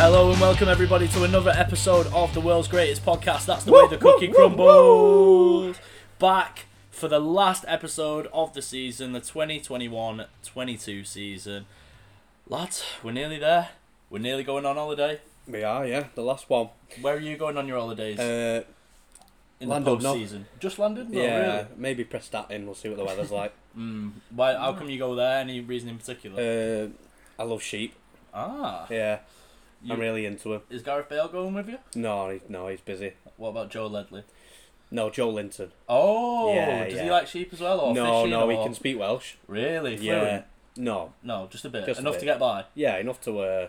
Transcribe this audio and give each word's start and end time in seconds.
Hello 0.00 0.30
and 0.32 0.40
welcome 0.40 0.68
everybody 0.68 1.06
to 1.08 1.24
another 1.24 1.50
episode 1.50 2.06
of 2.08 2.32
the 2.32 2.40
world's 2.40 2.68
greatest 2.68 3.04
podcast. 3.04 3.44
That's 3.44 3.64
the 3.64 3.72
way 3.72 3.86
the 3.88 3.98
cookie 3.98 4.28
crumbles. 4.28 5.76
Back 6.18 6.64
for 6.90 7.06
the 7.08 7.18
last 7.20 7.64
episode 7.68 8.26
of 8.32 8.54
the 8.54 8.62
season, 8.62 9.12
the 9.12 9.20
2021-22 9.20 11.06
season. 11.06 11.66
Lads, 12.48 12.82
we're 13.02 13.12
nearly 13.12 13.38
there. 13.38 13.68
We're 14.08 14.20
nearly 14.20 14.42
going 14.42 14.64
on 14.64 14.76
holiday. 14.76 15.20
We 15.46 15.62
are, 15.64 15.86
yeah. 15.86 16.04
The 16.14 16.22
last 16.22 16.48
one. 16.48 16.70
Where 17.02 17.16
are 17.16 17.20
you 17.20 17.36
going 17.36 17.58
on 17.58 17.68
your 17.68 17.78
holidays 17.78 18.18
Uh, 18.18 18.62
in 19.60 19.68
London, 19.68 19.98
the 19.98 20.02
no. 20.02 20.12
post 20.12 20.20
season? 20.20 20.46
Just 20.58 20.78
London? 20.78 21.10
No, 21.10 21.20
yeah, 21.22 21.38
really? 21.56 21.66
maybe 21.76 22.04
in. 22.50 22.64
We'll 22.64 22.74
see 22.74 22.88
what 22.88 22.96
the 22.98 23.04
weather's 23.04 23.30
like. 23.30 23.52
Mm. 23.78 24.10
Why? 24.34 24.54
How 24.56 24.72
come 24.72 24.90
you 24.90 24.98
go 24.98 25.14
there? 25.14 25.38
Any 25.38 25.60
reason 25.60 25.88
in 25.90 25.96
particular? 25.98 26.42
Uh, 26.42 26.88
I 27.40 27.44
love 27.46 27.62
sheep. 27.62 27.94
ah, 28.34 28.84
Yeah, 28.90 29.20
you- 29.82 29.94
I'm 29.94 30.00
really 30.00 30.26
into 30.26 30.52
him. 30.54 30.62
is 30.70 30.82
Gareth 30.82 31.08
Bale 31.08 31.28
going 31.28 31.54
with 31.54 31.68
you? 31.68 31.78
No, 31.94 32.30
he, 32.30 32.40
no, 32.48 32.68
he's 32.68 32.80
busy. 32.80 33.12
What 33.36 33.50
about 33.50 33.70
Joe 33.70 33.86
Ledley? 33.86 34.24
No, 34.90 35.08
Joe 35.10 35.30
Linton. 35.30 35.70
Oh, 35.88 36.52
Yeah, 36.54 36.88
does 36.88 37.00
he 37.00 37.10
like 37.10 37.26
sheep 37.28 37.52
as 37.52 37.60
well? 37.60 37.78
Or 37.80 37.94
no, 37.94 38.22
fishing, 38.22 38.30
no, 38.30 38.48
he 38.48 38.56
can 38.56 38.74
speak 38.74 38.98
Welsh. 38.98 39.34
Really? 39.46 39.96
Yeah, 39.96 40.20
Fluent? 40.20 40.44
no, 40.76 41.12
No, 41.22 41.46
just 41.50 41.64
a 41.64 41.68
bit. 41.68 41.86
Just 41.86 41.98
a 41.98 42.02
Enough 42.02 42.14
bit. 42.14 42.20
to 42.20 42.26
get 42.26 42.38
by. 42.40 42.64
yeah, 42.74 42.96
enough 42.98 43.20
to 43.22 43.38
uh, 43.38 43.68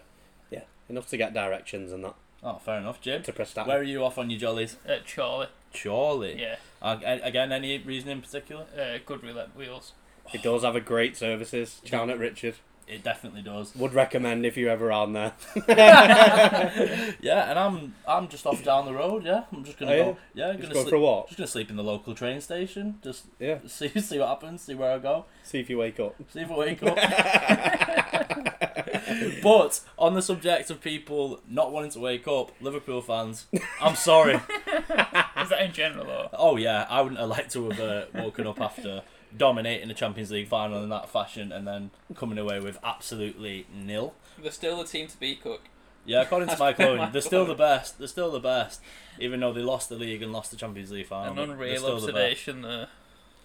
yeah, 0.50 0.62
enough 0.90 1.08
to 1.10 1.18
get 1.18 1.34
directions 1.34 1.92
and 1.92 2.04
that 2.04 2.16
Oh, 2.44 2.56
fair 2.56 2.80
enough, 2.80 3.00
Jim. 3.02 3.22
to 3.22 3.32
Prestatyn. 3.32 3.68
Where 3.68 3.80
are 3.80 3.84
you 3.84 4.04
off 4.04 4.18
on 4.18 4.32
your 4.32 4.40
jollies? 4.40 4.78
Uh, 4.90 4.96
Charlie. 5.06 5.48
Surely. 5.76 6.42
Yeah. 6.42 6.56
Uh, 6.82 6.98
again, 7.04 7.52
any 7.52 7.78
reason 7.78 8.10
in 8.10 8.20
particular? 8.20 8.66
Uh, 8.76 8.98
good 9.06 9.22
roulette 9.24 9.56
wheels. 9.56 9.94
It 10.34 10.42
does 10.42 10.64
have 10.64 10.76
a 10.76 10.82
great 10.82 11.16
services. 11.16 11.82
Chown 11.86 12.10
at 12.10 12.18
Richard. 12.18 12.56
It 12.92 13.04
definitely 13.04 13.42
does. 13.42 13.74
Would 13.76 13.94
recommend 13.94 14.46
if 14.46 14.58
you're 14.58 14.70
ever 14.70 14.92
on 14.92 15.14
there. 15.14 15.32
Yeah, 17.22 17.50
and 17.50 17.58
I'm 17.58 17.96
I'm 18.08 18.28
just 18.28 18.46
off 18.46 18.62
down 18.64 18.86
the 18.86 18.94
road. 18.94 19.24
Yeah, 19.24 19.44
I'm 19.54 19.64
just 19.64 19.78
gonna 19.80 19.94
Are 19.94 19.98
go. 19.98 20.08
you? 20.10 20.18
Yeah, 20.34 20.48
I'm 20.50 20.58
Just 20.58 20.64
gonna 20.64 20.74
go 20.74 20.80
sleep. 20.82 20.90
for 20.90 20.96
a 20.96 21.00
walk. 21.00 21.28
Just 21.28 21.38
gonna 21.38 21.48
sleep 21.48 21.70
in 21.70 21.78
the 21.78 21.84
local 21.84 22.14
train 22.14 22.42
station. 22.42 23.00
Just 23.02 23.26
Yeah, 23.40 23.60
see 23.68 23.88
see 24.02 24.20
what 24.20 24.28
happens. 24.28 24.64
See 24.64 24.76
where 24.76 24.92
I 24.92 24.98
go. 25.00 25.26
see 25.44 25.60
if 25.60 25.70
you 25.70 25.78
wake 25.78 26.00
up. 26.02 26.16
See 26.34 26.42
if 26.42 26.52
I 26.52 26.58
wake 26.58 26.84
up. 26.84 26.98
but 29.44 29.80
on 29.98 30.14
the 30.14 30.22
subject 30.22 30.70
of 30.70 30.82
people 30.82 31.42
not 31.48 31.72
wanting 31.72 31.92
to 31.92 32.00
wake 32.00 32.28
up, 32.28 32.52
Liverpool 32.60 33.02
fans, 33.02 33.46
I'm 33.80 33.96
sorry. 33.96 34.36
Is 34.36 35.50
that 35.50 35.62
in 35.64 35.72
general 35.74 36.10
or? 36.10 36.30
Oh 36.34 36.58
yeah, 36.58 36.86
I 36.90 37.02
wouldn't 37.02 37.20
have 37.20 37.30
liked 37.30 37.52
to 37.54 37.70
have 37.70 37.80
uh, 37.80 38.06
woken 38.16 38.48
up 38.48 38.60
after 38.60 39.04
dominating 39.38 39.88
the 39.88 39.94
Champions 39.94 40.32
League 40.32 40.48
final 40.48 40.84
in 40.84 40.90
that 40.90 41.10
fashion 41.10 41.52
and 41.52 41.68
then 41.68 41.92
coming 42.16 42.38
away 42.38 42.60
with 42.60 42.78
absolutely 42.84 43.66
nil. 43.74 44.14
They're 44.42 44.52
still 44.52 44.78
the 44.78 44.86
team 44.86 45.08
to 45.08 45.18
beat, 45.18 45.42
Cook. 45.44 45.62
Yeah, 46.06 46.22
according 46.22 46.48
to 46.50 46.52
That's 46.56 46.60
Mike 46.80 46.80
Owen, 46.80 47.12
they're 47.12 47.22
still 47.22 47.46
the 47.46 47.54
best. 47.56 48.00
They're 48.00 48.08
still 48.08 48.32
the 48.32 48.40
best, 48.40 48.82
even 49.20 49.40
though 49.40 49.54
they 49.54 49.62
lost 49.62 49.90
the 49.90 49.96
league 49.96 50.22
and 50.24 50.32
lost 50.34 50.50
the 50.52 50.58
Champions 50.58 50.92
League 50.92 51.06
final. 51.08 51.32
An 51.32 51.36
but 51.36 51.46
they're 51.46 51.54
unreal 51.54 51.78
still 51.78 52.00
the 52.00 52.08
observation 52.08 52.62
there. 52.64 52.88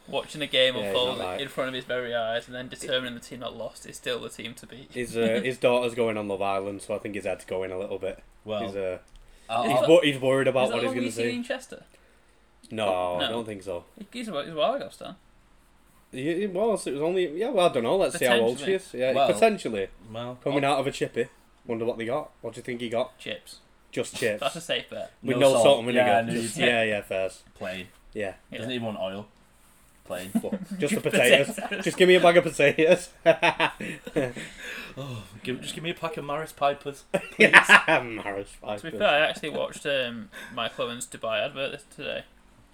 Watching 0.08 0.40
a 0.40 0.46
game 0.46 0.76
Yeah, 0.76 0.84
unfold 0.84 1.18
not 1.18 1.24
right. 1.26 1.40
in 1.40 1.48
front 1.48 1.68
of 1.68 1.74
his 1.74 1.84
very 1.84 2.14
eyes 2.14 2.46
and 2.46 2.54
then 2.54 2.68
determining 2.68 3.14
the 3.14 3.20
team 3.20 3.40
not 3.40 3.56
lost 3.56 3.86
is 3.86 3.96
still 3.96 4.20
the 4.20 4.28
team 4.28 4.54
to 4.54 4.66
beat. 4.66 4.90
His 4.92 5.16
uh, 5.16 5.40
his 5.42 5.58
daughter's 5.66 5.94
going 5.94 6.16
on 6.16 6.28
Love 6.28 6.40
Island, 6.42 6.80
so 6.82 6.94
I 6.94 6.98
think 6.98 7.16
his 7.16 7.24
head's 7.24 7.44
going 7.44 7.72
a 7.72 7.78
little 7.78 7.98
bit. 7.98 8.22
Well, 8.44 8.66
he's 8.66 8.76
uh, 8.76 8.98
I'll- 9.50 9.64
he's, 9.64 9.76
I'll- 9.76 9.86
that- 9.88 10.04
he's 10.04 10.18
worried 10.20 10.46
about 10.48 10.68
is 10.68 10.72
what 10.74 10.80
the 10.82 10.86
he's 10.86 10.94
going 10.94 11.06
to 11.06 11.12
see 11.12 11.22
see. 11.30 11.36
in 11.36 11.42
Chester? 11.42 11.82
No, 12.70 13.16
I 13.20 13.28
don't 13.28 13.44
think 13.44 13.62
so. 13.64 13.84
He's 14.12 14.28
a, 14.28 14.42
he's 14.44 14.52
a 14.52 14.56
while 14.56 14.74
ago, 14.74 14.88
Stan. 14.90 15.16
Yeah, 16.16 16.32
It 16.44 16.52
was. 16.52 16.86
It 16.86 16.92
was 16.94 17.02
only. 17.02 17.38
Yeah, 17.38 17.50
well, 17.50 17.68
I 17.68 17.72
don't 17.72 17.82
know. 17.82 17.96
Let's 17.96 18.18
see 18.18 18.24
how 18.24 18.38
old 18.38 18.58
she 18.60 18.72
is. 18.74 18.92
Yeah, 18.94 19.12
Well, 19.12 19.32
potentially 19.32 19.88
well, 20.12 20.38
coming 20.42 20.64
out 20.64 20.78
of 20.80 20.86
a 20.86 20.90
chippy. 20.92 21.26
Wonder 21.66 21.84
what 21.84 21.98
they 21.98 22.06
got. 22.06 22.30
What 22.40 22.54
do 22.54 22.58
you 22.58 22.62
think 22.62 22.80
he 22.80 22.88
got? 22.88 23.18
Chips. 23.18 23.58
Just 23.92 24.14
chips 24.20 24.40
That's 24.40 24.56
a 24.56 24.60
safe 24.60 24.88
bet. 24.90 25.12
with 25.22 25.36
no 25.36 25.40
no, 25.40 25.52
salt. 25.52 25.62
salt 25.64 25.84
and 25.84 25.94
Yeah, 25.94 26.20
vinegar. 26.22 26.32
no, 26.36 26.42
Just- 26.42 26.56
yeah, 26.58 26.82
yeah, 26.82 27.00
fairs. 27.02 27.42
plain. 27.54 27.88
Yeah, 28.12 28.34
Yeah. 28.50 28.58
Doesn't 28.58 28.72
even 28.72 28.86
want 28.86 28.98
oil. 28.98 29.26
Plain. 30.04 30.30
But 30.34 30.78
just 30.78 30.94
the 30.94 31.00
potatoes. 31.10 31.58
just 31.82 31.96
give 31.96 32.06
me 32.08 32.14
a 32.14 32.20
bag 32.20 32.36
of 32.36 32.44
potatoes. 32.44 33.08
oh, 34.96 35.24
give, 35.42 35.60
just 35.60 35.74
give 35.74 35.82
me 35.84 35.90
a 35.90 35.94
pack 35.94 36.16
of 36.16 36.24
Maris 36.24 36.52
Pipers. 36.52 37.04
yeah, 37.38 38.02
Maris 38.04 38.50
To 38.62 38.90
be 38.90 38.96
fair, 38.96 39.08
I 39.08 39.18
actually 39.28 39.50
watched 39.50 39.84
um, 39.86 40.28
Michael 40.54 40.86
Owen's 40.86 41.06
Dubai 41.06 41.44
advert 41.44 41.72
this- 41.72 41.84
today. 41.94 42.22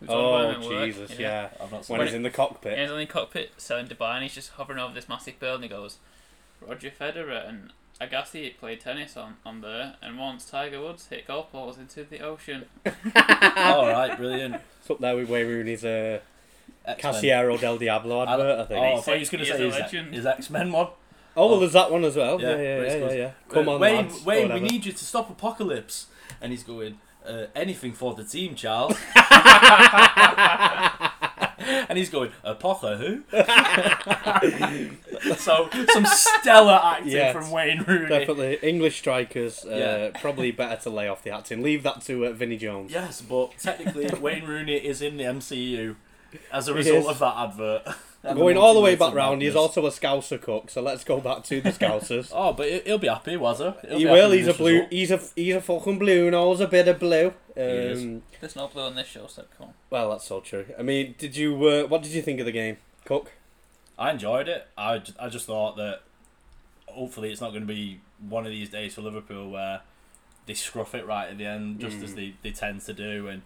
It 0.03 0.09
was 0.09 0.11
on 0.11 0.17
Oh 0.25 0.33
when 0.49 0.61
we 0.61 0.67
were 0.69 0.73
at 0.75 0.79
work, 0.81 0.87
Jesus, 0.87 1.19
yeah. 1.19 1.49
I've 1.61 1.73
not 1.73 1.89
When 1.89 2.01
he's 2.01 2.13
it. 2.13 2.17
in 2.17 2.23
the 2.23 2.29
Yeah, 2.29 2.35
cockpit. 2.35 2.79
he's 2.79 2.91
in 2.91 2.97
the 2.99 3.07
cockpit 3.07 3.53
selling 3.57 3.87
Dubai 3.87 4.15
and 4.15 4.23
he's 4.25 4.35
just 4.35 4.51
hovering 4.53 4.79
over 4.79 4.93
this 4.95 5.09
massive 5.09 5.39
bird 5.39 5.55
and 5.57 5.63
he 5.65 5.69
goes, 5.69 5.99
Roger 6.61 6.91
Federer 6.91 7.49
and 7.49 7.73
Agassi 8.01 8.57
played 8.59 8.81
tennis 8.81 9.17
on, 9.17 9.37
on 9.47 9.61
there 9.61 9.95
and 10.03 10.19
once 10.19 10.45
Tiger 10.45 10.81
Woods 10.81 11.07
hit 11.09 11.27
golf 11.27 11.53
balls 11.53 11.79
into 11.79 12.05
the 12.05 12.21
ocean. 12.21 12.65
All 13.17 13.89
right, 13.89 14.17
brilliant. 14.17 14.57
It's 14.81 14.91
up 14.91 14.99
there 14.99 15.15
with 15.17 15.29
Wayne 15.29 15.47
Rooney's 15.47 15.85
uh, 15.85 16.21
X-Men. 16.85 17.15
Casillero 17.15 17.61
del 17.61 17.79
Diablo 17.79 18.21
I- 18.25 18.33
advert, 18.33 18.59
I 18.61 18.65
think. 18.65 18.81
Oh, 18.85 18.97
I 18.97 19.01
thought 19.01 19.15
he 19.15 19.21
was 19.21 19.31
going 19.31 19.45
He 19.45 19.51
to 19.51 19.53
is 19.53 19.59
say 19.59 19.63
a 19.63 19.67
his, 19.67 19.81
legend. 19.93 20.15
his 20.15 20.27
X-Men 20.27 20.73
one. 20.73 20.89
Oh, 21.37 21.49
well, 21.49 21.61
there's 21.61 21.73
that 21.73 21.91
one 21.91 22.05
as 22.05 22.17
well. 22.17 22.41
Yeah, 22.41 22.51
Yeah, 22.51 22.57
yeah, 22.57 22.79
but 22.79 22.87
yeah, 22.87 22.99
yeah. 23.09 23.15
yeah. 23.15 23.31
Come 23.49 23.69
Uh, 23.69 23.73
on, 23.75 23.81
Wayne, 23.81 23.97
lads. 24.09 24.25
Wayne, 24.25 24.53
we 24.53 24.61
need 24.61 24.85
you 24.85 24.93
to 24.93 25.05
stop 25.05 25.31
Apocalypse. 25.31 26.07
And 26.41 26.51
he's 26.53 26.63
going, 26.65 26.99
uh, 27.27 27.47
anything 27.55 27.93
for 27.93 28.15
the 28.15 28.25
team, 28.25 28.55
Charles. 28.55 28.97
and 31.89 31.99
he's 31.99 32.11
going, 32.11 32.31
Apoca 32.45 32.99
who? 32.99 33.23
so, 35.37 35.69
some 35.93 36.07
stellar 36.07 36.81
acting 36.83 37.13
Yes, 37.13 37.35
from 37.35 37.51
Wayne 37.51 37.83
Rooney. 37.83 38.09
Definitely. 38.09 38.59
English 38.63 38.99
strikers, 38.99 39.65
uh, 39.65 40.11
Yeah. 40.15 40.21
probably 40.21 40.51
better 40.51 40.81
to 40.83 40.91
lay 40.91 41.09
off 41.09 41.23
the 41.23 41.31
acting. 41.31 41.63
Leave 41.63 41.83
that 41.85 42.03
to 42.03 42.27
uh, 42.27 42.33
Vinnie 42.33 42.57
Jones. 42.57 42.93
Yes, 42.93 43.21
but 43.21 43.57
technically, 43.59 44.09
Wayne 44.21 44.45
Rooney 44.45 44.77
is 44.77 45.03
in 45.03 45.17
the 45.17 45.25
MCU 45.25 45.97
as 46.53 46.69
a 46.69 46.75
result 46.75 47.07
of 47.07 47.19
that 47.19 47.35
advert. 47.37 47.83
And 48.25 48.39
Going 48.39 48.57
all 48.57 48.75
the 48.75 48.81
way 48.81 48.95
back 48.95 49.09
of 49.09 49.15
round, 49.15 49.43
he's 49.43 49.57
also 49.57 49.85
a 49.85 49.91
Scouser 49.91 50.41
cook, 50.41 50.71
so 50.71 50.81
let's 50.81 51.03
go 51.03 51.21
back 51.21 51.43
to 51.45 51.61
the 51.61 51.71
Scousers. 51.73 52.31
Oh, 52.33 52.53
but 52.53 52.69
he- 52.71 52.81
he'll 52.87 52.99
be 52.99 53.09
happy, 53.09 53.37
was 53.37 53.59
he? 53.59 53.73
He'll 53.89 53.99
he 53.99 54.05
will, 54.07 54.31
he's 54.31 54.47
a 54.47 54.55
blue, 54.55 54.75
result. 54.75 54.93
he's 54.93 55.11
a, 55.11 55.21
he's 55.35 55.55
a 55.57 55.61
fucking 55.61 55.99
blue 55.99 56.23
and 56.23 56.31
nose, 56.33 56.61
a 56.61 56.69
bit 56.69 56.87
of 56.87 57.01
blue. 57.01 57.33
is. 57.57 58.03
Um, 58.05 58.23
There's 58.41 58.55
no 58.55 58.69
blue 58.69 58.83
on 58.83 58.95
this 58.95 59.09
show, 59.09 59.27
so 59.27 59.45
come 59.59 59.69
on. 59.69 59.75
well, 59.91 60.11
that's 60.11 60.25
so 60.25 60.39
true. 60.41 60.67
I 60.79 60.83
mean, 60.83 61.17
did 61.19 61.37
you, 61.37 61.55
uh, 61.67 61.83
what 61.89 62.03
did 62.05 62.13
you 62.13 62.23
think 62.23 62.39
of 62.39 62.47
the 62.47 62.53
game, 62.53 62.77
Cook? 63.05 63.33
I 63.99 64.13
enjoyed 64.13 64.49
it. 64.49 64.69
I, 64.79 65.03
I 65.19 65.29
just 65.29 65.47
thought 65.47 65.77
that 65.79 66.03
hopefully 66.87 67.33
it's 67.33 67.41
not 67.41 67.51
going 67.51 67.63
to 67.67 67.73
be 67.75 68.01
one 68.29 68.45
of 68.47 68.53
these 68.53 68.69
days 68.69 68.95
for 68.95 69.01
Liverpool 69.03 69.51
where 69.51 69.81
they 70.47 70.55
scruff 70.55 70.95
it 70.95 71.07
right 71.07 71.29
at 71.29 71.39
the 71.39 71.47
end, 71.47 71.81
just 71.81 72.01
as 72.03 72.13
Mm. 72.13 72.17
they, 72.17 72.35
they 72.43 72.51
tend 72.53 72.81
to 72.83 72.93
do. 72.93 73.27
And 73.29 73.43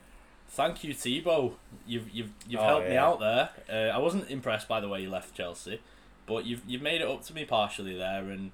thank 0.48 0.84
you, 0.84 0.94
Thibaut. 0.94 1.56
You've 1.86 2.10
you've 2.10 2.30
you've 2.48 2.60
Oh, 2.60 2.64
helped 2.64 2.88
me 2.88 2.96
out 2.96 3.20
there. 3.20 3.50
Uh, 3.70 3.94
I 3.94 3.98
wasn't 3.98 4.30
impressed 4.30 4.68
by 4.68 4.80
the 4.80 4.88
way 4.88 5.00
he 5.02 5.06
left 5.08 5.34
Chelsea, 5.34 5.80
but 6.26 6.44
you've 6.46 6.62
you've 6.66 6.82
made 6.82 7.00
it 7.00 7.08
up 7.08 7.22
to 7.24 7.34
me 7.34 7.44
partially 7.44 7.96
there. 7.96 8.28
And 8.30 8.52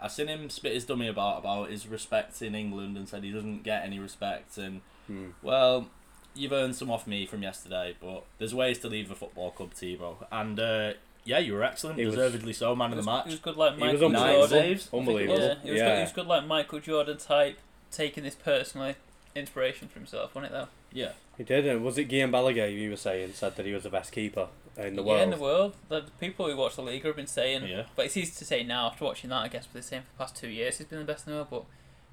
I 0.00 0.08
seen 0.08 0.28
him 0.28 0.50
spit 0.50 0.72
his 0.74 0.84
dummy 0.84 1.08
about 1.08 1.38
about 1.38 1.70
his 1.70 1.86
respect 1.86 2.40
in 2.42 2.54
England 2.54 2.96
and 2.96 3.08
said 3.08 3.22
he 3.24 3.30
doesn't 3.32 3.62
get 3.62 3.84
any 3.84 3.98
respect. 3.98 4.56
And 4.58 4.80
Hmm. 5.08 5.30
well, 5.42 5.88
you've 6.34 6.52
earned 6.52 6.76
some 6.76 6.90
off 6.90 7.06
me 7.08 7.26
from 7.26 7.42
yesterday, 7.42 7.96
but 8.00 8.24
there's 8.38 8.54
ways 8.54 8.78
to 8.80 8.88
leave 8.88 9.10
a 9.10 9.14
football 9.16 9.50
club, 9.50 9.72
Thibaut. 9.74 10.26
And 10.30 10.58
uh, 10.60 10.92
yeah, 11.24 11.38
you 11.40 11.52
were 11.54 11.62
excellent, 11.64 11.98
He 11.98 12.04
was- 12.06 12.14
deservedly 12.14 12.52
so, 12.52 12.74
man 12.76 12.90
He 12.90 12.92
of 12.92 12.96
was, 12.98 13.06
the 13.06 13.10
he 13.12 13.16
match. 13.18 13.26
was 13.26 13.38
good 13.40 13.56
like 13.56 13.74
He 13.76 13.82
was 13.82 13.92
Michael 13.94 14.08
Nine 14.10 14.22
unbelievable. 14.22 14.48
Saves. 14.48 14.88
Unbelievable. 14.92 15.38
Yeah, 15.40 15.54
he 15.62 15.70
was, 15.72 15.78
Yeah. 15.80 15.88
Good, 15.88 15.96
he 15.96 16.02
was 16.02 16.12
good 16.12 16.26
like 16.26 16.46
Michael 16.46 16.78
Jordan 16.80 17.18
type, 17.18 17.58
taking 17.90 18.22
this 18.24 18.34
personally 18.36 18.94
inspiration 19.34 19.88
for 19.88 19.98
himself, 19.98 20.34
wasn't 20.34 20.52
it 20.52 20.56
though? 20.56 20.68
Yeah. 20.92 21.12
He 21.38 21.44
did, 21.44 21.66
and 21.66 21.82
was 21.84 21.96
it 21.98 22.08
Guillem 22.08 22.30
Balagué 22.30 22.72
you 22.76 22.90
were 22.90 22.96
saying 22.96 23.32
said 23.34 23.56
that 23.56 23.64
he 23.66 23.72
was 23.72 23.84
the 23.84 23.90
best 23.90 24.12
keeper 24.12 24.48
in 24.76 24.96
the 24.96 25.02
yeah, 25.02 25.08
world? 25.08 25.22
in 25.22 25.30
the 25.30 25.36
world. 25.38 25.74
The, 25.88 26.00
the 26.02 26.10
people 26.20 26.46
who 26.50 26.56
watch 26.56 26.76
the 26.76 26.82
league 26.82 27.04
have 27.04 27.16
been 27.16 27.26
saying, 27.26 27.66
Yeah. 27.66 27.84
but 27.96 28.06
it's 28.06 28.16
easy 28.16 28.32
to 28.38 28.44
say 28.44 28.62
now 28.62 28.86
after 28.88 29.04
watching 29.04 29.30
that. 29.30 29.36
I 29.42 29.48
guess 29.48 29.66
for 29.66 29.74
the 29.78 29.82
same 29.82 30.02
for 30.02 30.08
the 30.12 30.18
past 30.18 30.36
two 30.36 30.48
years, 30.48 30.78
he's 30.78 30.86
been 30.86 30.98
the 30.98 31.04
best 31.04 31.26
in 31.26 31.32
the 31.32 31.36
world. 31.38 31.48
But 31.50 31.64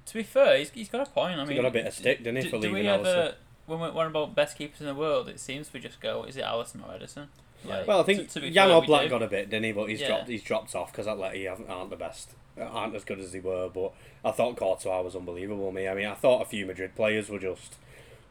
to 0.06 0.14
be 0.14 0.22
fair, 0.22 0.58
he's, 0.58 0.70
he's 0.70 0.88
got 0.88 1.06
a 1.06 1.10
point. 1.10 1.38
I 1.38 1.42
He 1.42 1.48
mean, 1.50 1.56
got 1.58 1.66
a 1.68 1.70
bit 1.70 1.86
of 1.86 1.92
stick, 1.94 2.18
didn't 2.18 2.36
he, 2.36 2.42
do, 2.44 2.48
for 2.50 2.56
do 2.56 2.68
leaving 2.68 2.84
we 2.84 2.90
Alisson? 2.90 3.00
ever 3.16 3.34
when 3.66 3.80
we're, 3.80 3.92
when 3.92 4.06
about 4.06 4.34
best 4.34 4.56
keepers 4.56 4.80
in 4.80 4.86
the 4.86 4.94
world? 4.94 5.28
It 5.28 5.38
seems 5.38 5.72
we 5.72 5.80
just 5.80 6.00
go, 6.00 6.24
is 6.24 6.36
it 6.36 6.44
Alisson 6.44 6.82
or 6.86 6.98
Ederson? 6.98 7.26
Yeah. 7.66 7.84
Well, 7.86 8.00
I 8.00 8.02
think 8.04 8.20
to, 8.28 8.34
to 8.34 8.40
be 8.40 8.50
Jan 8.50 8.68
fair, 8.68 8.80
we 8.80 8.86
Oblak 8.86 9.10
got 9.10 9.22
a 9.22 9.26
bit, 9.28 9.50
didn't 9.50 9.64
he? 9.64 9.72
But 9.72 9.90
he's 9.90 10.00
Yeah. 10.00 10.06
dropped. 10.08 10.28
He's 10.28 10.42
dropped 10.42 10.74
off 10.74 10.90
because 10.92 11.06
Atleti 11.06 11.46
haven't- 11.48 11.68
aren't 11.68 11.90
the 11.90 11.96
best, 11.96 12.30
aren't 12.60 12.94
as 12.94 13.04
good 13.04 13.20
as 13.20 13.32
they 13.32 13.40
were. 13.40 13.68
But 13.68 13.92
I 14.24 14.30
thought 14.30 14.56
Courtois 14.56 15.02
was 15.02 15.16
unbelievable. 15.16 15.72
Me, 15.72 15.88
I 15.88 15.94
mean, 15.94 16.06
I 16.06 16.14
thought 16.14 16.42
a 16.42 16.46
few 16.46 16.66
Madrid 16.66 16.94
players 16.94 17.28
were 17.28 17.38
just 17.38 17.76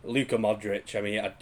Luka 0.03 0.37
Modric. 0.37 0.95
I 0.95 1.01
mean, 1.01 1.19
I, 1.19 1.33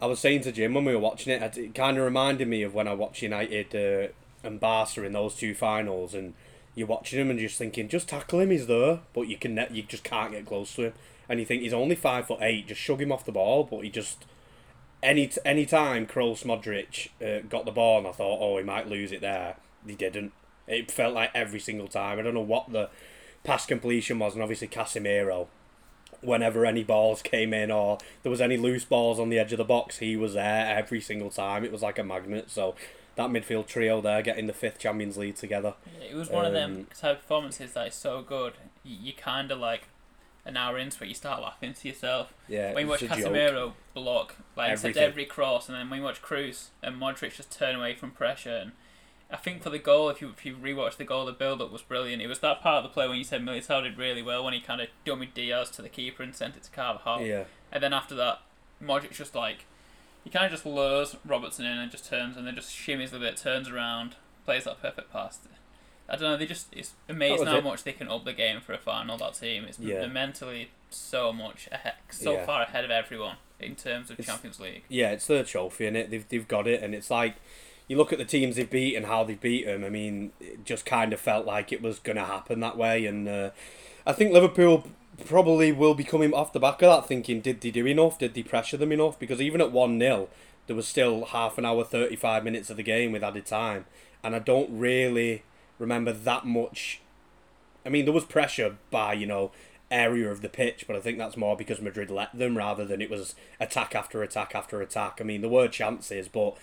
I 0.00 0.06
was 0.06 0.20
saying 0.20 0.42
to 0.42 0.52
Jim 0.52 0.74
when 0.74 0.84
we 0.84 0.94
were 0.94 1.00
watching 1.00 1.32
it, 1.32 1.56
it 1.56 1.74
kind 1.74 1.96
of 1.98 2.04
reminded 2.04 2.48
me 2.48 2.62
of 2.62 2.74
when 2.74 2.88
I 2.88 2.94
watched 2.94 3.22
United 3.22 3.74
uh, 3.74 4.46
and 4.46 4.60
Barca 4.60 5.04
in 5.04 5.12
those 5.12 5.34
two 5.34 5.54
finals, 5.54 6.14
and 6.14 6.34
you're 6.74 6.86
watching 6.86 7.20
him 7.20 7.30
and 7.30 7.38
just 7.38 7.58
thinking, 7.58 7.88
just 7.88 8.08
tackle 8.08 8.40
him, 8.40 8.50
he's 8.50 8.66
there, 8.66 9.00
but 9.14 9.22
you 9.22 9.38
can, 9.38 9.66
you 9.70 9.82
just 9.82 10.04
can't 10.04 10.32
get 10.32 10.46
close 10.46 10.74
to 10.74 10.86
him, 10.86 10.92
and 11.28 11.40
you 11.40 11.46
think 11.46 11.62
he's 11.62 11.72
only 11.72 11.94
five 11.94 12.26
foot 12.26 12.40
eight, 12.42 12.68
just 12.68 12.80
shug 12.80 13.00
him 13.00 13.10
off 13.10 13.24
the 13.24 13.32
ball, 13.32 13.64
but 13.64 13.80
he 13.80 13.90
just 13.90 14.26
any 15.02 15.30
any 15.44 15.66
time 15.66 16.06
Kroos 16.06 16.44
Modric 16.44 17.08
uh, 17.22 17.46
got 17.48 17.64
the 17.64 17.70
ball 17.70 17.98
and 17.98 18.06
I 18.06 18.12
thought, 18.12 18.38
oh, 18.40 18.58
he 18.58 18.64
might 18.64 18.88
lose 18.88 19.12
it 19.12 19.20
there. 19.20 19.56
He 19.86 19.94
didn't. 19.94 20.32
It 20.66 20.90
felt 20.90 21.14
like 21.14 21.30
every 21.34 21.60
single 21.60 21.88
time. 21.88 22.18
I 22.18 22.22
don't 22.22 22.34
know 22.34 22.40
what 22.40 22.72
the 22.72 22.90
pass 23.44 23.66
completion 23.66 24.18
was, 24.18 24.34
and 24.34 24.42
obviously 24.42 24.68
Casemiro. 24.68 25.46
Whenever 26.22 26.64
any 26.64 26.82
balls 26.82 27.20
came 27.22 27.52
in 27.52 27.70
or 27.70 27.98
there 28.22 28.30
was 28.30 28.40
any 28.40 28.56
loose 28.56 28.84
balls 28.84 29.20
on 29.20 29.28
the 29.28 29.38
edge 29.38 29.52
of 29.52 29.58
the 29.58 29.64
box, 29.64 29.98
he 29.98 30.16
was 30.16 30.34
there 30.34 30.66
every 30.76 31.00
single 31.00 31.30
time. 31.30 31.64
It 31.64 31.70
was 31.70 31.82
like 31.82 31.98
a 31.98 32.02
magnet. 32.02 32.50
So 32.50 32.74
that 33.16 33.30
midfield 33.30 33.66
trio 33.66 34.00
there, 34.00 34.22
getting 34.22 34.46
the 34.46 34.52
fifth 34.52 34.78
Champions 34.78 35.16
League 35.16 35.36
together. 35.36 35.74
It 36.08 36.14
was 36.14 36.30
one 36.30 36.44
of 36.44 36.52
them 36.52 36.72
Um, 36.72 36.86
type 36.98 37.16
of 37.18 37.22
performances 37.22 37.72
that 37.74 37.88
is 37.88 37.94
so 37.94 38.22
good. 38.22 38.54
You, 38.82 38.96
you 39.00 39.12
kind 39.12 39.50
of 39.50 39.58
like 39.58 39.88
an 40.44 40.56
hour 40.56 40.78
into 40.78 41.02
it, 41.04 41.08
you 41.08 41.14
start 41.14 41.42
laughing 41.42 41.74
to 41.74 41.88
yourself. 41.88 42.32
Yeah, 42.48 42.72
when 42.72 42.84
you 42.84 42.90
watch 42.90 43.02
a 43.02 43.08
joke. 43.08 43.18
Casemiro 43.18 43.72
block, 43.94 44.36
like 44.56 44.84
every 44.96 45.26
cross, 45.26 45.68
and 45.68 45.76
then 45.76 45.90
when 45.90 46.00
you 46.00 46.04
watch 46.04 46.22
Kroos 46.22 46.68
and 46.82 47.00
Modric 47.00 47.36
just 47.36 47.50
turn 47.50 47.74
away 47.74 47.94
from 47.94 48.12
pressure, 48.12 48.56
and 48.56 48.72
I 49.30 49.36
think 49.36 49.62
for 49.62 49.70
the 49.70 49.78
goal, 49.78 50.08
if 50.08 50.20
you 50.20 50.30
if 50.30 50.46
you 50.46 50.54
rewatch 50.56 50.96
the 50.96 51.04
goal, 51.04 51.26
the 51.26 51.32
build 51.32 51.60
up 51.60 51.72
was 51.72 51.82
brilliant. 51.82 52.22
It 52.22 52.28
was 52.28 52.38
that 52.40 52.60
part 52.62 52.84
of 52.84 52.90
the 52.90 52.94
play 52.94 53.08
when 53.08 53.18
you 53.18 53.24
said 53.24 53.42
Militao 53.42 53.82
did 53.82 53.98
really 53.98 54.22
well 54.22 54.44
when 54.44 54.54
he 54.54 54.60
kind 54.60 54.80
of 54.80 54.88
dummied 55.04 55.34
Diaz 55.34 55.70
to 55.70 55.82
the 55.82 55.88
keeper 55.88 56.22
and 56.22 56.34
sent 56.34 56.56
it 56.56 56.62
to 56.64 56.70
Carvajal, 56.70 57.22
Yeah, 57.22 57.44
and 57.72 57.82
then 57.82 57.92
after 57.92 58.14
that, 58.14 58.40
Modric 58.82 59.12
just 59.12 59.34
like 59.34 59.64
he 60.22 60.30
kind 60.30 60.44
of 60.46 60.52
just 60.52 60.64
lures 60.64 61.16
Robertson 61.24 61.64
in 61.66 61.78
and 61.78 61.90
just 61.90 62.08
turns 62.08 62.36
and 62.36 62.46
then 62.46 62.54
just 62.54 62.70
shimmies 62.70 63.12
a 63.12 63.18
bit, 63.18 63.36
turns 63.36 63.68
around, 63.68 64.14
plays 64.44 64.64
that 64.64 64.80
perfect 64.80 65.12
pass. 65.12 65.38
I 66.08 66.12
don't 66.14 66.22
know. 66.22 66.36
They 66.36 66.46
just 66.46 66.68
it's 66.72 66.92
amazing 67.08 67.46
how 67.46 67.56
it. 67.58 67.64
much 67.64 67.82
they 67.82 67.92
can 67.92 68.08
up 68.08 68.24
the 68.24 68.32
game 68.32 68.60
for 68.60 68.72
a 68.74 68.78
final. 68.78 69.16
That 69.18 69.34
team, 69.34 69.64
it's 69.64 69.78
Yeah. 69.80 70.00
they're 70.00 70.08
mentally 70.08 70.70
so 70.88 71.32
much 71.32 71.68
ahead, 71.72 71.94
so 72.10 72.34
Yeah. 72.34 72.46
far 72.46 72.62
ahead 72.62 72.84
of 72.84 72.92
everyone 72.92 73.38
in 73.58 73.74
terms 73.74 74.08
of 74.10 74.20
It's- 74.20 74.32
Champions 74.32 74.60
League. 74.60 74.84
yeah, 74.88 75.10
it's 75.10 75.26
their 75.26 75.42
trophy, 75.42 75.84
and 75.86 75.96
it 75.96 76.10
they've 76.10 76.28
they've 76.28 76.46
got 76.46 76.68
it, 76.68 76.80
and 76.80 76.94
it's 76.94 77.10
like 77.10 77.34
you 77.88 77.96
look 77.96 78.12
at 78.12 78.18
the 78.18 78.24
teams 78.24 78.56
they've 78.56 78.68
beat 78.68 78.96
and 78.96 79.06
how 79.06 79.24
they've 79.24 79.40
beat 79.40 79.66
them. 79.66 79.84
I 79.84 79.88
mean, 79.88 80.32
it 80.40 80.64
just 80.64 80.84
kind 80.84 81.12
of 81.12 81.20
felt 81.20 81.46
like 81.46 81.72
it 81.72 81.82
was 81.82 81.98
going 81.98 82.16
to 82.16 82.24
happen 82.24 82.60
that 82.60 82.76
way, 82.76 83.06
and 83.06 83.28
uh, 83.28 83.50
I 84.06 84.12
think 84.12 84.32
Liverpool 84.32 84.88
probably 85.24 85.72
will 85.72 85.94
be 85.94 86.04
coming 86.04 86.34
off 86.34 86.52
the 86.52 86.60
back 86.60 86.82
of 86.82 86.90
that, 86.90 87.08
thinking, 87.08 87.40
did 87.40 87.60
they 87.60 87.70
do 87.70 87.86
enough? 87.86 88.18
Did 88.18 88.34
they 88.34 88.42
pressure 88.42 88.76
them 88.76 88.92
enough? 88.92 89.18
Because 89.18 89.40
even 89.40 89.60
at 89.60 89.72
one 89.72 89.98
0 89.98 90.28
there 90.66 90.76
was 90.76 90.86
still 90.88 91.26
half 91.26 91.58
an 91.58 91.64
hour, 91.64 91.84
thirty 91.84 92.16
five 92.16 92.44
minutes 92.44 92.70
of 92.70 92.76
the 92.76 92.82
game 92.82 93.12
with 93.12 93.22
added 93.22 93.46
time, 93.46 93.86
and 94.22 94.34
I 94.34 94.38
don't 94.38 94.76
really 94.76 95.42
remember 95.78 96.12
that 96.12 96.44
much. 96.44 97.00
I 97.84 97.88
mean, 97.88 98.04
there 98.04 98.14
was 98.14 98.24
pressure 98.24 98.76
by 98.90 99.12
you 99.12 99.26
know 99.26 99.52
area 99.90 100.30
of 100.30 100.42
the 100.42 100.48
pitch, 100.48 100.84
but 100.86 100.96
I 100.96 101.00
think 101.00 101.18
that's 101.18 101.36
more 101.36 101.56
because 101.56 101.80
Madrid 101.80 102.10
let 102.10 102.36
them 102.36 102.56
rather 102.56 102.84
than 102.84 103.00
it 103.00 103.10
was 103.10 103.36
attack 103.60 103.94
after 103.94 104.22
attack 104.22 104.54
after 104.54 104.80
attack. 104.82 105.18
I 105.20 105.24
mean, 105.24 105.40
there 105.40 105.50
were 105.50 105.68
chances, 105.68 106.28
but 106.28 106.56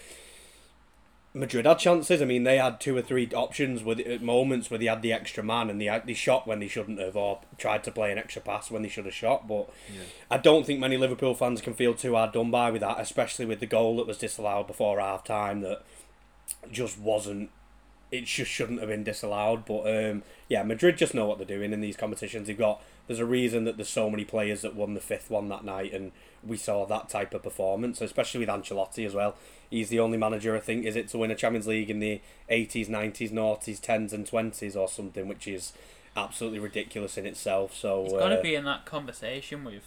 Madrid 1.36 1.66
had 1.66 1.80
chances. 1.80 2.22
I 2.22 2.26
mean, 2.26 2.44
they 2.44 2.58
had 2.58 2.80
two 2.80 2.96
or 2.96 3.02
three 3.02 3.28
options 3.34 3.84
with 3.84 4.00
at 4.00 4.22
moments 4.22 4.70
where 4.70 4.78
they 4.78 4.86
had 4.86 5.02
the 5.02 5.12
extra 5.14 5.44
man 5.44 5.70
and 5.70 5.82
they 5.82 6.02
they 6.06 6.14
shot 6.14 6.46
when 6.46 6.60
they 6.60 6.68
shouldn't 6.68 7.00
have, 7.00 7.16
or 7.16 7.42
tried 7.58 7.84
to 7.86 7.92
play 7.92 8.12
an 8.12 8.20
extra 8.20 8.42
pass 8.42 8.70
when 8.70 8.84
they 8.84 8.90
should 8.90 9.06
have 9.06 9.16
shot. 9.16 9.48
But 9.48 9.70
I 10.30 10.38
don't 10.38 10.66
think 10.66 10.80
many 10.80 10.96
Liverpool 10.96 11.34
fans 11.34 11.62
can 11.62 11.74
feel 11.74 11.96
too 11.96 12.14
hard 12.14 12.34
done 12.34 12.52
by 12.52 12.70
with 12.70 12.82
that, 12.82 13.00
especially 13.00 13.46
with 13.46 13.60
the 13.60 13.66
goal 13.66 13.98
that 13.98 14.08
was 14.08 14.20
disallowed 14.20 14.68
before 14.68 15.00
half 15.00 15.24
time 15.24 15.62
that 15.62 15.82
just 16.72 17.00
wasn't. 17.00 17.50
It 18.14 18.26
just 18.26 18.52
shouldn't 18.52 18.80
have 18.80 18.90
been 18.90 19.04
disallowed. 19.04 19.66
But 19.66 19.82
um, 19.88 20.24
yeah, 20.48 20.64
Madrid 20.64 20.98
just 20.98 21.14
know 21.14 21.26
what 21.26 21.38
they're 21.38 21.48
doing 21.48 21.74
in 21.74 21.82
these 21.82 21.98
competitions. 21.98 22.48
They've 22.48 22.58
got 22.58 22.82
there's 23.08 23.20
a 23.20 23.26
reason 23.26 23.66
that 23.66 23.78
there's 23.78 23.90
so 23.90 24.10
many 24.10 24.24
players 24.24 24.62
that 24.62 24.76
won 24.76 24.94
the 24.94 25.02
fifth 25.02 25.30
one 25.30 25.50
that 25.50 25.66
night, 25.66 25.94
and 25.94 26.12
we 26.46 26.58
saw 26.58 26.86
that 26.86 27.10
type 27.10 27.34
of 27.34 27.44
performance, 27.44 28.02
especially 28.02 28.40
with 28.40 28.50
Ancelotti 28.50 29.06
as 29.06 29.14
well. 29.14 29.36
He's 29.70 29.90
the 29.90 30.00
only 30.00 30.18
manager 30.18 30.56
I 30.56 30.60
think 30.60 30.86
is 30.86 30.96
it 30.96 31.08
to 31.10 31.18
win 31.18 31.32
a 31.32 31.36
Champions 31.36 31.68
League 31.68 31.90
in 31.90 32.00
the 32.00 32.22
80s, 32.50 32.88
90s, 32.88 33.32
noughties, 33.32 33.82
10s, 33.82 34.14
and 34.14 34.26
20s 34.26 34.76
or 34.76 34.88
something, 34.88 35.28
which 35.28 35.48
is 35.48 35.74
absolutely 36.16 36.60
ridiculous 36.60 37.18
in 37.18 37.26
itself. 37.26 37.76
So 37.76 38.04
He's 38.04 38.14
got 38.14 38.30
to 38.30 38.40
uh, 38.40 38.44
be 38.44 38.56
in 38.56 38.66
that 38.66 38.86
conversation 38.86 39.64
with 39.64 39.84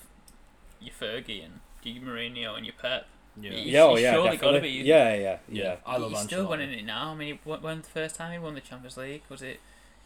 your 0.81 0.94
Fergie 0.94 1.44
and 1.44 1.61
Di 1.82 2.00
Mourinho 2.00 2.56
and 2.56 2.67
your 2.67 2.75
Pep. 2.81 3.06
Yeah. 3.41 3.50
He- 3.53 3.71
yeah, 3.71 3.83
oh 3.83 3.97
yeah, 3.97 4.12
surely 4.12 4.31
definitely. 4.31 4.47
gotta 4.53 4.61
be- 4.62 4.69
yeah, 4.71 5.15
yeah, 5.15 5.21
Yeah, 5.21 5.62
yeah. 5.65 5.77
I 5.87 5.97
love 5.99 6.11
He's 6.12 6.21
still 6.23 6.47
winning 6.49 6.71
it 6.73 6.85
now. 6.85 7.11
I 7.11 7.15
mean, 7.15 7.35
he, 7.35 7.41
when 7.44 7.61
when 7.62 7.83
the 7.83 7.88
first 7.88 8.15
time 8.17 8.33
he 8.33 8.38
won 8.38 8.55
the 8.55 8.61
Champions 8.61 8.97
League 8.97 9.23
was 9.29 9.43
it 9.43 9.61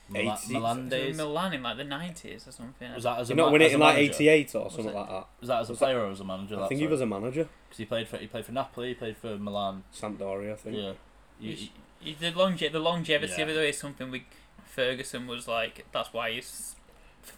Mila- 0.08 0.32
80s. 0.32 0.50
Milan 0.50 0.88
days. 0.88 1.16
Milan 1.16 1.52
in 1.52 1.62
like 1.62 1.76
the 1.76 1.84
nineties 1.84 2.48
or 2.48 2.50
something? 2.52 2.92
Was 2.92 3.04
that 3.04 3.20
as 3.20 3.30
a 3.30 3.34
not 3.36 3.46
ma- 3.46 3.52
win 3.52 3.62
as 3.62 3.70
a 3.70 3.74
in 3.74 3.80
like 3.80 3.94
manager? 3.96 4.12
'88 4.14 4.54
or 4.56 4.64
Was 4.64 4.72
something 4.74 4.92
it? 4.92 4.96
like 4.98 5.08
that. 5.08 5.26
Was 5.40 5.48
that 5.48 5.60
as 5.60 5.68
a 5.68 5.72
Was 5.72 5.78
that- 5.78 5.84
player 5.84 6.00
or 6.00 6.10
as 6.10 6.20
a 6.20 6.24
manager? 6.24 6.60
I 6.60 6.66
think 6.68 6.80
he 6.80 6.86
was 6.88 7.00
a 7.00 7.06
manager. 7.06 7.48
Because 7.68 7.78
he 7.78 7.84
played 7.84 8.08
for 8.08 8.16
he 8.18 8.26
played 8.26 8.44
for 8.46 8.52
Napoli, 8.52 8.88
he 8.88 8.94
played 8.94 9.16
for 9.16 9.38
Milan. 9.38 9.84
Sampdoria, 9.94 10.52
I 10.52 10.56
think. 10.56 10.76
Yeah. 10.76 10.92
You- 11.38 11.54
He's- 11.56 11.68
he- 12.00 12.14
the 12.14 12.30
longe- 12.32 12.72
the 12.72 12.78
longevity 12.80 13.32
Yeah. 13.36 13.42
of 13.44 13.48
it 13.50 13.54
though 13.54 13.60
is 13.60 13.78
something 13.78 14.10
we 14.10 14.24
Ferguson 14.64 15.26
was 15.28 15.46
like. 15.46 15.86
That's 15.92 16.12
why 16.12 16.32
he's 16.32 16.74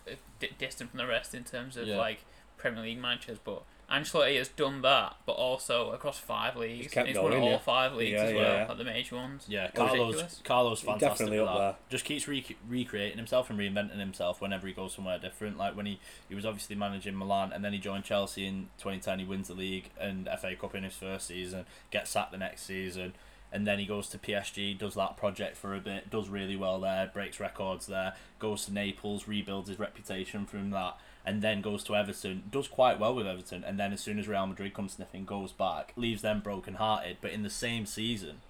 f- 0.06 0.18
d- 0.38 0.50
distant 0.58 0.90
from 0.90 0.98
the 0.98 1.06
rest 1.06 1.34
in 1.34 1.44
terms 1.44 1.76
of 1.76 1.86
Yeah. 1.86 1.98
like 1.98 2.24
Premier 2.56 2.82
League 2.82 2.98
managers. 2.98 3.38
But 3.38 3.62
Ancelotti 3.92 4.38
has 4.38 4.48
done 4.48 4.80
that, 4.82 5.16
but 5.26 5.32
also 5.32 5.90
across 5.90 6.18
five 6.18 6.56
leagues. 6.56 6.90
kept 6.90 7.08
He's 7.08 7.18
won 7.18 7.32
all 7.34 7.50
yeah. 7.50 7.58
five 7.58 7.92
leagues 7.92 8.12
Yeah, 8.12 8.22
as 8.22 8.34
well, 8.34 8.54
yeah. 8.54 8.66
like 8.66 8.78
the 8.78 8.84
major 8.84 9.16
ones. 9.16 9.44
Yeah, 9.48 9.68
Carlos. 9.70 9.98
ridiculous. 9.98 10.40
Carlos, 10.44 10.80
fantastic 10.80 11.08
definitely 11.26 11.38
up 11.40 11.58
there. 11.58 11.74
Just 11.90 12.04
keeps 12.06 12.26
re- 12.26 12.56
recreating 12.68 13.18
himself 13.18 13.50
and 13.50 13.58
reinventing 13.58 13.98
himself 13.98 14.40
whenever 14.40 14.66
he 14.66 14.72
goes 14.72 14.94
somewhere 14.94 15.18
different. 15.18 15.58
Like 15.58 15.76
when 15.76 15.84
he, 15.86 16.00
he 16.28 16.34
was 16.34 16.46
obviously 16.46 16.74
managing 16.74 17.16
Milan, 17.16 17.52
and 17.52 17.62
then 17.64 17.72
he 17.74 17.78
joined 17.78 18.04
Chelsea 18.04 18.46
in 18.46 18.68
2010. 18.78 19.18
He 19.18 19.24
wins 19.26 19.48
the 19.48 19.54
league 19.54 19.90
and 20.00 20.26
FA 20.40 20.56
Cup 20.56 20.74
in 20.74 20.84
his 20.84 20.94
first 20.94 21.26
season, 21.26 21.66
gets 21.90 22.10
sacked 22.10 22.32
the 22.32 22.38
next 22.38 22.62
season, 22.62 23.12
and 23.52 23.66
then 23.66 23.78
he 23.78 23.84
goes 23.84 24.08
to 24.08 24.18
PSG, 24.18 24.78
does 24.78 24.94
that 24.94 25.18
project 25.18 25.56
for 25.58 25.74
a 25.74 25.80
bit, 25.80 26.08
does 26.08 26.30
really 26.30 26.56
well 26.56 26.80
there, 26.80 27.10
breaks 27.12 27.38
records 27.38 27.86
there, 27.86 28.14
goes 28.38 28.64
to 28.64 28.72
Naples, 28.72 29.28
rebuilds 29.28 29.68
his 29.68 29.78
reputation 29.78 30.46
from 30.46 30.70
that, 30.70 30.96
and 31.24 31.42
then 31.42 31.60
goes 31.60 31.84
to 31.84 31.94
Everton, 31.96 32.44
does 32.50 32.68
quite 32.68 32.98
well 32.98 33.14
with 33.14 33.26
Everton, 33.26 33.62
and 33.64 33.78
then 33.78 33.92
as 33.92 34.00
soon 34.00 34.18
as 34.18 34.26
Real 34.26 34.46
Madrid 34.46 34.74
comes 34.74 34.92
sniffing, 34.94 35.24
goes 35.24 35.52
back, 35.52 35.92
leaves 35.96 36.22
them 36.22 36.40
broken 36.40 36.74
hearted. 36.74 37.18
But 37.20 37.30
in 37.32 37.42
the 37.42 37.50
same 37.50 37.86
season, 37.86 38.40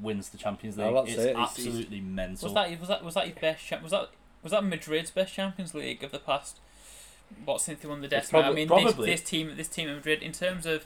wins 0.00 0.28
the 0.28 0.38
Champions 0.38 0.78
League. 0.78 0.86
Oh, 0.86 1.02
it's 1.02 1.14
it. 1.14 1.36
He's- 1.36 1.38
absolutely 1.38 2.00
mental. 2.00 2.46
Was 2.46 2.54
that 2.54 2.78
was 2.80 2.88
that 2.88 3.04
was 3.04 3.14
that 3.14 3.26
his 3.26 3.34
best? 3.40 3.66
Cha- 3.66 3.80
was 3.80 3.90
that 3.92 4.10
was 4.42 4.52
that 4.52 4.64
Madrid's 4.64 5.10
best 5.10 5.34
Champions 5.34 5.74
League 5.74 6.02
of 6.02 6.10
the 6.12 6.18
past? 6.18 6.58
What 7.44 7.60
since 7.60 7.80
they 7.80 7.88
won 7.88 8.00
the 8.00 8.06
It's 8.06 8.28
Decima? 8.28 8.42
I 8.42 8.52
mean, 8.52 8.68
probably. 8.68 9.06
this, 9.10 9.20
this 9.20 9.30
team, 9.30 9.52
this 9.56 9.68
team 9.68 9.88
of 9.88 9.96
Madrid, 9.96 10.22
in 10.22 10.32
terms 10.32 10.66
of 10.66 10.84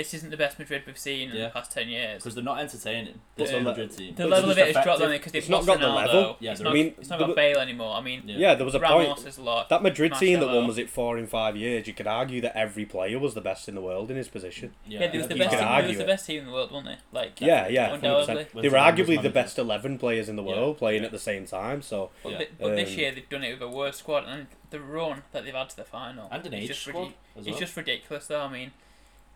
this 0.00 0.14
isn't 0.14 0.30
the 0.30 0.36
best 0.36 0.58
Madrid 0.58 0.82
we've 0.86 0.96
seen 0.98 1.30
in 1.30 1.36
Yeah. 1.36 1.44
the 1.44 1.50
past 1.50 1.72
ten 1.72 1.88
years. 1.88 2.22
because 2.22 2.34
they're 2.34 2.42
not 2.44 2.58
entertaining. 2.58 3.20
This 3.36 3.52
But- 3.52 3.62
Madrid 3.62 3.90
team. 3.96 4.14
The 4.14 4.22
It's 4.22 4.30
level 4.30 4.50
of 4.50 4.56
just 4.56 4.68
it 4.70 4.76
has 4.76 4.84
dropped 4.84 5.02
on 5.02 5.12
it 5.12 5.18
because 5.18 5.32
they've 5.32 5.40
It's 5.42 5.48
not 5.50 5.56
lost 5.64 5.66
got 5.66 5.80
the 5.80 5.86
Ronaldo. 5.86 6.06
level. 6.14 6.36
Yeah, 6.40 6.52
it's 6.52 6.60
I 6.60 6.64
not, 6.64 6.72
mean, 6.74 6.94
it's 6.98 7.08
not 7.10 7.18
the- 7.18 7.26
got 7.26 7.36
Bale 7.36 7.58
anymore. 7.58 7.94
I 7.94 8.00
mean, 8.00 8.22
Yeah. 8.26 8.36
Yeah, 8.38 8.54
there 8.54 8.64
was 8.64 8.74
a 8.74 8.80
Ramos 8.80 9.06
point. 9.16 9.26
is 9.28 9.36
a 9.38 9.42
lot. 9.42 9.68
That 9.68 9.82
Madrid 9.82 10.14
team 10.14 10.40
that 10.40 10.46
Marcelo. 10.46 10.60
won 10.60 10.68
was 10.68 10.78
it 10.78 10.88
four 10.88 11.18
in 11.18 11.26
five 11.26 11.56
years. 11.56 11.86
You 11.86 11.92
could 11.92 12.06
argue 12.06 12.40
that 12.40 12.56
every 12.56 12.86
player 12.86 13.18
was 13.18 13.34
the 13.34 13.40
best 13.42 13.68
in 13.68 13.74
the 13.74 13.80
world 13.82 14.10
in 14.10 14.16
his 14.16 14.28
position. 14.28 14.72
yeah, 14.86 15.06
they 15.08 15.18
was 15.18 15.28
the 15.28 15.34
you 15.34 15.38
best. 15.40 15.50
could 15.50 15.58
Team, 15.58 15.66
they 15.68 15.72
argue 15.74 15.88
was 15.88 15.96
the 15.98 16.04
it. 16.04 16.06
best 16.06 16.26
team 16.26 16.38
in 16.40 16.46
the 16.46 16.52
world, 16.52 16.72
weren't 16.72 16.86
they? 16.86 16.96
Like 17.12 17.40
Yeah, 17.40 17.68
yeah, 17.68 17.90
hundred 17.90 17.96
undoubtedly. 18.06 18.44
percent. 18.44 18.62
They 18.62 18.68
were 18.68 18.72
the 18.72 18.76
arguably 18.78 19.06
the 19.06 19.14
managers. 19.16 19.32
best 19.32 19.58
eleven 19.58 19.98
players 19.98 20.28
in 20.28 20.36
the 20.36 20.42
Yeah. 20.42 20.48
world 20.56 20.78
playing 20.78 21.04
at 21.04 21.10
the 21.12 21.18
same 21.18 21.44
time. 21.46 21.82
So 21.82 22.10
But, 22.22 22.32
Yeah. 22.32 22.38
thi- 22.38 22.48
but 22.58 22.76
this 22.76 22.90
Um, 22.92 22.98
year 22.98 23.10
they've 23.12 23.28
done 23.28 23.44
it 23.44 23.52
with 23.52 23.62
a 23.62 23.68
worse 23.68 23.98
squad, 23.98 24.24
and 24.26 24.46
the 24.70 24.80
run 24.80 25.22
that 25.32 25.44
they've 25.44 25.54
had 25.54 25.68
to 25.70 25.76
the 25.76 25.84
final. 25.84 26.28
And 26.30 26.46
an 26.46 26.54
is 26.54 26.60
age 26.62 26.68
just 26.68 26.82
squad 26.82 27.08
ridic- 27.08 27.12
as 27.38 27.46
It's 27.46 27.58
just 27.58 27.76
ridiculous, 27.76 28.26
though. 28.28 28.40
I 28.42 28.48
mean, 28.48 28.70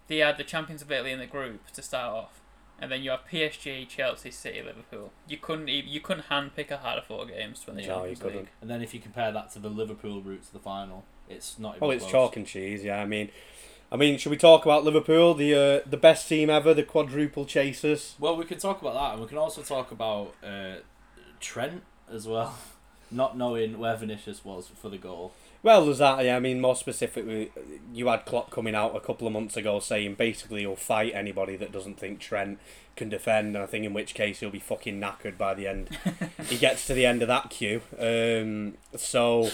they 0.08 0.18
had 0.18 0.36
the 0.36 0.44
champions 0.44 0.82
of 0.82 0.90
Italy 0.90 1.12
in 1.12 1.18
the 1.18 1.26
group 1.26 1.70
to 1.72 1.82
start 1.82 2.12
off, 2.12 2.40
and 2.80 2.90
then 2.90 3.02
you 3.02 3.10
have 3.10 3.20
PSG, 3.30 3.88
Chelsea, 3.88 4.30
City, 4.30 4.62
Liverpool. 4.62 5.12
You 5.28 5.36
couldn't 5.38 5.68
even, 5.68 5.90
you 5.90 6.00
couldn't 6.00 6.28
handpick 6.28 6.70
a 6.70 6.78
harder 6.78 7.02
four 7.02 7.26
games 7.26 7.60
to 7.60 7.70
win 7.70 7.76
the 7.76 7.82
No, 7.82 7.88
you 7.88 7.94
Champions 7.94 8.20
couldn't. 8.20 8.48
And 8.60 8.70
then 8.70 8.82
if 8.82 8.92
you 8.92 9.00
compare 9.00 9.32
that 9.32 9.50
to 9.52 9.58
the 9.58 9.70
Liverpool 9.70 10.20
route 10.20 10.44
to 10.46 10.52
the 10.52 10.58
final, 10.58 11.04
it's 11.28 11.58
not. 11.58 11.76
Even 11.76 11.88
oh, 11.88 11.90
it's 11.90 12.02
close. 12.02 12.12
chalk 12.12 12.36
and 12.36 12.46
cheese. 12.46 12.84
Yeah, 12.84 13.00
I 13.00 13.06
mean, 13.06 13.30
I 13.90 13.96
mean, 13.96 14.18
should 14.18 14.30
we 14.30 14.36
talk 14.36 14.64
about 14.64 14.84
Liverpool, 14.84 15.34
the 15.34 15.54
uh, 15.54 15.88
the 15.88 15.96
best 15.96 16.28
team 16.28 16.50
ever, 16.50 16.74
the 16.74 16.82
quadruple 16.82 17.46
chasers? 17.46 18.16
Well, 18.18 18.36
we 18.36 18.44
can 18.44 18.58
talk 18.58 18.80
about 18.80 18.94
that, 18.94 19.12
and 19.12 19.22
we 19.22 19.28
can 19.28 19.38
also 19.38 19.62
talk 19.62 19.90
about 19.90 20.34
uh, 20.42 20.76
Trent 21.40 21.82
as 22.10 22.26
well, 22.26 22.56
not 23.10 23.36
knowing 23.36 23.78
where 23.78 23.96
Vinicius 23.96 24.44
was 24.44 24.68
for 24.68 24.88
the 24.88 24.98
goal. 24.98 25.32
Well, 25.64 25.86
there's 25.86 25.96
that. 25.96 26.22
Yeah, 26.22 26.36
I 26.36 26.40
mean, 26.40 26.60
more 26.60 26.76
specifically, 26.76 27.50
you 27.90 28.08
had 28.08 28.26
Klopp 28.26 28.50
coming 28.50 28.74
out 28.74 28.94
a 28.94 29.00
couple 29.00 29.26
of 29.26 29.32
months 29.32 29.56
ago 29.56 29.80
saying 29.80 30.16
basically 30.16 30.60
he'll 30.60 30.76
fight 30.76 31.14
anybody 31.14 31.56
that 31.56 31.72
doesn't 31.72 31.98
think 31.98 32.20
Trent 32.20 32.58
can 32.96 33.08
defend, 33.08 33.56
and 33.56 33.64
I 33.64 33.66
think 33.66 33.86
in 33.86 33.94
which 33.94 34.12
case 34.12 34.40
he'll 34.40 34.50
be 34.50 34.58
fucking 34.60 35.00
knackered 35.00 35.38
by 35.38 35.54
the 35.54 35.66
end. 35.66 35.88
he 36.48 36.58
gets 36.58 36.86
to 36.86 36.92
the 36.92 37.06
end 37.06 37.22
of 37.22 37.28
that 37.28 37.48
queue. 37.48 37.80
Um, 37.98 38.74
so, 38.94 39.48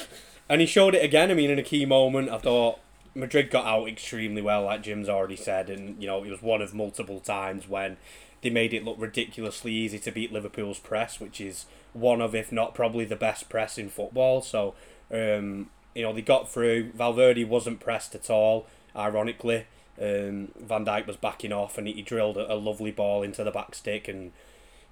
and 0.48 0.60
he 0.60 0.66
showed 0.66 0.96
it 0.96 1.04
again. 1.04 1.30
I 1.30 1.34
mean, 1.34 1.48
in 1.48 1.60
a 1.60 1.62
key 1.62 1.86
moment, 1.86 2.28
I 2.28 2.38
thought 2.38 2.80
Madrid 3.14 3.48
got 3.48 3.66
out 3.66 3.86
extremely 3.86 4.42
well, 4.42 4.64
like 4.64 4.82
Jim's 4.82 5.08
already 5.08 5.36
said, 5.36 5.70
and 5.70 6.02
you 6.02 6.08
know 6.08 6.24
it 6.24 6.30
was 6.30 6.42
one 6.42 6.60
of 6.60 6.74
multiple 6.74 7.20
times 7.20 7.68
when 7.68 7.98
they 8.42 8.50
made 8.50 8.74
it 8.74 8.84
look 8.84 8.96
ridiculously 8.98 9.70
easy 9.70 10.00
to 10.00 10.10
beat 10.10 10.32
Liverpool's 10.32 10.80
press, 10.80 11.20
which 11.20 11.40
is 11.40 11.66
one 11.92 12.20
of, 12.20 12.34
if 12.34 12.50
not 12.50 12.74
probably 12.74 13.04
the 13.04 13.14
best 13.14 13.48
press 13.48 13.78
in 13.78 13.88
football. 13.88 14.42
So, 14.42 14.74
um, 15.12 15.70
you 15.94 16.02
know, 16.02 16.12
they 16.12 16.22
got 16.22 16.50
through. 16.50 16.92
Valverde 16.92 17.44
wasn't 17.44 17.80
pressed 17.80 18.14
at 18.14 18.30
all, 18.30 18.66
ironically. 18.94 19.66
Um, 20.00 20.52
Van 20.58 20.84
Dijk 20.84 21.06
was 21.06 21.16
backing 21.16 21.52
off 21.52 21.76
and 21.76 21.86
he, 21.86 22.00
drilled 22.00 22.38
a, 22.38 22.52
a 22.52 22.54
lovely 22.54 22.90
ball 22.90 23.22
into 23.22 23.44
the 23.44 23.50
back 23.50 23.74
stick 23.74 24.08
and 24.08 24.32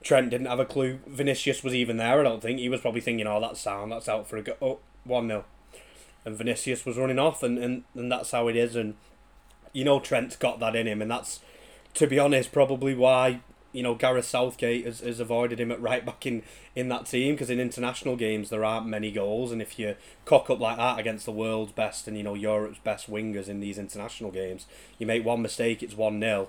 Trent 0.02 0.31
didn't 0.31 0.47
have 0.47 0.61
a 0.61 0.67
clue. 0.67 1.00
Vinicius 1.07 1.64
was 1.64 1.75
even 1.75 1.97
there. 1.97 2.21
I 2.21 2.23
don't 2.23 2.43
think 2.43 2.59
he 2.59 2.69
was 2.69 2.81
probably 2.81 3.00
thinking, 3.00 3.26
"Oh, 3.26 3.40
that's 3.40 3.61
sound. 3.61 3.90
That's 3.90 4.09
out 4.09 4.28
for 4.28 4.37
a 4.37 4.43
go." 4.43 4.55
Oh, 4.62 4.78
one 5.05 5.26
0 5.26 5.45
and 6.25 6.37
Vinicius 6.37 6.85
was 6.85 6.97
running 6.97 7.19
off, 7.19 7.43
and, 7.43 7.59
and 7.59 7.85
and 7.95 8.12
that's 8.12 8.31
how 8.31 8.49
it 8.49 8.57
is. 8.57 8.76
And 8.76 8.95
you 9.73 9.85
know, 9.85 9.99
Trent's 9.99 10.37
got 10.37 10.61
that 10.61 10.76
in 10.76 10.87
him, 10.87 11.02
and 11.02 11.11
that's 11.11 11.40
to 11.95 12.07
be 12.07 12.19
honest, 12.19 12.52
probably 12.52 12.95
why 12.95 13.40
you 13.73 13.83
know 13.83 13.95
Gareth 13.95 14.25
Southgate 14.25 14.85
has, 14.87 15.01
has 15.01 15.21
avoided 15.21 15.61
him 15.61 15.71
at 15.71 15.81
right 15.81 16.05
back 16.05 16.25
in, 16.27 16.43
in 16.75 16.89
that 16.89 17.07
team 17.07 17.35
because 17.35 17.51
in 17.51 17.61
international 17.61 18.17
games 18.17 18.51
there 18.51 18.65
aren't 18.65 18.87
many 18.87 19.11
goals, 19.13 19.53
and 19.53 19.61
if 19.61 19.79
you 19.79 19.95
cock 20.25 20.49
up 20.51 20.59
like 20.61 20.77
that 20.79 20.99
against 20.99 21.27
the 21.27 21.33
world's 21.33 21.73
best 21.73 22.09
and 22.09 22.17
you 22.17 22.23
know 22.23 22.35
Europe's 22.35 22.79
best 22.79 23.11
wingers 23.11 23.49
in 23.49 23.61
these 23.61 23.79
international 23.79 24.31
games, 24.31 24.67
you 24.99 25.07
make 25.07 25.25
one 25.25 25.43
mistake, 25.43 25.83
it's 25.83 25.95
one 25.97 26.19
0 26.21 26.49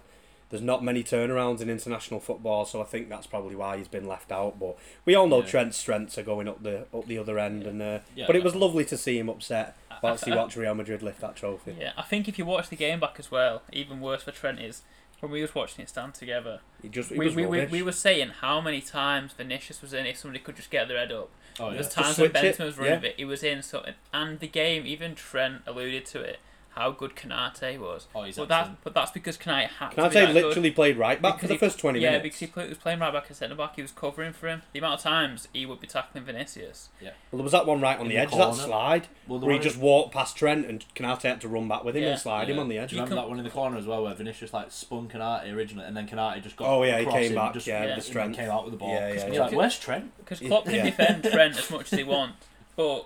There's 0.50 0.64
not 0.64 0.84
many 0.84 1.04
turnarounds 1.04 1.62
in 1.62 1.70
international 1.70 2.20
football, 2.20 2.66
so 2.66 2.82
I 2.82 2.86
think 2.86 3.10
that's 3.10 3.28
probably 3.28 3.56
why 3.56 3.78
he's 3.78 3.88
been 3.88 4.08
left 4.08 4.32
out. 4.32 4.58
But 4.60 4.78
we 5.06 5.14
all 5.14 5.28
know 5.28 5.42
Yeah. 5.42 5.46
Trent's 5.48 5.78
strengths 5.78 6.18
are 6.18 6.24
going 6.24 6.48
up 6.48 6.64
the 6.64 6.86
up 6.94 7.06
the 7.06 7.18
other 7.18 7.38
end, 7.38 7.64
and 7.68 7.82
uh, 7.82 8.00
Yeah, 8.16 8.26
but 8.28 8.36
it 8.36 8.44
was 8.44 8.56
lovely 8.56 8.86
to 8.86 8.98
see 8.98 9.18
him 9.20 9.30
upset 9.30 9.76
I- 10.02 10.16
he 10.16 10.32
I- 10.32 10.36
watched 10.38 10.56
Real 10.56 10.74
Madrid 10.74 11.04
lift 11.04 11.20
that 11.22 11.36
trophy. 11.36 11.76
Yeah, 11.80 11.92
I 11.98 12.04
think 12.04 12.28
if 12.30 12.38
you 12.40 12.46
watch 12.46 12.70
the 12.70 12.78
game 12.78 13.00
back 13.02 13.18
as 13.20 13.30
well, 13.30 13.62
even 13.74 14.00
worse 14.00 14.24
for 14.24 14.32
Trent 14.32 14.60
is 14.62 14.82
when 15.20 15.32
we 15.32 15.42
was 15.42 15.54
watching 15.54 15.84
it 15.84 15.90
stand 15.90 16.14
together. 16.14 16.60
He 16.82 16.90
just 16.90 17.10
he 17.10 17.18
We, 17.18 17.26
was 17.26 17.36
we, 17.36 17.46
we, 17.46 17.66
we 17.66 17.82
were 17.82 17.92
saying 17.92 18.30
how 18.42 18.62
many 18.62 18.82
times 18.82 19.34
Vinicius 19.34 19.82
was 19.82 19.94
in 19.94 20.06
if 20.06 20.18
somebody 20.18 20.44
could 20.44 20.56
just 20.56 20.70
get 20.70 20.88
their 20.88 20.98
head 20.98 21.12
up. 21.12 21.30
Oh 21.60 21.68
yeah. 21.68 21.74
There's 21.74 21.88
Just 21.88 21.98
times 21.98 22.18
when 22.18 22.46
it, 22.46 22.58
Benzema 22.58 22.66
was 22.66 22.78
running 22.78 23.04
yeah. 23.04 23.10
it, 23.10 23.16
he 23.18 23.26
was 23.26 23.44
in 23.44 23.62
so 23.62 23.86
and 24.14 24.40
the 24.40 24.48
game 24.48 24.86
even 24.86 25.16
Trent 25.16 25.62
alluded 25.68 26.06
to 26.08 26.22
it, 26.22 26.40
how 26.80 26.92
good 26.92 27.16
Konate 27.16 27.78
was. 27.80 28.08
Oh, 28.16 28.24
he's 28.24 28.38
but 28.38 28.48
that's 28.48 28.70
but 28.84 28.94
that's 28.94 29.12
because 29.12 29.38
Konate 29.38 29.68
had 29.68 29.92
Can 29.92 30.04
to 30.06 30.10
be 30.10 30.14
say 30.14 30.26
that 30.26 30.34
good. 30.34 30.46
literally 30.46 30.72
played 30.72 30.98
right 30.98 31.22
back 31.22 31.34
for 31.34 31.38
Because 31.38 31.48
the 31.50 31.54
he- 31.56 31.60
first 31.60 31.80
twenty 31.80 32.00
yeah, 32.00 32.12
minutes? 32.12 32.24
Yeah, 32.24 32.24
because 32.24 32.40
he, 32.40 32.48
play, 32.48 32.70
was 32.70 32.78
playing 32.78 33.00
right 33.00 33.14
back 33.14 33.26
as 33.30 33.38
centre 33.38 33.56
back. 33.56 33.76
He 33.76 33.82
was 33.82 33.92
covering 33.92 34.34
for 34.34 34.48
him. 34.48 34.62
The 34.74 34.80
amount 34.80 34.96
of 34.96 35.02
times 35.02 35.48
he 35.54 35.66
would 35.66 35.80
be 35.80 35.88
tackling 35.88 36.24
Vinicius. 36.24 36.90
Yeah. 37.02 37.10
Well, 37.32 37.38
there 37.38 37.44
was 37.44 37.52
that 37.52 37.66
one 37.66 37.82
right 37.82 37.96
on 37.98 38.04
In 38.04 38.08
the 38.10 38.16
the 38.16 38.22
edge, 38.22 38.28
of 38.28 38.32
corner. 38.40 38.56
that 38.56 38.64
slide, 38.66 39.08
Well, 39.28 39.40
where 39.40 39.54
he 39.54 39.60
just 39.60 39.78
walked 39.78 40.14
past 40.14 40.36
Trent 40.36 40.66
and 40.66 40.84
Konate 40.96 41.22
had 41.24 41.42
to 41.42 41.48
run 41.48 41.68
back 41.68 41.84
with 41.84 41.96
him 41.96 42.04
Yeah. 42.04 42.10
and 42.12 42.20
slide 42.20 42.50
him 42.50 42.60
on 42.60 42.70
the 42.70 42.76
Do 42.76 42.82
edge. 42.82 42.92
you 42.94 42.98
remember 42.98 43.16
can- 43.16 43.24
that 43.24 43.30
one 43.30 43.38
in 43.40 43.44
the 43.46 43.52
corner 43.52 43.78
as 43.78 43.86
well, 43.86 44.04
where 44.04 44.14
Vinicius 44.14 44.54
like 44.54 44.72
spun 44.72 45.08
Konate 45.10 45.54
originally, 45.54 45.86
and 45.86 45.96
then 45.98 46.08
Konate 46.08 46.42
just 46.42 46.56
got. 46.56 46.68
Oh 46.70 46.84
yeah, 46.84 47.00
he 47.00 47.06
came 47.06 47.36
back, 47.36 47.54
just, 47.54 47.68
yeah, 47.68 47.82
yeah, 47.82 47.88
the 47.88 47.94
and 47.96 48.04
strength. 48.04 48.38
came 48.38 48.50
out 48.50 48.64
with 48.64 48.72
the 48.74 48.78
ball. 48.78 48.90
Yeah, 48.94 49.14
yeah, 49.14 49.28
you're 49.28 49.44
like, 49.44 49.52
where's 49.54 49.78
Trent? 49.78 50.12
Because 50.18 50.40
Klopp 50.40 50.66
can 50.66 50.86
defend 50.86 51.24
Trent 51.24 51.58
as 51.58 51.70
much 51.70 51.92
as 51.92 52.00
he 52.00 52.04
wants, 52.06 52.46
but 52.76 53.06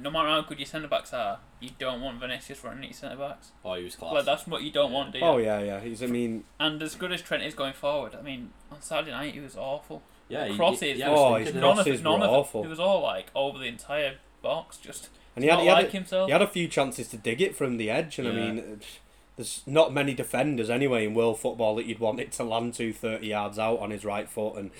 no 0.00 0.10
matter 0.10 0.28
how 0.28 0.40
good 0.42 0.58
your 0.58 0.66
centre 0.66 0.88
backs 0.88 1.12
are, 1.12 1.38
you 1.60 1.70
don't 1.78 2.00
want 2.00 2.20
Vinicius 2.20 2.62
running 2.64 2.80
at 2.84 2.90
your 2.90 2.94
centre 2.94 3.16
backs. 3.16 3.52
Oh, 3.64 3.74
he 3.74 3.84
was 3.84 3.96
class. 3.96 4.12
Well, 4.12 4.22
that's 4.22 4.46
what 4.46 4.62
you 4.62 4.70
don't 4.70 4.92
want, 4.92 5.12
do 5.12 5.18
you? 5.18 5.24
Oh 5.24 5.38
yeah, 5.38 5.60
yeah. 5.60 5.80
He's. 5.80 6.02
I 6.02 6.06
mean, 6.06 6.44
And 6.60 6.82
as 6.82 6.94
good 6.94 7.12
as 7.12 7.22
Trent 7.22 7.42
is 7.42 7.54
going 7.54 7.72
forward, 7.74 8.14
I 8.18 8.22
mean, 8.22 8.50
on 8.70 8.80
Saturday 8.82 9.10
night 9.12 9.34
he 9.34 9.40
was 9.40 9.56
awful. 9.56 10.02
yeah, 10.28 10.46
he- 10.46 10.56
crosses, 10.56 10.98
Yeah, 10.98 11.08
I 11.08 11.10
was 11.10 11.20
Oh, 11.20 11.24
thinking 11.34 11.44
his 11.46 11.54
that. 11.54 11.60
none 11.60 11.70
of 11.70 11.76
crosses 11.84 12.00
it, 12.00 12.02
none 12.04 12.20
were 12.20 12.26
of 12.26 12.32
it. 12.32 12.36
awful. 12.36 12.64
It 12.64 12.68
was 12.68 12.80
all 12.80 13.02
like 13.02 13.26
over 13.34 13.58
the 13.58 13.66
entire 13.66 14.14
box, 14.42 14.76
just 14.78 15.08
and 15.36 15.44
he 15.44 15.48
had, 15.50 15.56
not 15.56 15.62
he 15.62 15.68
had, 15.68 15.74
like 15.78 15.88
a, 15.88 15.90
himself. 15.90 16.26
he 16.26 16.32
had 16.32 16.42
a 16.42 16.46
few 16.48 16.68
chances 16.68 17.08
to 17.08 17.16
dig 17.16 17.40
it 17.40 17.54
from 17.56 17.76
the 17.76 17.90
edge, 17.90 18.18
and 18.18 18.26
I 18.28 18.32
mean, 18.32 18.80
there's 19.36 19.62
not 19.66 19.92
many 19.94 20.14
defenders 20.14 20.68
anyway 20.68 21.06
in 21.06 21.14
world 21.14 21.38
football 21.38 21.76
that 21.76 21.86
you'd 21.86 22.00
want 22.00 22.18
it 22.18 22.32
to 22.32 22.42
land 22.44 22.74
to 22.74 22.92
30 22.92 23.26
yards 23.28 23.58
out 23.58 23.78
on 23.78 23.90
his 23.92 24.04
right 24.04 24.28
foot. 24.28 24.56
And 24.56 24.70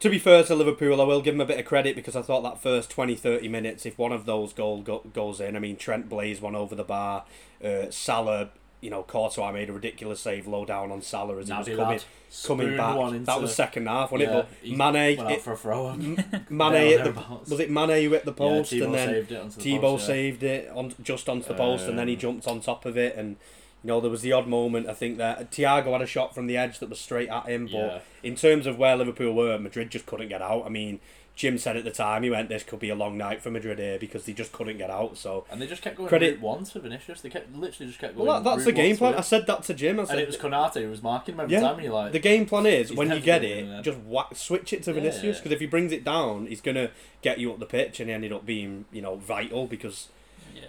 to 0.00 0.10
be 0.10 0.18
fair 0.18 0.42
to 0.44 0.54
Liverpool, 0.54 1.00
I 1.00 1.04
will 1.04 1.22
give 1.22 1.34
them 1.34 1.40
a 1.40 1.46
bit 1.46 1.58
of 1.58 1.64
credit 1.64 1.96
because 1.96 2.16
I 2.16 2.22
thought 2.22 2.42
that 2.42 2.62
first 2.62 2.90
20, 2.90 3.14
30 3.14 3.48
minutes, 3.48 3.86
if 3.86 3.98
one 3.98 4.12
of 4.12 4.26
those 4.26 4.52
goal 4.52 4.82
go, 4.82 4.98
goes 5.12 5.40
in, 5.40 5.56
I 5.56 5.58
mean, 5.58 5.76
Trent 5.76 6.08
blazed 6.08 6.42
one 6.42 6.54
over 6.54 6.74
the 6.74 6.84
bar, 6.84 7.24
uh, 7.64 7.90
Salah. 7.90 8.50
You 8.82 8.90
know, 8.90 9.02
Courtois 9.02 9.50
made 9.52 9.70
a 9.70 9.72
ridiculous 9.72 10.20
save 10.20 10.46
low 10.46 10.66
down 10.66 10.92
on 10.92 11.00
Salah 11.00 11.38
as 11.38 11.48
he 11.48 11.54
was 11.54 11.66
coming, 11.66 12.00
coming 12.44 12.76
back. 12.76 12.96
into 13.14 13.18
That 13.24 13.40
was 13.40 13.54
second 13.54 13.86
half, 13.88 14.12
wasn't 14.12 14.30
yeah, 14.30 14.38
it? 14.40 14.76
But 14.76 14.92
Mane, 14.92 15.18
it, 15.30 15.40
for 15.40 15.52
a 15.52 15.56
throw. 15.56 15.88
M- 15.88 16.14
There 16.14 16.44
Mane 16.50 16.74
or 16.74 16.78
hit 16.78 17.04
the 17.04 17.22
was 17.48 17.58
it 17.58 17.70
Mane 17.70 18.04
who 18.04 18.10
hit 18.12 18.24
the 18.26 18.32
post 18.32 18.72
yeah, 18.72 18.84
and 18.84 18.94
then 18.94 19.08
saved 19.08 19.32
it 19.32 19.40
onto 19.40 19.56
the 19.56 19.62
Thibaut 19.62 19.80
post, 19.82 20.02
yeah. 20.02 20.06
saved 20.14 20.42
it 20.42 20.68
on 20.74 20.94
just 21.02 21.28
onto 21.28 21.48
the 21.48 21.54
post 21.54 21.88
and 21.88 21.98
then 21.98 22.06
he 22.06 22.14
Um, 22.14 22.20
jumped 22.20 22.46
on 22.46 22.60
top 22.60 22.84
of 22.84 22.98
it 22.98 23.16
and 23.16 23.36
you 23.84 23.88
know 23.88 24.00
there 24.00 24.10
was 24.10 24.22
the 24.22 24.32
odd 24.32 24.46
moment 24.48 24.88
I 24.88 24.94
think 24.94 25.18
that 25.18 25.50
Thiago 25.50 25.92
had 25.92 26.02
a 26.02 26.06
shot 26.06 26.34
from 26.34 26.46
the 26.46 26.56
edge 26.56 26.78
that 26.80 26.88
was 26.88 26.98
straight 27.00 27.28
at 27.28 27.46
him 27.46 27.66
but 27.66 27.72
Yeah. 27.72 27.98
in 28.22 28.34
terms 28.34 28.66
of 28.66 28.78
where 28.78 28.96
Liverpool 28.96 29.32
were 29.32 29.58
Madrid 29.58 29.90
just 29.90 30.06
couldn't 30.06 30.28
get 30.28 30.42
out 30.42 30.64
I 30.66 30.68
mean 30.68 31.00
Jim 31.36 31.58
said 31.58 31.76
at 31.76 31.84
the 31.84 31.90
time 31.90 32.22
he 32.22 32.30
went 32.30 32.48
this 32.48 32.62
could 32.64 32.78
be 32.80 32.88
a 32.88 32.94
long 32.94 33.18
night 33.18 33.42
for 33.42 33.50
Madrid 33.50 33.78
here 33.78 33.98
because 33.98 34.24
they 34.24 34.32
just 34.32 34.52
couldn't 34.52 34.78
get 34.78 34.88
out 34.90 35.18
so 35.18 35.44
And 35.50 35.60
they 35.60 35.66
just 35.66 35.82
kept 35.82 35.96
going 35.98 36.08
Credit- 36.08 36.36
route 36.36 36.40
one 36.40 36.64
to 36.64 36.80
Vinicius. 36.80 37.20
They 37.20 37.28
kept 37.28 37.54
literally 37.54 37.88
just 37.88 38.00
kept 38.00 38.16
going. 38.16 38.26
well 38.26 38.40
that, 38.42 38.50
that's 38.56 38.64
the 38.64 38.72
game 38.72 38.96
plan. 38.96 39.14
I 39.14 39.20
said 39.20 39.46
that 39.46 39.62
to 39.64 39.74
Jim 39.74 40.00
I 40.00 40.04
And 40.04 40.18
it 40.18 40.26
was 40.26 40.38
Konate 40.38 40.82
who 40.82 40.88
was 40.88 41.02
marking 41.02 41.34
him 41.34 41.40
every 41.40 41.52
Yeah, 41.52 41.60
time, 41.60 41.78
and 41.78 41.92
like, 41.92 42.12
the 42.12 42.18
game 42.18 42.46
plan 42.46 42.64
is 42.64 42.90
when 42.92 43.10
you 43.10 43.20
get 43.20 43.44
it, 43.44 43.82
just 43.82 43.98
whack, 43.98 44.28
switch 44.34 44.72
it 44.72 44.82
to 44.84 44.90
Yeah. 44.92 44.94
Vinicius 45.00 45.36
because 45.36 45.52
if 45.52 45.60
he 45.60 45.66
brings 45.66 45.92
it 45.92 46.02
down, 46.04 46.46
he's 46.46 46.62
gonna 46.62 46.90
get 47.20 47.38
you 47.38 47.52
up 47.52 47.58
the 47.58 47.66
pitch, 47.66 48.00
and 48.00 48.08
he 48.08 48.14
ended 48.14 48.32
up 48.32 48.46
being 48.46 48.86
you 48.90 49.02
know 49.02 49.16
vital 49.16 49.66
because 49.66 50.08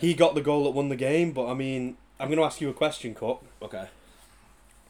he 0.02 0.14
got 0.14 0.36
the 0.36 0.42
goal 0.42 0.66
that 0.66 0.72
won 0.72 0.90
the 0.90 0.98
game. 0.98 1.32
But 1.32 1.48
I 1.48 1.54
mean, 1.54 1.96
I'm 2.20 2.30
gonna 2.30 2.44
ask 2.44 2.62
you 2.62 2.70
a 2.70 2.74
question, 2.74 3.14
Cook. 3.14 3.44
okay, 3.62 3.88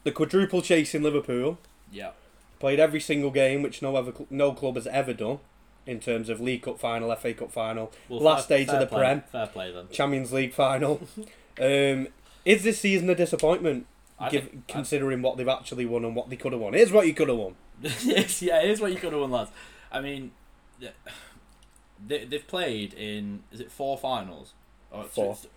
The 0.04 0.12
quadruple 0.12 0.62
chase 0.62 0.94
in 0.96 1.04
Liverpool 1.04 1.58
yeah, 1.92 2.12
played 2.60 2.80
every 2.80 3.00
single 3.00 3.32
game, 3.32 3.62
which 3.62 3.82
no 3.82 3.96
other 3.96 4.12
cl- 4.14 4.28
no 4.30 4.52
club 4.54 4.76
has 4.76 4.88
ever 4.88 5.14
done 5.14 5.40
in 5.86 6.00
terms 6.00 6.28
of 6.30 6.40
League 6.42 6.64
Cup 6.64 6.80
final, 6.80 7.14
FA 7.16 7.34
Cup 7.34 7.52
final, 7.52 7.92
well, 8.10 8.20
Last 8.20 8.48
fair, 8.48 8.58
stage 8.60 8.70
of 8.74 8.80
the 8.82 8.88
play, 8.88 9.00
Prem. 9.00 9.24
Fair 9.32 9.48
play 9.48 9.72
then. 9.72 9.88
Champions 9.92 10.34
League 10.34 10.54
final. 10.54 11.02
um, 11.62 12.08
is 12.46 12.64
this 12.64 12.80
season 12.80 13.10
a 13.10 13.16
disappointment? 13.16 13.86
Give, 14.32 14.46
think- 14.50 14.68
considering 14.68 15.22
what 15.22 15.38
they've 15.38 15.48
actually 15.48 15.86
won 15.86 16.04
and 16.04 16.16
what 16.16 16.30
they 16.30 16.36
could 16.36 16.52
have 16.52 16.60
won. 16.62 16.74
Here's 16.74 16.92
what 16.92 17.08
you 17.08 17.14
could 17.14 17.28
have 17.30 17.38
won. 17.38 17.56
yes, 17.82 18.42
yeah, 18.42 18.62
is 18.62 18.82
what 18.82 18.92
you 18.92 18.98
could 18.98 19.12
have 19.14 19.22
won, 19.22 19.32
lads. 19.32 19.52
I 19.92 20.02
mean, 20.02 20.32
they, 22.06 22.26
they've 22.26 22.48
played 22.48 22.94
in 22.94 23.44
is 23.52 23.60
it 23.60 23.72
four 23.72 23.98
finals? 23.98 24.54
Or 24.92 25.04
Four. 25.04 25.36
th- 25.36 25.48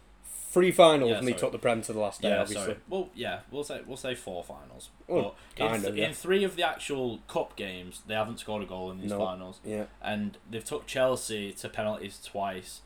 Three 0.50 0.72
finals 0.72 1.10
Yeah, 1.12 1.18
and 1.18 1.28
sorry. 1.28 1.38
took 1.38 1.52
the 1.52 1.58
Prem 1.58 1.80
to 1.82 1.92
the 1.92 2.00
last 2.00 2.22
day, 2.22 2.30
yeah, 2.30 2.40
obviously. 2.40 2.64
sorry. 2.64 2.76
Well, 2.88 3.08
yeah, 3.14 3.40
we'll 3.52 3.62
say 3.62 3.82
we'll 3.86 3.96
say 3.96 4.16
four 4.16 4.42
finals. 4.42 4.90
Well, 5.06 5.36
but 5.56 5.74
in, 5.76 5.84
of, 5.86 5.96
yeah. 5.96 6.08
in 6.08 6.12
three 6.12 6.42
of 6.42 6.56
the 6.56 6.64
actual 6.64 7.20
cup 7.28 7.54
games, 7.54 8.02
they 8.08 8.14
haven't 8.14 8.40
scored 8.40 8.64
a 8.64 8.66
goal 8.66 8.90
in 8.90 9.00
these 9.00 9.10
No. 9.10 9.18
finals, 9.24 9.60
Yeah. 9.64 9.84
and 10.02 10.36
they've 10.50 10.64
took 10.64 10.86
Chelsea 10.88 11.52
to 11.52 11.68
penalties 11.68 12.20
twice, 12.24 12.80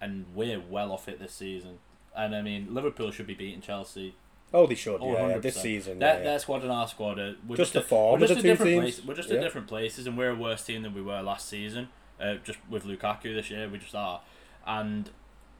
and 0.00 0.26
we're 0.32 0.60
well 0.60 0.92
off 0.92 1.08
it 1.08 1.18
this 1.18 1.32
season. 1.34 1.80
And 2.16 2.36
I 2.36 2.42
mean, 2.42 2.72
Liverpool 2.72 3.10
should 3.10 3.26
be 3.26 3.34
beating 3.34 3.60
Chelsea. 3.62 4.14
Oh, 4.54 4.66
they 4.68 4.76
should. 4.76 5.00
Oh, 5.02 5.12
yeah, 5.12 5.28
yeah, 5.28 5.38
this 5.38 5.56
100%. 5.58 5.60
season. 5.60 5.98
Their, 5.98 6.18
yeah, 6.18 6.22
their 6.24 6.38
squad 6.38 6.62
and 6.62 6.70
our 6.70 6.86
squad 6.88 7.18
are 7.18 7.34
we're 7.46 7.56
Just 7.56 7.72
just, 7.72 7.72
the 7.74 7.80
a- 7.80 7.82
form 7.82 8.20
we're 8.20 8.26
just 8.28 8.34
the 8.34 8.38
a 8.38 8.42
two 8.42 8.48
different 8.48 8.70
teams. 8.72 8.94
place. 8.96 9.04
We're 9.06 9.14
just 9.14 9.30
at 9.30 9.40
different 9.40 9.66
places, 9.66 10.06
and 10.06 10.16
we're 10.16 10.30
a 10.30 10.36
worse 10.36 10.64
team 10.64 10.82
than 10.84 10.94
we 10.94 11.02
were 11.02 11.20
last 11.20 11.48
season. 11.48 11.88
Uh, 12.20 12.34
just 12.44 12.58
with 12.70 12.84
Lukaku 12.84 13.34
this 13.34 13.50
year, 13.50 13.68
we 13.68 13.78
just 13.78 13.94
are. 13.96 14.20
And 14.66 15.10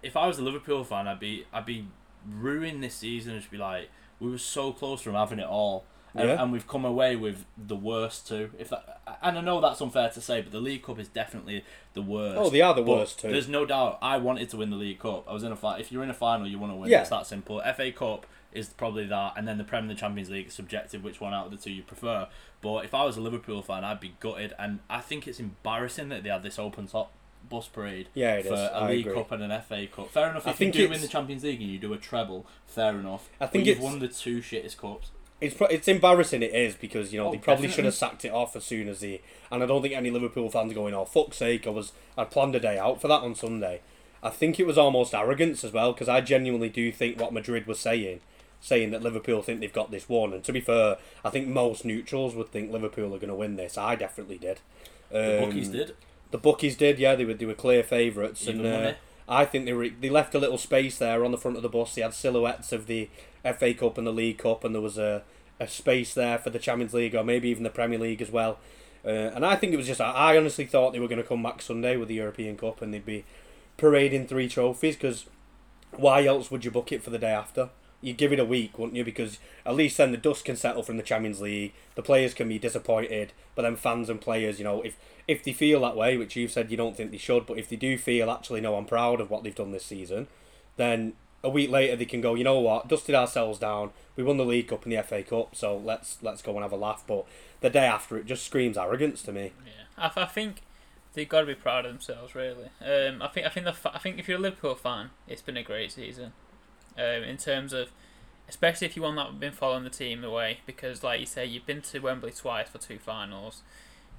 if 0.03 0.17
I 0.17 0.27
was 0.27 0.39
a 0.39 0.43
Liverpool 0.43 0.85
fan, 0.85 1.07
I'd 1.09 1.21
be 1.21 1.45
I'd 1.53 1.67
be 1.67 1.87
ruining 2.29 2.81
this 2.81 2.95
season 2.95 3.33
and 3.33 3.41
just 3.41 3.51
be 3.51 3.59
like, 3.59 3.91
we 4.21 4.31
were 4.31 4.39
so 4.39 4.73
close 4.73 5.01
from 5.01 5.15
having 5.15 5.39
it 5.39 5.47
all. 5.47 5.85
And, 6.15 6.29
Yeah. 6.29 6.43
and 6.43 6.51
we've 6.51 6.67
come 6.67 6.85
away 6.87 7.17
with 7.17 7.45
the 7.57 7.77
worst 7.77 8.27
two. 8.27 8.51
If 8.59 8.71
that, 8.71 9.01
and 9.23 9.39
I 9.39 9.41
know 9.43 9.61
that's 9.61 9.81
unfair 9.81 10.09
to 10.11 10.21
say, 10.23 10.41
but 10.41 10.53
the 10.53 10.61
League 10.61 10.83
Cup 10.83 10.99
is 10.99 11.07
definitely 11.09 11.65
the 11.93 12.01
worst. 12.03 12.39
Oh, 12.41 12.49
they 12.51 12.63
are 12.63 12.75
the 12.75 12.83
But 12.83 12.97
worst 12.99 13.21
too. 13.21 13.29
There's 13.31 13.47
no 13.49 13.67
doubt. 13.67 13.99
I 14.01 14.17
wanted 14.17 14.49
to 14.51 14.57
win 14.57 14.71
the 14.71 14.77
League 14.77 14.99
Cup. 15.01 15.25
I 15.29 15.35
was 15.35 15.43
in 15.45 15.53
a 15.53 15.57
fight. 15.57 15.81
If 15.81 15.93
you're 15.93 16.03
in 16.03 16.11
a 16.11 16.15
final, 16.15 16.47
you 16.49 16.59
want 16.59 16.73
to 16.73 16.77
win. 16.77 16.91
Yeah. 16.91 17.03
It's 17.03 17.11
that 17.11 17.27
simple. 17.27 17.61
FA 17.77 17.93
Cup 17.93 18.27
is 18.53 18.71
probably 18.71 19.05
that, 19.07 19.35
and 19.37 19.47
then 19.47 19.59
the 19.59 19.65
Premier 19.65 19.95
the 19.95 20.01
Champions 20.01 20.31
League 20.31 20.47
is 20.49 20.55
subjective. 20.55 21.05
Which 21.05 21.21
one 21.21 21.35
out 21.35 21.45
of 21.47 21.51
the 21.53 21.59
two 21.59 21.71
you 21.71 21.83
prefer? 21.83 22.27
But 22.63 22.87
if 22.87 22.95
I 22.95 23.05
was 23.05 23.19
a 23.19 23.21
Liverpool 23.21 23.61
fan, 23.61 23.85
I'd 23.85 24.01
be 24.01 24.15
gutted, 24.19 24.55
and 24.59 24.81
I 24.89 25.01
think 25.01 25.29
it's 25.29 25.39
embarrassing 25.39 26.09
that 26.09 26.23
they 26.23 26.31
had 26.31 26.43
this 26.43 26.59
open 26.59 26.87
top 26.87 27.13
bus 27.49 27.69
parade 27.69 28.09
Yeah, 28.15 28.35
it 28.37 28.47
for 28.47 28.55
is. 28.55 28.61
a 28.61 28.73
I 28.75 28.89
League 28.91 29.07
agree. 29.07 29.15
Cup 29.19 29.33
and 29.33 29.43
an 29.43 29.51
FA 29.63 29.87
Cup. 29.87 30.11
Fair 30.11 30.31
enough. 30.31 30.47
I 30.47 30.51
If 30.51 30.57
think 30.57 30.75
you 30.75 30.83
do 30.83 30.89
win 30.89 30.93
it's- 30.97 31.07
the 31.07 31.13
Champions 31.13 31.45
League 31.45 31.61
and 31.61 31.71
you 31.71 31.79
do 31.79 31.93
a 31.93 31.97
treble, 31.99 32.47
fair 32.67 32.91
enough. 32.99 33.29
I 33.41 33.47
think 33.47 33.65
but 33.65 33.69
you've 33.69 33.77
it's- 33.79 33.91
won 33.93 33.99
the 34.01 34.09
two 34.09 34.39
shittest 34.41 34.77
cups. 34.77 35.11
It's 35.41 35.55
pro- 35.55 35.69
it's 35.69 35.87
embarrassing. 35.87 36.43
It 36.43 36.53
is 36.53 36.75
because 36.75 37.13
you 37.13 37.21
know 37.21 37.29
Oh, 37.29 37.31
they 37.33 37.39
probably 37.39 37.69
should 37.69 37.85
definitely. 37.85 37.85
have 37.87 37.95
sacked 37.95 38.25
it 38.25 38.33
off 38.33 38.57
as 38.57 38.65
soon 38.65 38.89
as 38.89 39.03
he. 39.03 39.21
And 39.53 39.63
I 39.63 39.67
don't 39.67 39.83
think 39.83 39.95
any 39.95 40.11
Liverpool 40.11 40.51
fans 40.51 40.73
are 40.73 40.75
going, 40.75 40.95
"Oh 40.95 41.05
fuck's 41.05 41.37
sake!" 41.37 41.65
I 41.67 41.71
was 41.71 41.93
I 42.17 42.25
planned 42.25 42.57
a 42.57 42.61
day 42.61 42.77
out 42.77 43.01
for 43.01 43.07
that 43.09 43.21
on 43.23 43.35
Sunday. 43.37 43.81
I 44.21 44.31
think 44.31 44.59
it 44.59 44.67
was 44.67 44.77
almost 44.77 45.15
arrogance 45.15 45.63
as 45.63 45.73
well 45.73 45.93
because 45.93 46.09
I 46.09 46.21
genuinely 46.23 46.69
do 46.69 46.91
think 46.91 47.21
what 47.21 47.33
Madrid 47.33 47.69
was 47.69 47.79
saying, 47.79 48.19
saying 48.61 48.91
that 48.91 49.01
Liverpool 49.05 49.41
think 49.43 49.61
they've 49.61 49.73
got 49.73 49.93
this 49.93 50.09
one. 50.09 50.33
And 50.33 50.43
to 50.43 50.53
be 50.53 50.59
fair, 50.61 50.97
I 51.25 51.31
think 51.31 51.47
most 51.47 51.85
neutrals 51.85 52.35
would 52.35 52.49
think 52.49 52.73
Liverpool 52.73 53.15
are 53.15 53.19
going 53.19 53.29
to 53.29 53.35
win 53.37 53.55
this. 53.55 53.79
I 53.79 53.95
definitely 53.95 54.39
did. 54.39 54.59
The 55.11 55.39
Um, 55.41 55.45
bookies 55.51 55.69
did. 55.69 55.95
The 56.31 56.39
bookies 56.39 56.77
did, 56.77 56.99
yeah. 56.99 57.15
They 57.15 57.25
were 57.25 57.35
they 57.35 57.47
were 57.47 57.55
clear 57.55 57.83
favourites, 57.83 58.47
and 58.47 58.65
uh. 58.65 58.93
I 59.29 59.45
think 59.45 59.67
they 59.67 59.73
were 59.73 59.89
they 59.89 60.09
left 60.09 60.35
a 60.35 60.39
little 60.39 60.59
space 60.59 60.99
there 60.99 61.25
on 61.25 61.33
the 61.33 61.39
front 61.39 61.57
of 61.57 61.63
the 61.63 61.69
bus. 61.69 61.95
They 61.95 62.03
had 62.03 62.15
silhouettes 62.15 62.73
of 62.73 62.87
the 62.87 63.11
FA 63.45 63.75
Cup 63.75 63.99
and 63.99 64.07
the 64.07 64.13
League 64.13 64.39
Cup, 64.39 64.65
and 64.65 64.75
there 64.75 64.83
was 64.83 64.97
a, 64.99 65.23
a 65.61 65.69
space 65.69 66.15
there 66.15 66.39
for 66.39 66.51
the 66.51 66.59
Champions 66.59 66.95
League 66.95 67.15
or 67.15 67.23
maybe 67.25 67.49
even 67.49 67.63
the 67.63 67.71
Premier 67.71 67.99
League 67.99 68.23
as 68.23 68.31
well. 68.31 68.59
Uh, 69.05 69.31
and 69.35 69.45
I 69.45 69.55
think 69.57 69.73
it 69.73 69.77
was 69.77 69.87
just 69.87 70.01
I 70.01 70.13
I 70.13 70.37
honestly 70.37 70.65
thought 70.65 70.93
they 70.93 71.01
were 71.01 71.09
going 71.09 71.23
to 71.23 71.29
come 71.29 71.43
back 71.43 71.61
Sunday 71.61 71.97
with 71.97 72.09
the 72.09 72.15
European 72.15 72.57
Cup 72.57 72.81
and 72.81 72.93
they'd 72.93 73.05
be 73.05 73.25
parading 73.77 74.27
three 74.27 74.49
trophies 74.49 74.97
because 74.97 75.27
why 75.93 76.25
else 76.25 76.51
would 76.51 76.65
you 76.65 76.71
book 76.71 76.91
it 76.91 77.03
for 77.03 77.11
the 77.11 77.19
day 77.19 77.31
after? 77.31 77.71
You 78.01 78.13
give 78.13 78.33
it 78.33 78.39
a 78.39 78.45
week, 78.45 78.79
wouldn't 78.79 78.97
you? 78.97 79.05
Because 79.05 79.39
at 79.67 79.75
least 79.75 79.97
then 79.97 80.13
the 80.13 80.19
dust 80.19 80.45
can 80.45 80.57
settle 80.57 80.83
from 80.83 80.97
the 80.97 81.03
Champions 81.03 81.41
League. 81.41 81.73
The 81.97 82.03
players 82.03 82.35
can 82.35 82.49
be 82.49 82.59
disappointed, 82.59 83.33
but 83.55 83.63
then 83.63 83.77
fans 83.77 84.09
and 84.09 84.21
players, 84.21 84.59
you 84.59 84.65
know, 84.65 84.83
if 84.83 84.97
if 85.27 85.43
they 85.43 85.53
feel 85.53 85.81
that 85.81 85.97
way, 85.97 86.17
which 86.17 86.37
you've 86.37 86.53
said 86.53 86.71
you 86.71 86.77
don't 86.77 86.97
think 86.97 87.11
they 87.11 87.19
should, 87.19 87.45
but 87.45 87.59
if 87.59 87.69
they 87.69 87.77
do 87.77 87.99
feel 87.99 88.31
actually, 88.31 88.61
no, 88.61 88.77
I'm 88.77 88.87
proud 88.87 89.21
of 89.21 89.31
what 89.31 89.43
they've 89.43 89.55
done 89.55 89.73
this 89.73 89.85
season, 89.85 90.29
then 90.77 91.15
a 91.43 91.49
week 91.49 91.71
later 91.71 91.97
they 91.97 92.05
can 92.05 92.21
go, 92.21 92.35
you 92.35 92.45
know 92.45 92.59
what, 92.59 92.89
dusted 92.89 93.15
ourselves 93.15 93.59
down. 93.59 93.91
We 94.17 94.25
won 94.25 94.37
the 94.37 94.45
League 94.45 94.69
Cup 94.69 94.85
and 94.85 94.93
the 94.93 95.03
FA 95.03 95.23
Cup, 95.23 95.55
so 95.55 95.77
let's 95.77 96.19
let's 96.23 96.43
go 96.43 96.53
and 96.53 96.63
have 96.63 96.73
a 96.73 96.77
laugh. 96.77 97.05
But 97.07 97.27
the 97.61 97.71
day 97.71 97.87
after, 97.87 98.17
it 98.17 98.27
just 98.27 98.45
screams 98.45 98.79
arrogance 98.79 99.23
to 99.23 99.33
me. 99.33 99.53
Yeah, 99.67 100.11
I, 100.17 100.23
I 100.23 100.27
think 100.27 100.63
they've 101.15 101.29
got 101.29 101.41
to 101.41 101.47
be 101.47 101.55
proud 101.55 101.85
of 101.85 101.93
themselves. 101.93 102.35
Really, 102.35 102.71
um, 102.81 103.23
I 103.23 103.29
think 103.29 103.47
I 103.47 103.51
think 103.51 103.67
the 103.67 103.75
I 103.93 103.99
think 103.99 104.19
if 104.19 104.29
you're 104.29 104.39
a 104.39 104.41
Liverpool 104.41 104.77
fan, 104.77 105.11
it's 105.27 105.43
been 105.43 105.57
a 105.57 105.65
great 105.65 105.93
season. 105.93 106.33
Um, 106.99 107.23
in 107.23 107.37
terms 107.37 107.73
of, 107.73 107.91
especially 108.49 108.89
if 108.89 108.97
you 108.97 109.03
want 109.03 109.17
that 109.17 109.39
been 109.39 109.53
following 109.53 109.85
the 109.85 109.91
team 109.91 110.25
away, 110.25 110.59
because 110.67 111.05
like 111.05 111.21
you 111.21 111.27
say, 111.27 111.47
you've 111.47 111.67
been 111.67 111.83
to 111.83 112.01
Wembley 112.01 112.33
twice 112.33 112.69
for 112.69 112.79
two 112.79 112.99
finals. 112.99 113.63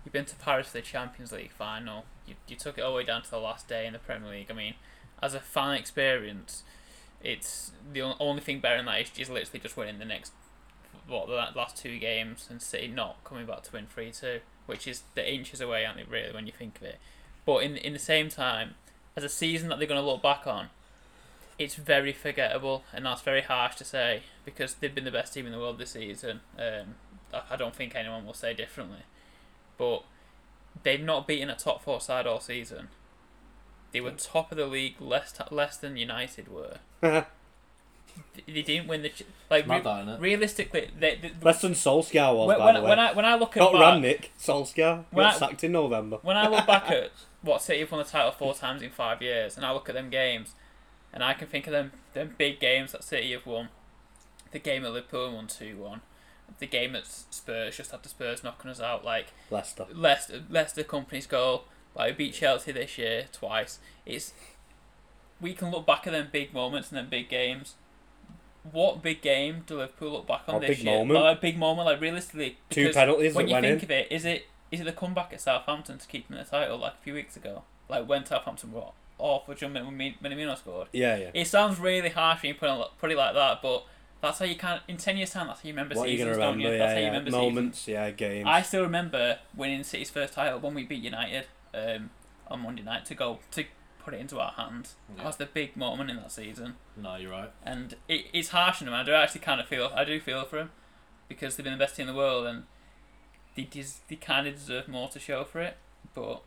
You've 0.06 0.14
been 0.14 0.26
to 0.26 0.36
Paris 0.38 0.68
for 0.68 0.78
the 0.78 0.82
Champions 0.82 1.34
League 1.34 1.52
final. 1.52 2.06
You, 2.26 2.36
you 2.48 2.56
took 2.56 2.78
it 2.78 2.82
all 2.82 2.92
the 2.92 2.98
way 2.98 3.04
down 3.04 3.24
to 3.24 3.30
the 3.30 3.38
last 3.38 3.68
day 3.68 3.86
in 3.86 3.92
the 3.92 4.00
Premier 4.00 4.32
League. 4.32 4.48
I 4.50 4.54
mean, 4.54 4.76
as 5.22 5.34
a 5.34 5.42
fan 5.42 5.76
experience, 5.76 6.64
it's 7.22 7.74
the 7.92 8.02
only 8.02 8.42
thing 8.42 8.62
better 8.62 8.78
than 8.78 8.86
that 8.86 9.02
is, 9.02 9.12
is 9.18 9.30
literally 9.30 9.60
just 9.60 9.76
winning 9.76 10.00
the 10.00 10.06
next 10.06 10.32
what 11.08 11.28
the 11.28 11.34
last 11.34 11.76
two 11.76 11.98
games 11.98 12.48
and 12.50 12.62
City 12.62 12.88
not 12.88 13.24
coming 13.24 13.46
back 13.46 13.64
to 13.64 13.72
win 13.74 13.88
three 13.88 14.12
two, 14.12 14.40
which 14.68 14.88
is 14.88 15.04
the 15.16 15.34
inches 15.34 15.60
away, 15.60 15.84
aren't 15.86 15.98
they? 15.98 16.04
Really, 16.04 16.34
when 16.34 16.46
you 16.46 16.54
think 16.58 16.78
of 16.78 16.84
it. 16.84 17.00
But 17.46 17.64
in 17.64 17.76
in 17.78 17.94
the 17.94 18.00
same 18.00 18.30
time, 18.30 18.76
as 19.16 19.24
a 19.24 19.30
season 19.30 19.70
that 19.70 19.80
they're 19.80 19.88
going 19.88 20.02
to 20.02 20.06
look 20.08 20.22
back 20.22 20.48
on, 20.48 20.70
it's 21.60 21.76
very 21.76 22.14
forgettable, 22.14 22.84
and 22.94 23.06
that's 23.06 23.22
very 23.22 23.42
harsh 23.42 23.76
to 23.76 23.84
say 23.84 24.24
because 24.46 24.76
they've 24.76 24.96
been 24.96 25.04
the 25.06 25.12
best 25.12 25.34
team 25.34 25.46
in 25.46 25.52
the 25.52 25.60
world 25.60 25.78
this 25.78 25.92
season. 25.92 26.40
Um, 26.58 26.96
I, 27.34 27.42
I 27.52 27.56
don't 27.56 27.76
think 27.76 27.94
anyone 27.96 28.26
will 28.26 28.34
say 28.34 28.54
differently, 28.56 29.04
but 29.78 30.04
they've 30.84 31.04
not 31.04 31.28
beaten 31.28 31.50
a 31.50 31.56
top 31.56 31.84
four 31.84 32.02
side 32.02 32.26
all 32.26 32.40
season. 32.40 32.88
They 33.92 34.02
were 34.02 34.12
top 34.12 34.52
of 34.52 34.58
the 34.58 34.68
league, 34.68 35.02
less 35.02 35.32
t- 35.32 35.44
less 35.52 35.78
than 35.78 35.98
United 35.98 36.48
were. 36.48 36.78
They 38.48 38.64
didn't 38.64 38.88
win 38.88 39.02
the 39.04 39.10
ch- 39.10 39.24
like 39.50 39.68
Mad 39.68 39.86
re- 39.86 40.06
that, 40.06 40.20
realistically. 40.20 40.90
They, 40.98 41.16
they, 41.22 41.32
Less 41.42 41.62
than 41.62 41.74
Solskjaer 41.74 42.36
was, 42.36 42.48
when, 42.48 42.58
by 42.58 42.66
when, 42.66 42.74
the 42.76 42.82
way. 42.82 42.90
when 42.90 43.00
I 43.00 43.14
when 43.14 43.26
I 43.26 43.36
look 43.36 43.56
at 43.56 43.60
Not 43.62 43.74
back, 43.74 43.82
Rangnick, 43.82 44.26
Solskjaer. 44.40 45.06
When 45.12 45.26
Got 45.26 45.36
I- 45.36 45.38
sacked 45.38 45.64
in 45.64 45.72
November. 45.72 46.18
when 46.22 46.36
I 46.36 46.48
look 46.48 46.66
back 46.66 46.90
at 46.92 47.12
what 47.42 47.62
City 47.62 47.80
have 47.82 47.92
won 47.92 48.04
the 48.04 48.10
title 48.10 48.32
four 48.32 48.54
times 48.54 48.82
in 48.82 48.90
five 48.90 49.22
years, 49.22 49.56
and 49.58 49.66
I 49.66 49.72
look 49.72 49.88
at 49.90 49.96
them 49.96 50.10
games, 50.10 50.54
and 51.14 51.24
I 51.24 51.34
can 51.34 51.48
think 51.48 51.68
of 51.68 51.74
them 51.74 51.92
them 52.14 52.36
big 52.38 52.60
games 52.60 52.92
that 52.92 53.04
City 53.04 53.32
have 53.32 53.46
won. 53.46 53.70
The 54.52 54.60
game 54.60 54.84
at 54.86 54.94
Liverpool 54.94 55.34
won 55.34 55.48
two 55.48 55.78
one. 55.78 56.02
The 56.60 56.66
game 56.66 56.96
at 56.96 57.06
Spurs 57.08 57.78
just 57.78 57.94
after 57.94 58.10
Spurs 58.10 58.44
knocking 58.44 58.72
us 58.72 58.82
out, 58.82 59.06
like 59.06 59.28
Leicester. 59.52 59.86
Leicester, 59.94 60.44
Leicester 60.50 60.84
Kompany's 60.84 61.28
goal. 61.28 61.66
Like 61.96 62.12
we 62.18 62.26
beat 62.26 62.34
Chelsea 62.34 62.72
this 62.72 62.98
year 62.98 63.26
twice. 63.32 63.80
It's 64.06 64.34
we 65.42 65.54
can 65.54 65.72
look 65.72 65.86
back 65.86 66.06
at 66.08 66.14
them 66.14 66.30
big 66.32 66.54
moments 66.54 66.90
and 66.90 66.98
them 66.98 67.08
big 67.10 67.30
games. 67.30 67.76
What 68.72 69.02
big 69.02 69.22
game 69.22 69.64
do 69.66 69.78
Liverpool 69.78 70.12
look 70.12 70.28
back 70.28 70.42
on 70.48 70.62
this 70.62 70.78
big 70.78 70.86
year? 70.86 70.98
moment. 70.98 71.20
Like, 71.22 71.38
a 71.38 71.42
big 71.42 71.58
moment, 71.58 71.86
like 71.86 72.02
realistically. 72.02 72.58
Two 72.70 72.92
penalties 72.92 73.34
When 73.34 73.48
you 73.48 73.56
think 73.62 73.80
in. 73.80 73.86
of 73.86 73.92
it, 73.92 74.08
is 74.12 74.26
it 74.26 74.48
is 74.72 74.82
it 74.82 74.84
the 74.84 74.92
comeback 74.92 75.32
at 75.34 75.42
Southampton 75.42 75.98
to 75.98 76.08
keep 76.08 76.28
them 76.28 76.38
in 76.38 76.44
the 76.44 76.50
title 76.50 76.78
like 76.78 76.94
a 76.94 77.04
few 77.04 77.14
weeks 77.14 77.36
ago? 77.38 77.64
Like 77.88 78.08
when 78.08 78.26
Southampton 78.26 78.72
were 78.72 78.82
awful 79.20 79.54
jumping 79.54 79.86
when 79.86 79.96
Min- 79.98 80.16
Minamino 80.24 80.58
scored. 80.58 80.88
Yeah, 80.94 81.18
yeah. 81.18 81.30
It 81.34 81.46
sounds 81.48 81.80
really 81.80 82.10
harsh 82.10 82.42
when 82.44 82.50
you 82.54 82.56
put 82.56 82.70
it, 82.70 82.88
put 83.00 83.12
it 83.12 83.18
like 83.18 83.36
that, 83.36 83.62
but 83.62 83.86
that's 84.22 84.40
how 84.40 84.46
you 84.46 84.56
can 84.56 84.80
in 84.88 84.98
ten 84.98 85.18
years 85.18 85.32
time. 85.32 85.48
That's 85.48 85.62
how 85.62 85.68
you 85.68 85.74
remember 85.74 85.96
What 85.96 86.08
are 86.08 86.12
you 86.12 86.18
seasons, 86.18 86.38
going 86.38 86.40
to 86.40 86.46
don't 86.46 86.58
remember? 86.58 86.74
you? 86.74 86.80
That's 86.80 86.90
Yeah, 86.90 86.94
how 86.94 87.00
you 87.00 87.02
yeah. 87.04 87.08
remember 87.10 87.32
seasons. 87.32 87.56
Moments, 87.56 87.88
yeah, 87.88 88.12
games. 88.12 88.46
I 88.48 88.62
still 88.62 88.82
remember 88.84 89.40
winning 89.56 89.84
City's 89.84 90.10
first 90.10 90.34
title 90.34 90.60
when 90.60 90.74
we 90.74 90.84
beat 90.84 91.04
United 91.04 91.46
um, 91.74 92.10
on 92.48 92.62
Monday 92.62 92.82
night 92.84 93.06
to 93.06 93.16
go 93.16 93.40
to 93.52 93.64
put 94.00 94.14
it 94.14 94.20
into 94.20 94.40
our 94.40 94.52
hands. 94.52 94.96
That 95.18 95.26
was 95.26 95.36
the 95.36 95.46
big 95.46 95.76
moment 95.78 96.10
in 96.10 96.16
that 96.18 96.32
season, 96.32 96.76
No, 96.98 97.16
you're 97.16 97.32
right. 97.32 97.52
and 97.64 97.96
it, 98.08 98.26
it's 98.34 98.50
harsh 98.50 98.82
on 98.82 98.88
him. 98.88 98.94
I 98.94 99.04
do 99.04 99.14
actually 99.14 99.42
kind 99.42 99.60
of 99.62 99.68
feel 99.68 99.92
I 99.94 100.04
do 100.06 100.20
feel 100.20 100.46
for 100.46 100.58
him 100.60 100.72
because 101.28 101.56
they've 101.56 101.64
been 101.64 101.74
the 101.78 101.80
best 101.84 101.96
team 101.96 102.08
in 102.08 102.14
the 102.16 102.18
world 102.18 102.46
and 102.48 102.64
they 103.56 103.64
des- 103.64 104.00
they 104.08 104.16
kind 104.16 104.48
of 104.48 104.56
deserve 104.56 104.88
more 104.88 105.10
to 105.10 105.20
show 105.20 105.44
for 105.44 105.60
it. 105.62 105.78
But 106.16 106.42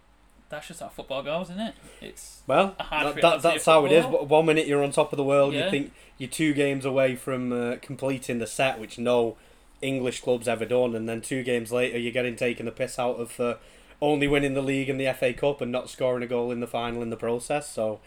that's 0.53 0.69
just 0.69 0.81
how 0.81 0.89
football 0.89 1.23
goes, 1.23 1.49
isn't 1.49 1.61
it? 1.61 1.75
It's 2.03 2.43
well, 2.47 2.77
that, 2.91 3.21
that, 3.23 3.43
that's 3.43 3.65
how 3.65 3.87
it 3.87 3.93
is. 3.93 4.05
One 4.05 4.45
minute 4.45 4.67
you're 4.67 4.85
on 4.85 4.93
top 4.93 5.11
of 5.13 5.17
the 5.17 5.25
world, 5.25 5.55
you 5.55 5.69
think 5.71 5.93
you're 6.19 6.31
two 6.31 6.53
games 6.53 6.85
away 6.85 7.17
from 7.17 7.53
uh, 7.53 7.77
completing 7.81 8.39
the 8.39 8.47
set, 8.47 8.79
which 8.79 8.99
no 8.99 9.37
English 9.81 10.21
club's 10.21 10.47
ever 10.47 10.67
done, 10.67 10.95
and 10.95 11.09
then 11.09 11.23
two 11.23 11.43
games 11.43 11.73
later 11.73 11.99
you're 11.99 12.13
getting 12.13 12.37
taken 12.37 12.67
the 12.67 12.73
piss 12.73 12.99
out 12.99 13.17
of 13.17 13.33
for 13.33 13.59
only 14.03 14.29
winning 14.29 14.53
the 14.53 14.63
league 14.63 14.91
and 14.91 15.01
the 15.01 15.11
FA 15.15 15.33
Cup 15.33 15.63
and 15.63 15.73
not 15.73 15.89
scoring 15.89 16.23
a 16.23 16.27
goal 16.27 16.51
in 16.51 16.61
the 16.61 16.67
final 16.67 17.01
in 17.01 17.09
the 17.09 17.17
process. 17.17 17.73
So 17.73 18.01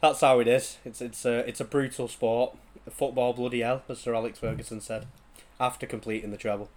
that's 0.00 0.20
how 0.20 0.38
it 0.38 0.46
is. 0.46 0.78
It's 0.84 1.00
it's 1.00 1.24
a 1.24 1.48
it's 1.48 1.60
a 1.60 1.64
brutal 1.64 2.06
sport. 2.06 2.56
Football 2.88 3.32
bloody 3.32 3.60
hell, 3.60 3.82
as 3.88 3.98
Sir 3.98 4.14
Alex 4.14 4.38
Ferguson 4.38 4.80
said, 4.80 5.06
after 5.58 5.84
completing 5.84 6.30
the 6.30 6.36
treble. 6.36 6.70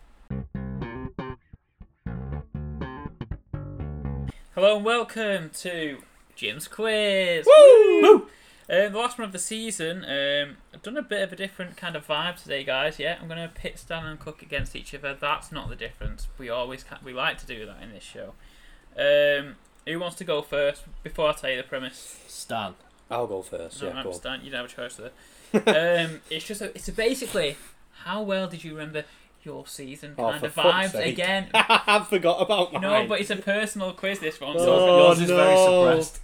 Hello 4.53 4.75
and 4.75 4.83
welcome 4.83 5.49
to 5.59 5.99
Jim's 6.35 6.67
Quiz. 6.67 7.47
Woo! 7.47 8.13
Um, 8.13 8.27
the 8.67 8.89
last 8.93 9.17
one 9.17 9.25
of 9.25 9.31
the 9.31 9.39
season. 9.39 10.03
Um, 10.03 10.57
I've 10.73 10.81
done 10.81 10.97
a 10.97 11.01
bit 11.01 11.21
of 11.21 11.31
a 11.31 11.37
different 11.37 11.77
kind 11.77 11.95
of 11.95 12.05
vibe 12.05 12.35
today, 12.43 12.65
guys. 12.65 12.99
Yeah, 12.99 13.17
I'm 13.21 13.29
going 13.29 13.39
to 13.39 13.47
pit 13.47 13.79
Stan 13.79 14.05
and 14.05 14.19
Cook 14.19 14.41
against 14.41 14.75
each 14.75 14.93
other. 14.93 15.15
That's 15.17 15.53
not 15.53 15.69
the 15.69 15.77
difference. 15.77 16.27
We 16.37 16.49
always 16.49 16.83
ca- 16.83 16.99
we 17.01 17.13
like 17.13 17.37
to 17.37 17.45
do 17.45 17.65
that 17.65 17.81
in 17.81 17.93
this 17.93 18.03
show. 18.03 18.33
Um, 18.97 19.55
who 19.87 19.97
wants 20.01 20.17
to 20.17 20.25
go 20.25 20.41
first 20.41 20.83
before 21.01 21.29
I 21.29 21.31
tell 21.31 21.49
you 21.49 21.55
the 21.55 21.63
premise? 21.63 22.19
Stan. 22.27 22.73
I'll 23.09 23.27
go 23.27 23.41
first. 23.43 23.81
No, 23.81 23.87
yeah, 23.87 23.99
I 24.01 24.03
go 24.03 24.09
on. 24.11 24.43
You 24.43 24.51
don't 24.51 24.63
have 24.63 24.65
a 24.65 24.67
choice 24.67 24.97
there. 24.97 26.03
um, 26.05 26.19
it's 26.29 26.45
just 26.45 26.59
a, 26.59 26.75
it's 26.75 26.89
a 26.89 26.91
basically 26.91 27.55
how 28.03 28.21
well 28.21 28.47
did 28.47 28.65
you 28.65 28.73
remember 28.73 29.05
your 29.43 29.65
season 29.67 30.13
Oh, 30.17 30.29
kind 30.29 30.39
for 30.39 30.45
of 30.47 30.55
vibes 30.55 30.91
sake. 30.91 31.13
again. 31.13 31.47
I 31.53 31.81
have 31.85 32.07
forgot 32.07 32.41
about 32.41 32.73
mine. 32.73 32.81
No, 32.81 33.05
but 33.07 33.19
it's 33.21 33.29
a 33.29 33.35
personal 33.37 33.93
quiz. 33.93 34.19
This 34.19 34.39
one. 34.39 34.55
Oh, 34.57 34.65
So, 34.65 34.97
Yours 34.97 35.21
is 35.21 35.29
very 35.29 35.55
no. 35.55 35.85
suppressed. 35.91 36.19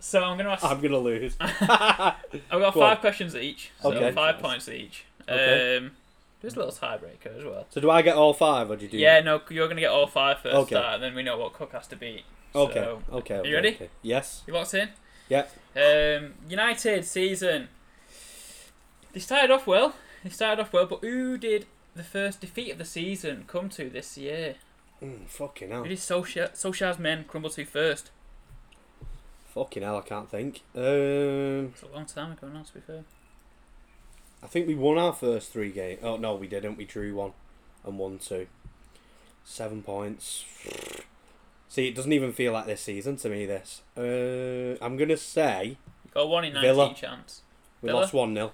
so 0.00 0.22
I'm 0.24 0.36
going 0.36 0.46
to 0.46 0.52
ask. 0.52 0.64
I'm 0.64 0.80
gonna 0.80 0.98
lose. 0.98 1.36
I've 1.40 1.68
got 1.68 2.50
Go 2.50 2.70
five 2.72 2.96
on. 2.96 3.00
questions 3.02 3.34
each, 3.36 3.70
so 3.82 3.92
Okay. 3.92 4.12
five 4.12 4.38
points 4.38 4.68
each. 4.68 5.04
Okay. 5.28 5.76
Um, 5.76 5.92
there's 6.40 6.54
a 6.54 6.58
little 6.58 6.72
tiebreaker 6.72 7.36
as 7.36 7.44
well. 7.44 7.66
So 7.70 7.80
do 7.80 7.90
I 7.90 8.00
get 8.02 8.16
all 8.16 8.32
five, 8.32 8.70
or 8.70 8.76
do 8.76 8.84
you 8.84 8.90
do? 8.92 8.96
Yeah, 8.96 9.20
no, 9.20 9.40
you're 9.50 9.66
gonna 9.68 9.80
get 9.80 9.90
all 9.90 10.06
five 10.06 10.38
first, 10.38 10.54
Okay. 10.54 10.76
start, 10.76 10.94
and 10.94 11.02
then 11.02 11.14
we 11.14 11.22
know 11.22 11.36
what 11.36 11.52
Cook 11.52 11.72
has 11.72 11.86
to 11.88 11.96
beat. 11.96 12.24
Okay. 12.54 12.74
So, 12.74 13.02
okay. 13.12 13.34
you 13.34 13.40
okay, 13.40 13.52
ready? 13.54 13.68
okay. 13.74 13.88
Yes. 14.02 14.42
you 14.46 14.54
locked 14.54 14.72
in? 14.74 14.88
Yeah. 15.28 15.46
Um, 15.76 16.34
United 16.48 17.04
season. 17.04 17.68
They 19.12 19.20
started 19.20 19.50
off 19.50 19.66
well. 19.66 19.94
They 20.24 20.30
started 20.30 20.62
off 20.62 20.72
well, 20.72 20.86
but 20.86 21.00
who 21.00 21.36
did 21.38 21.66
the 21.98 22.04
first 22.04 22.40
defeat 22.40 22.70
of 22.72 22.78
the 22.78 22.84
season 22.84 23.44
come 23.46 23.68
to 23.70 23.90
this 23.90 24.16
year? 24.16 24.54
Mm, 25.02 25.26
fucking 25.28 25.70
hell. 25.70 25.82
Who 25.82 25.88
did 25.90 25.98
Solskjaer, 25.98 26.52
Solskjaer's 26.52 26.98
men 26.98 27.24
crumble 27.28 27.50
to 27.50 27.64
first? 27.64 28.10
Fucking 29.54 29.82
hell. 29.82 29.98
I 29.98 30.00
can't 30.02 30.30
think. 30.30 30.62
Um, 30.74 31.72
It's 31.74 31.82
a 31.82 31.88
long 31.94 32.06
time 32.06 32.32
ago 32.32 32.48
now, 32.48 32.62
to 32.62 32.72
be 32.74 32.80
fair. 32.80 33.04
I 34.42 34.46
think 34.46 34.66
we 34.68 34.74
won 34.74 34.98
our 34.98 35.12
first 35.12 35.52
three 35.52 35.70
games. 35.72 36.00
Oh 36.02 36.16
no, 36.16 36.34
we 36.36 36.46
didn't. 36.46 36.76
We 36.76 36.84
drew 36.84 37.14
one, 37.14 37.32
and 37.84 37.98
won 37.98 38.18
two. 38.18 38.46
Seven 39.44 39.82
points. 39.82 40.44
See, 41.68 41.88
it 41.88 41.94
doesn't 41.94 42.12
even 42.12 42.32
feel 42.32 42.52
like 42.52 42.66
this 42.66 42.80
season 42.80 43.16
to 43.16 43.28
me. 43.28 43.46
This. 43.46 43.82
Uh, 43.96 44.82
I'm 44.84 44.96
gonna 44.96 45.16
say 45.16 45.76
You 46.04 46.10
got 46.14 46.28
one 46.28 46.44
in 46.44 46.54
19 46.54 46.62
Villa. 46.70 46.94
chance. 46.94 47.42
we 47.82 47.88
Villa? 47.88 48.00
lost 48.00 48.12
one 48.14 48.34
0 48.34 48.52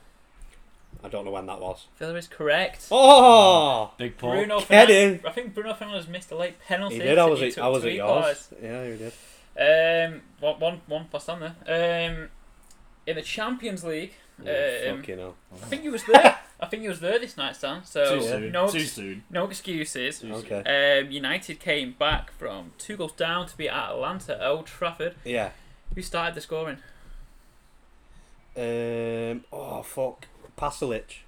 I 1.04 1.08
don't 1.08 1.24
know 1.26 1.30
when 1.30 1.44
that 1.46 1.60
was. 1.60 1.86
Villa 1.98 2.14
is 2.14 2.26
correct. 2.26 2.88
Oh, 2.90 3.92
Big 3.98 4.16
Paul. 4.16 4.32
Bruno 4.32 4.60
Get 4.60 4.88
Fernandes. 4.88 4.90
in. 4.90 5.20
I 5.26 5.30
think 5.32 5.54
Bruno 5.54 5.74
Fernandes 5.74 6.08
missed 6.08 6.32
a 6.32 6.36
late 6.36 6.58
penalty. 6.60 6.96
he 6.96 7.02
did. 7.02 7.18
I 7.18 7.26
to- 7.26 7.30
was 7.30 7.40
he 7.40 7.46
at, 7.48 7.52
took 7.54 7.64
I 7.64 7.68
was 7.68 7.82
to 7.82 7.88
at 7.90 7.94
equalise. 7.94 8.48
yours. 8.50 8.62
Yeah, 8.62 8.84
you 8.84 8.96
did. 8.96 9.12
Um, 10.14 10.22
one, 10.40 10.58
one, 10.60 10.80
one 10.86 11.06
plus 11.10 11.28
on 11.28 11.40
there. 11.40 12.10
Um, 12.10 12.28
in 13.06 13.16
the 13.16 13.22
Champions 13.22 13.84
League, 13.84 14.14
Oh, 14.44 14.90
Um, 14.90 14.96
fucking 14.98 15.18
hell. 15.18 15.36
I 15.52 15.66
think 15.66 15.82
he 15.82 15.88
was 15.90 16.02
there. 16.04 16.38
I 16.60 16.66
think 16.66 16.82
he 16.82 16.88
was 16.88 16.98
there 16.98 17.20
this 17.20 17.36
night, 17.36 17.54
Stan. 17.54 17.84
So 17.84 18.18
Too 18.18 18.22
soon. 18.26 18.50
no, 18.52 18.68
Too 18.68 18.78
ex- 18.78 18.92
soon. 18.92 19.22
no 19.30 19.44
excuses. 19.46 20.24
Okay. 20.24 21.02
Um, 21.04 21.10
United 21.12 21.60
came 21.60 21.92
back 21.92 22.32
from 22.32 22.72
two 22.78 22.96
goals 22.96 23.12
down 23.12 23.46
to 23.46 23.56
be 23.56 23.68
at 23.68 23.76
Atalanta, 23.90 24.34
at 24.34 24.42
Old 24.44 24.66
Trafford. 24.66 25.14
Yeah. 25.24 25.50
Who 25.94 26.02
started 26.02 26.34
the 26.34 26.40
scoring? 26.40 26.78
Um. 28.56 29.44
Oh 29.52 29.82
fuck. 29.82 30.26
Pasalic. 30.56 31.18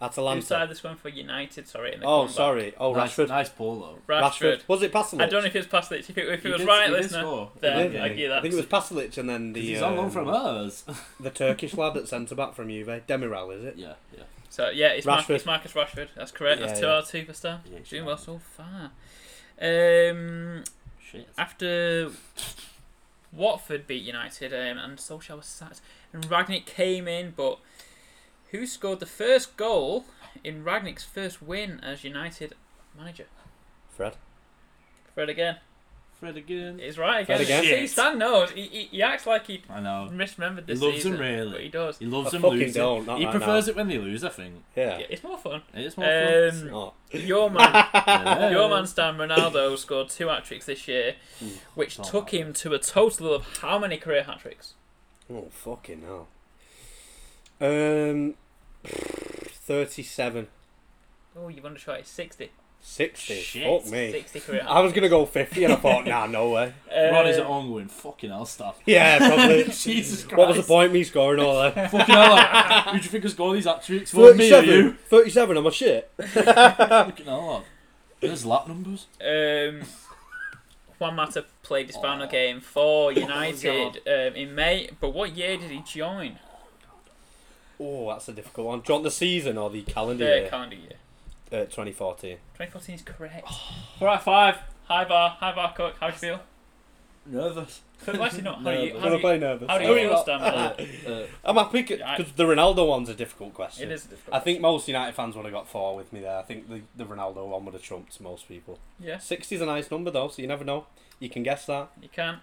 Who 0.00 0.04
Atalanta. 0.04 0.42
started 0.42 0.70
this 0.70 0.84
one 0.84 0.94
for 0.96 1.08
United? 1.08 1.66
Sorry, 1.66 1.92
in 1.94 2.00
the 2.00 2.06
Oh, 2.06 2.18
comeback? 2.20 2.34
sorry. 2.36 2.74
Oh, 2.78 2.94
nice, 2.94 3.16
Rashford. 3.16 3.28
Nice 3.30 3.48
Paul 3.48 3.80
though. 3.80 4.14
Rashford. 4.14 4.60
Was 4.68 4.82
it 4.82 4.92
Pasalic? 4.92 5.22
I 5.22 5.26
don't 5.26 5.42
know 5.42 5.48
if 5.48 5.56
it 5.56 5.58
was 5.58 5.66
Pasalic. 5.66 6.08
If 6.08 6.16
it, 6.16 6.28
if 6.28 6.46
it 6.46 6.50
was 6.50 6.58
did- 6.60 6.68
right, 6.68 6.86
he 6.88 6.94
did 6.94 7.02
listener, 7.02 7.20
score. 7.22 7.50
then 7.60 7.90
Did 7.90 8.00
I 8.00 8.08
he? 8.10 8.14
give 8.14 8.30
that. 8.30 8.38
I 8.38 8.42
think 8.42 8.54
it 8.54 8.56
was 8.58 8.66
Pasalic 8.66 9.18
and 9.18 9.28
then 9.28 9.52
the 9.54 9.60
He's 9.60 9.82
on 9.82 9.96
loan 9.96 10.04
um, 10.04 10.10
from 10.12 10.28
us. 10.28 10.84
the 11.20 11.30
Turkish 11.30 11.74
lad 11.74 11.94
that 11.94 12.06
centre 12.08 12.36
back 12.36 12.54
from 12.54 12.68
Juve, 12.68 12.86
Demiral, 13.08 13.56
is 13.58 13.64
it? 13.64 13.74
yeah, 13.76 13.94
yeah. 14.16 14.22
So 14.50 14.68
yeah, 14.70 14.88
it's, 14.88 15.04
Mar- 15.06 15.24
it's 15.28 15.44
Marcus 15.44 15.72
Rashford. 15.72 16.08
That's 16.14 16.30
correct. 16.30 16.60
That's 16.60 16.78
two 16.78 16.86
yeah. 16.86 16.92
out 16.92 17.02
of 17.02 17.08
two 17.08 17.24
for 17.24 17.32
Stan. 17.32 17.60
Yeah, 17.70 17.78
Doing 17.88 18.04
well 18.04 18.16
so 18.16 18.38
far. 18.56 18.92
Um, 19.60 20.62
Shit. 21.10 21.28
after 21.36 22.10
Watford 23.32 23.86
beat 23.86 24.04
United 24.04 24.52
um, 24.54 24.78
and 24.78 24.98
Solskjaer 24.98 25.36
was 25.36 25.46
sacked, 25.46 25.80
and 26.12 26.24
Rangnick 26.28 26.66
came 26.66 27.06
in, 27.08 27.32
but 27.36 27.58
who 28.50 28.66
scored 28.66 29.00
the 29.00 29.06
first 29.06 29.56
goal 29.56 30.04
in 30.44 30.64
Rangnick's 30.64 31.04
first 31.04 31.42
win 31.42 31.80
as 31.82 32.04
United 32.04 32.54
manager? 32.96 33.26
Fred. 33.90 34.16
Fred 35.14 35.28
again. 35.28 35.56
Fred 36.18 36.36
again. 36.36 36.80
He's 36.80 36.98
right 36.98 37.20
again. 37.22 37.26
Fred 37.36 37.40
again? 37.42 37.62
See, 37.62 37.68
Shit. 37.68 37.90
Stan 37.90 38.18
knows. 38.18 38.50
He, 38.50 38.62
he, 38.62 38.82
he 38.90 39.02
acts 39.02 39.24
like 39.24 39.46
he 39.46 39.62
I 39.70 39.78
know. 39.78 40.08
misremembered 40.12 40.66
this 40.66 40.80
He 40.80 40.84
loves 40.84 40.96
season, 40.96 41.12
them, 41.12 41.20
really. 41.20 41.52
but 41.52 41.60
he 41.60 41.68
does. 41.68 41.98
He 41.98 42.06
loves 42.06 42.28
I 42.28 42.30
them 42.32 42.42
fucking 42.42 42.58
losing. 42.58 42.72
don't, 42.82 43.06
not 43.06 43.18
he 43.20 43.24
right 43.24 43.30
prefers 43.30 43.66
now. 43.66 43.70
it 43.70 43.76
when 43.76 43.88
they 43.88 43.98
lose, 43.98 44.24
I 44.24 44.28
think. 44.30 44.54
Yeah. 44.74 44.98
Yeah, 44.98 45.06
it's 45.10 45.22
more 45.22 45.38
fun. 45.38 45.62
It 45.74 45.84
is 45.84 45.96
more 45.96 46.06
fun. 46.06 46.14
It's 46.16 46.62
Um, 46.62 46.70
not. 46.70 46.94
your 47.12 47.50
man, 47.50 47.72
Yeah. 47.94 48.50
your 48.50 48.68
man 48.68 48.86
Stan 48.88 49.16
Ronaldo 49.16 49.78
scored 49.78 50.08
two 50.08 50.26
hat 50.26 50.44
tricks 50.44 50.66
this 50.66 50.88
year, 50.88 51.14
which 51.76 51.98
Not 51.98 52.08
took 52.08 52.30
him 52.34 52.52
to 52.54 52.74
a 52.74 52.80
total 52.80 53.32
of 53.32 53.58
how 53.58 53.78
many 53.78 53.96
career 53.96 54.24
hat 54.24 54.40
tricks? 54.40 54.74
Oh 55.32 55.46
fucking 55.52 56.02
hell. 56.02 56.26
Um, 57.60 58.34
thirty-seven. 58.84 60.48
Oh, 61.36 61.48
you've 61.48 61.64
undershot 61.66 62.00
it. 62.00 62.06
60. 62.06 62.50
60. 62.80 63.34
Shit. 63.34 63.82
Fuck 63.82 63.92
me. 63.92 64.12
60 64.12 64.40
career 64.40 64.62
hat 64.62 64.70
I 64.70 64.80
was 64.80 64.92
gonna 64.92 65.08
go 65.08 65.24
fifty, 65.26 65.64
and 65.64 65.72
I 65.72 65.76
thought, 65.76 66.06
nah, 66.06 66.26
no 66.26 66.50
way. 66.50 66.72
Uh, 66.88 67.10
Ron 67.12 67.26
is 67.28 67.36
at 67.36 67.44
home 67.44 67.70
going, 67.70 67.86
fucking 67.86 68.30
hell, 68.30 68.44
stop. 68.46 68.80
Yeah, 68.86 69.18
probably. 69.18 69.64
Jesus 69.70 70.24
Christ. 70.24 70.36
what 70.36 70.48
was 70.48 70.56
the 70.56 70.62
point 70.62 70.92
me 70.92 71.04
scoring 71.04 71.40
all 71.40 71.60
that? 71.62 71.90
Fucking 71.90 72.14
hell, 72.14 72.30
like, 72.32 72.84
who 72.86 72.90
do 72.92 72.96
you 73.04 73.10
think 73.10 73.22
has 73.24 73.32
scored 73.32 73.56
these 73.56 73.66
hat 73.66 73.84
tricks? 73.84 74.10
For 74.10 74.34
me 74.34 74.52
or 74.52 74.62
you? 74.62 74.92
37. 74.92 74.98
37, 75.08 75.56
I'm 75.56 75.66
a 75.66 75.70
shit. 75.70 76.10
Fucking 76.18 77.26
hell, 77.26 77.46
lad. 77.46 77.62
There's 78.20 78.44
lap 78.44 78.66
numbers. 78.66 79.06
Um, 79.20 79.82
Juan 80.98 81.14
Mata 81.14 81.44
played 81.62 81.86
his 81.86 81.96
final 81.96 82.26
game 82.26 82.60
for 82.60 83.12
United 83.12 84.00
um, 84.08 84.34
in 84.34 84.54
May, 84.54 84.90
but 84.98 85.10
what 85.10 85.36
year 85.36 85.56
did 85.56 85.70
he 85.70 85.80
join? 85.86 86.38
Oh, 87.80 88.08
that's 88.10 88.28
a 88.28 88.32
difficult 88.32 88.66
one. 88.66 88.80
Do 88.80 88.84
you 88.88 88.94
want 88.94 89.04
the 89.04 89.10
season 89.10 89.56
or 89.58 89.70
the 89.70 89.82
calendar 89.82 90.24
The 90.24 90.40
year? 90.40 90.48
calendar 90.48 90.76
year. 90.76 90.92
Uh, 91.50 91.64
2014. 91.64 92.36
2014 92.54 92.94
is 92.96 93.02
correct. 93.02 93.48
Four 93.98 94.08
out 94.08 94.16
of 94.18 94.22
five. 94.22 94.56
High 94.84 95.04
bar. 95.04 95.30
High 95.38 95.54
bar, 95.54 95.72
Cook. 95.74 95.94
How 96.00 96.08
do 96.08 96.12
you 96.14 96.18
feel? 96.18 96.40
Nervous. 97.26 97.82
Cook, 98.04 98.16
actually 98.16 98.42
not. 98.42 98.62
How 98.62 98.70
do 98.72 98.78
you, 98.78 98.86
Nervous. 98.86 99.02
how 99.02 99.08
do 99.08 99.14
you, 99.14 99.20
play 99.20 99.38
nervous. 99.38 99.68
how 99.68 99.78
do 99.78 99.84
you 99.84 99.94
feel, 99.94 100.22
Stan? 100.22 100.40
with 100.40 101.04
that? 101.04 101.12
Uh, 101.12 101.26
I'm 101.44 101.56
happy 101.56 101.82
because 101.82 102.32
the 102.36 102.44
Ronaldo 102.44 102.88
one's 102.88 103.08
a 103.10 103.14
difficult 103.14 103.54
question. 103.54 103.90
It 103.90 103.94
is 103.94 104.06
a 104.06 104.08
difficult 104.08 104.34
I 104.36 104.40
think 104.40 104.60
most 104.60 104.88
United 104.88 105.14
fans 105.14 105.36
would 105.36 105.44
have 105.44 105.52
got 105.52 105.68
four 105.68 105.94
with 105.96 106.12
me 106.12 106.20
there. 106.20 106.38
I 106.38 106.42
think 106.42 106.68
the, 106.70 106.80
the 106.96 107.04
Ronaldo 107.04 107.46
one 107.46 107.64
would 107.66 107.74
have 107.74 107.82
trumped 107.82 108.18
most 108.20 108.48
people. 108.48 108.78
Yeah. 108.98 109.18
60 109.18 109.54
is 109.56 109.60
a 109.60 109.66
nice 109.66 109.90
number 109.90 110.10
though, 110.10 110.28
so 110.28 110.40
you 110.42 110.48
never 110.48 110.64
know. 110.64 110.86
You 111.20 111.28
can 111.28 111.42
guess 111.42 111.66
that. 111.66 111.90
you 112.00 112.08
can. 112.08 112.38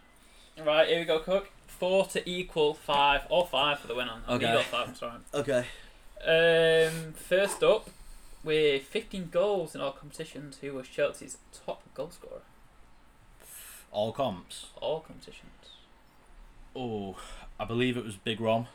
Right, 0.63 0.87
here 0.87 0.99
we 0.99 1.05
go, 1.05 1.19
Cook. 1.19 1.49
Four 1.79 2.05
to 2.07 2.29
equal 2.29 2.73
five, 2.73 3.21
or 3.29 3.45
five 3.45 3.79
for 3.79 3.87
the 3.87 3.95
win 3.95 4.07
on. 4.07 4.21
Okay. 4.27 4.47
You 4.47 4.53
got 4.53 4.65
five, 4.65 4.87
I'm 4.89 4.95
sorry. 4.95 5.19
okay. 5.33 5.65
Um, 6.25 7.13
first 7.13 7.61
up, 7.63 7.89
with 8.43 8.83
15 8.83 9.29
goals 9.31 9.75
in 9.75 9.81
all 9.81 9.91
competitions, 9.91 10.59
who 10.61 10.73
was 10.73 10.87
Chelsea's 10.87 11.37
top 11.65 11.81
goal 11.93 12.11
scorer? 12.11 12.41
All 13.91 14.11
comps. 14.11 14.67
All 14.81 15.01
competitions. 15.01 15.51
Oh, 16.75 17.17
I 17.59 17.65
believe 17.65 17.97
it 17.97 18.05
was 18.05 18.15
Big 18.15 18.39
Rom. 18.39 18.67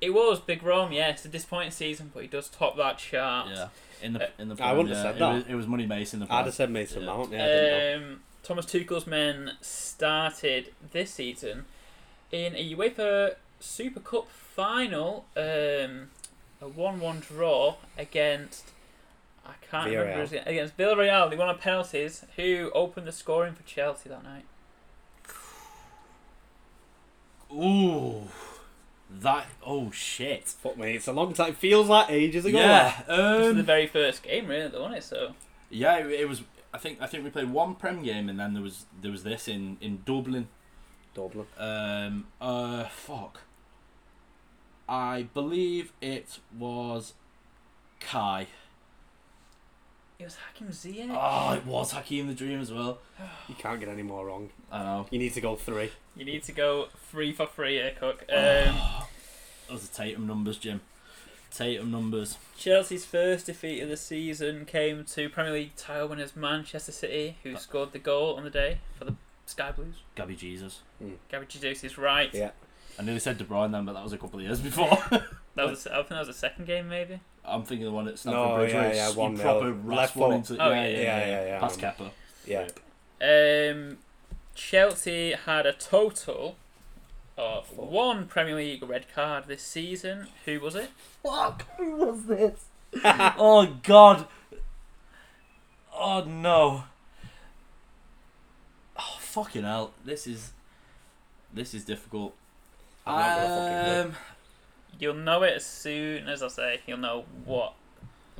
It 0.00 0.10
was 0.10 0.40
Big 0.40 0.62
Rom, 0.62 0.92
yeah. 0.92 1.10
It's 1.10 1.24
a 1.24 1.28
disappointing 1.28 1.70
season, 1.70 2.10
but 2.12 2.22
he 2.22 2.28
does 2.28 2.48
top 2.48 2.76
that 2.76 2.98
chart. 2.98 3.48
Yeah. 3.50 3.68
In 4.02 4.12
the 4.12 4.28
in 4.38 4.48
the 4.48 4.62
I 4.62 4.72
wouldn't 4.72 4.90
yeah, 4.90 4.96
have 4.96 5.04
said 5.04 5.16
it 5.16 5.18
that. 5.20 5.34
Was, 5.34 5.44
it 5.48 5.54
was 5.54 5.66
Money 5.66 5.86
Mason. 5.86 6.20
The 6.20 6.26
I'd 6.30 6.44
have 6.44 6.54
said 6.54 6.70
Mason 6.70 7.00
Yeah. 7.02 7.06
Mount. 7.06 7.32
Yeah, 7.32 7.42
I 7.44 7.46
didn't 7.46 8.02
know. 8.02 8.08
Um, 8.08 8.20
Thomas 8.42 8.66
Tuchel's 8.66 9.06
men 9.06 9.52
started 9.62 10.72
this 10.92 11.12
season 11.12 11.64
in 12.32 12.54
a 12.54 12.74
UEFA 12.74 13.34
Super 13.60 14.00
Cup 14.00 14.28
final, 14.30 15.24
um, 15.36 16.10
a 16.60 16.68
one-one 16.68 17.20
draw 17.20 17.76
against. 17.98 18.70
I 19.46 19.52
can't 19.70 19.88
remember 19.90 20.12
Villarreal. 20.26 20.28
his- 20.28 20.46
against 20.46 20.76
Villarreal. 20.76 21.30
They 21.30 21.36
won 21.36 21.48
on 21.48 21.58
penalties. 21.58 22.24
Who 22.36 22.70
opened 22.74 23.06
the 23.06 23.12
scoring 23.12 23.54
for 23.54 23.62
Chelsea 23.62 24.08
that 24.08 24.24
night? 24.24 24.44
Ooh, 27.52 28.22
that. 29.10 29.46
Oh 29.64 29.90
shit. 29.92 30.44
Fuck 30.48 30.76
me, 30.76 30.94
it's 30.96 31.06
a 31.06 31.12
long 31.12 31.32
time. 31.32 31.54
Feels 31.54 31.88
like 31.88 32.10
ages 32.10 32.44
ago. 32.44 32.58
Yeah. 32.58 33.02
This 33.06 33.46
is 33.46 33.54
the 33.54 33.60
Um. 33.60 33.66
very 33.66 33.86
first 33.86 34.22
game, 34.22 34.48
really, 34.48 34.68
though, 34.68 34.80
wasn't 34.82 34.98
it? 34.98 35.04
So 35.04 35.34
Yeah. 35.70 35.98
It, 35.98 36.10
it 36.22 36.28
was. 36.28 36.42
I 36.74 36.78
think. 36.78 37.00
I 37.00 37.06
think 37.06 37.24
we 37.24 37.30
played 37.30 37.50
one 37.50 37.74
Prem 37.76 38.02
game, 38.02 38.28
and 38.28 38.38
then 38.38 38.52
there 38.52 38.62
was 38.62 38.84
there 39.00 39.10
was 39.12 39.22
this 39.22 39.48
in 39.48 39.78
in 39.80 40.02
Dublin. 40.04 40.48
Dublin. 41.16 41.46
Um. 41.58 42.26
Uh. 42.40 42.84
Fuck. 42.84 43.40
I 44.88 45.26
believe 45.34 45.92
it 46.00 46.38
was 46.56 47.14
Kai. 47.98 48.46
it 50.20 50.24
was 50.24 50.36
Hakim 50.36 50.68
Ziyech. 50.68 51.08
Oh, 51.10 51.54
it 51.54 51.66
was 51.66 51.90
Hakeem 51.92 52.28
the 52.28 52.34
Dream 52.34 52.60
as 52.60 52.72
well. 52.72 52.98
You 53.48 53.56
can't 53.56 53.80
get 53.80 53.88
any 53.88 54.04
more 54.04 54.24
wrong. 54.26 54.50
I 54.70 54.84
know. 54.84 55.06
You 55.10 55.18
need 55.18 55.32
to 55.34 55.40
go 55.40 55.56
three. 55.56 55.90
You 56.14 56.24
need 56.24 56.44
to 56.44 56.52
go 56.52 56.86
three 57.10 57.32
for 57.32 57.46
three 57.46 57.74
here, 57.74 57.94
Cook. 57.98 58.24
Um, 58.32 58.76
Those 59.68 59.84
are 59.90 59.92
Tatum 59.92 60.26
numbers, 60.28 60.56
Jim. 60.58 60.80
Tatum 61.50 61.90
numbers. 61.90 62.38
Chelsea's 62.56 63.04
first 63.04 63.46
defeat 63.46 63.80
of 63.82 63.88
the 63.88 63.96
season 63.96 64.66
came 64.66 65.04
to 65.04 65.28
Premier 65.28 65.52
League 65.52 65.74
title 65.76 66.08
winners 66.08 66.36
Manchester 66.36 66.92
City, 66.92 67.38
who 67.42 67.56
scored 67.56 67.92
the 67.92 67.98
goal 67.98 68.36
on 68.36 68.44
the 68.44 68.50
day 68.50 68.78
for 68.96 69.04
the 69.04 69.14
Sky 69.46 69.72
Blues. 69.72 69.94
Gabby 70.14 70.36
Jesus. 70.36 70.80
Gabby 71.30 71.46
Jesus 71.48 71.82
is 71.84 71.96
right. 71.98 72.30
Yeah. 72.34 72.50
I 72.98 73.02
nearly 73.02 73.20
said 73.20 73.38
De 73.38 73.44
Bruyne 73.44 73.72
then, 73.72 73.84
but 73.84 73.92
that 73.94 74.02
was 74.02 74.12
a 74.12 74.18
couple 74.18 74.38
of 74.38 74.44
years 74.44 74.60
before. 74.60 74.98
That 75.56 75.70
was, 75.70 75.86
I 75.86 75.94
think 75.96 76.08
that 76.10 76.18
was 76.18 76.28
the 76.28 76.34
second 76.34 76.66
game, 76.66 76.86
maybe. 76.86 77.18
I'm 77.42 77.62
thinking 77.62 77.86
the 77.86 77.90
one 77.90 78.06
at 78.08 78.18
Stamford 78.18 78.42
No, 78.42 78.56
Bridge 78.56 78.72
yeah, 78.74 78.80
where 78.82 78.94
yeah, 78.94 79.10
one 79.14 79.30
you 79.32 79.36
nil. 79.38 79.42
proper 79.46 79.68
Left 79.70 79.84
rasp 79.86 80.16
one 80.16 80.30
foot. 80.42 80.50
into 80.50 80.62
Oh, 80.62 80.70
yeah, 80.70 80.82
yeah, 80.82 80.88
yeah, 80.88 81.00
yeah, 81.00 81.26
yeah, 81.26 81.46
yeah, 81.46 81.58
Past 81.60 81.82
I 81.82 81.94
Kepa. 81.94 82.10
Yeah. 82.46 83.70
Um, 83.72 83.96
Chelsea 84.54 85.32
had 85.32 85.64
a 85.64 85.72
total 85.72 86.56
of 87.38 87.74
one 87.74 88.26
Premier 88.26 88.54
League 88.56 88.82
red 88.86 89.06
card 89.14 89.44
this 89.46 89.62
season. 89.62 90.26
Who 90.44 90.60
was 90.60 90.74
it? 90.74 90.90
Fuck, 91.22 91.64
who 91.78 91.96
was 91.96 92.26
this? 92.26 92.64
oh 93.04 93.76
god. 93.82 94.26
Oh 95.94 96.22
no. 96.24 96.84
Fucking 99.36 99.64
hell. 99.64 99.92
This 100.04 100.26
is 100.26 100.52
this 101.52 101.74
is 101.74 101.84
difficult. 101.84 102.34
I'm 103.06 103.14
not 103.18 103.36
gonna 103.36 104.02
fucking 104.02 104.10
Um, 104.12 104.16
You'll 104.98 105.14
know 105.14 105.42
it 105.42 105.54
as 105.56 105.66
soon 105.66 106.26
as 106.26 106.42
I 106.42 106.48
say. 106.48 106.80
You'll 106.86 106.96
know 106.98 107.26
what 107.44 107.74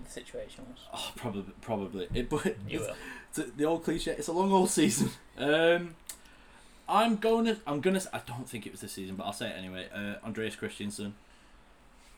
the 0.03 0.11
situation 0.11 0.65
was. 0.71 0.79
oh, 0.95 1.13
probably 1.15 1.45
probably. 1.61 2.09
It 2.15 2.31
but 2.31 2.57
You 2.69 2.81
will. 2.87 2.95
it's 3.29 3.39
a- 3.39 3.51
the 3.57 3.65
old 3.65 3.85
cliche. 3.85 4.13
It's 4.13 4.29
a 4.29 4.33
long 4.33 4.51
old 4.53 4.71
season. 4.71 5.11
Um, 5.37 5.95
I'm 6.89 7.17
going 7.17 7.45
to. 7.45 7.57
I'm 7.67 7.81
gonna. 7.83 7.99
s- 7.99 8.07
I 8.13 8.21
don't 8.27 8.49
think 8.49 8.65
it 8.67 8.73
was 8.73 8.81
this 8.81 8.93
season, 8.93 9.17
but 9.17 9.25
I'll 9.25 9.33
say 9.35 9.51
it 9.51 9.57
anyway. 9.59 9.89
Uh, 9.95 10.15
Andreas 10.25 10.57
Christensen, 10.57 11.15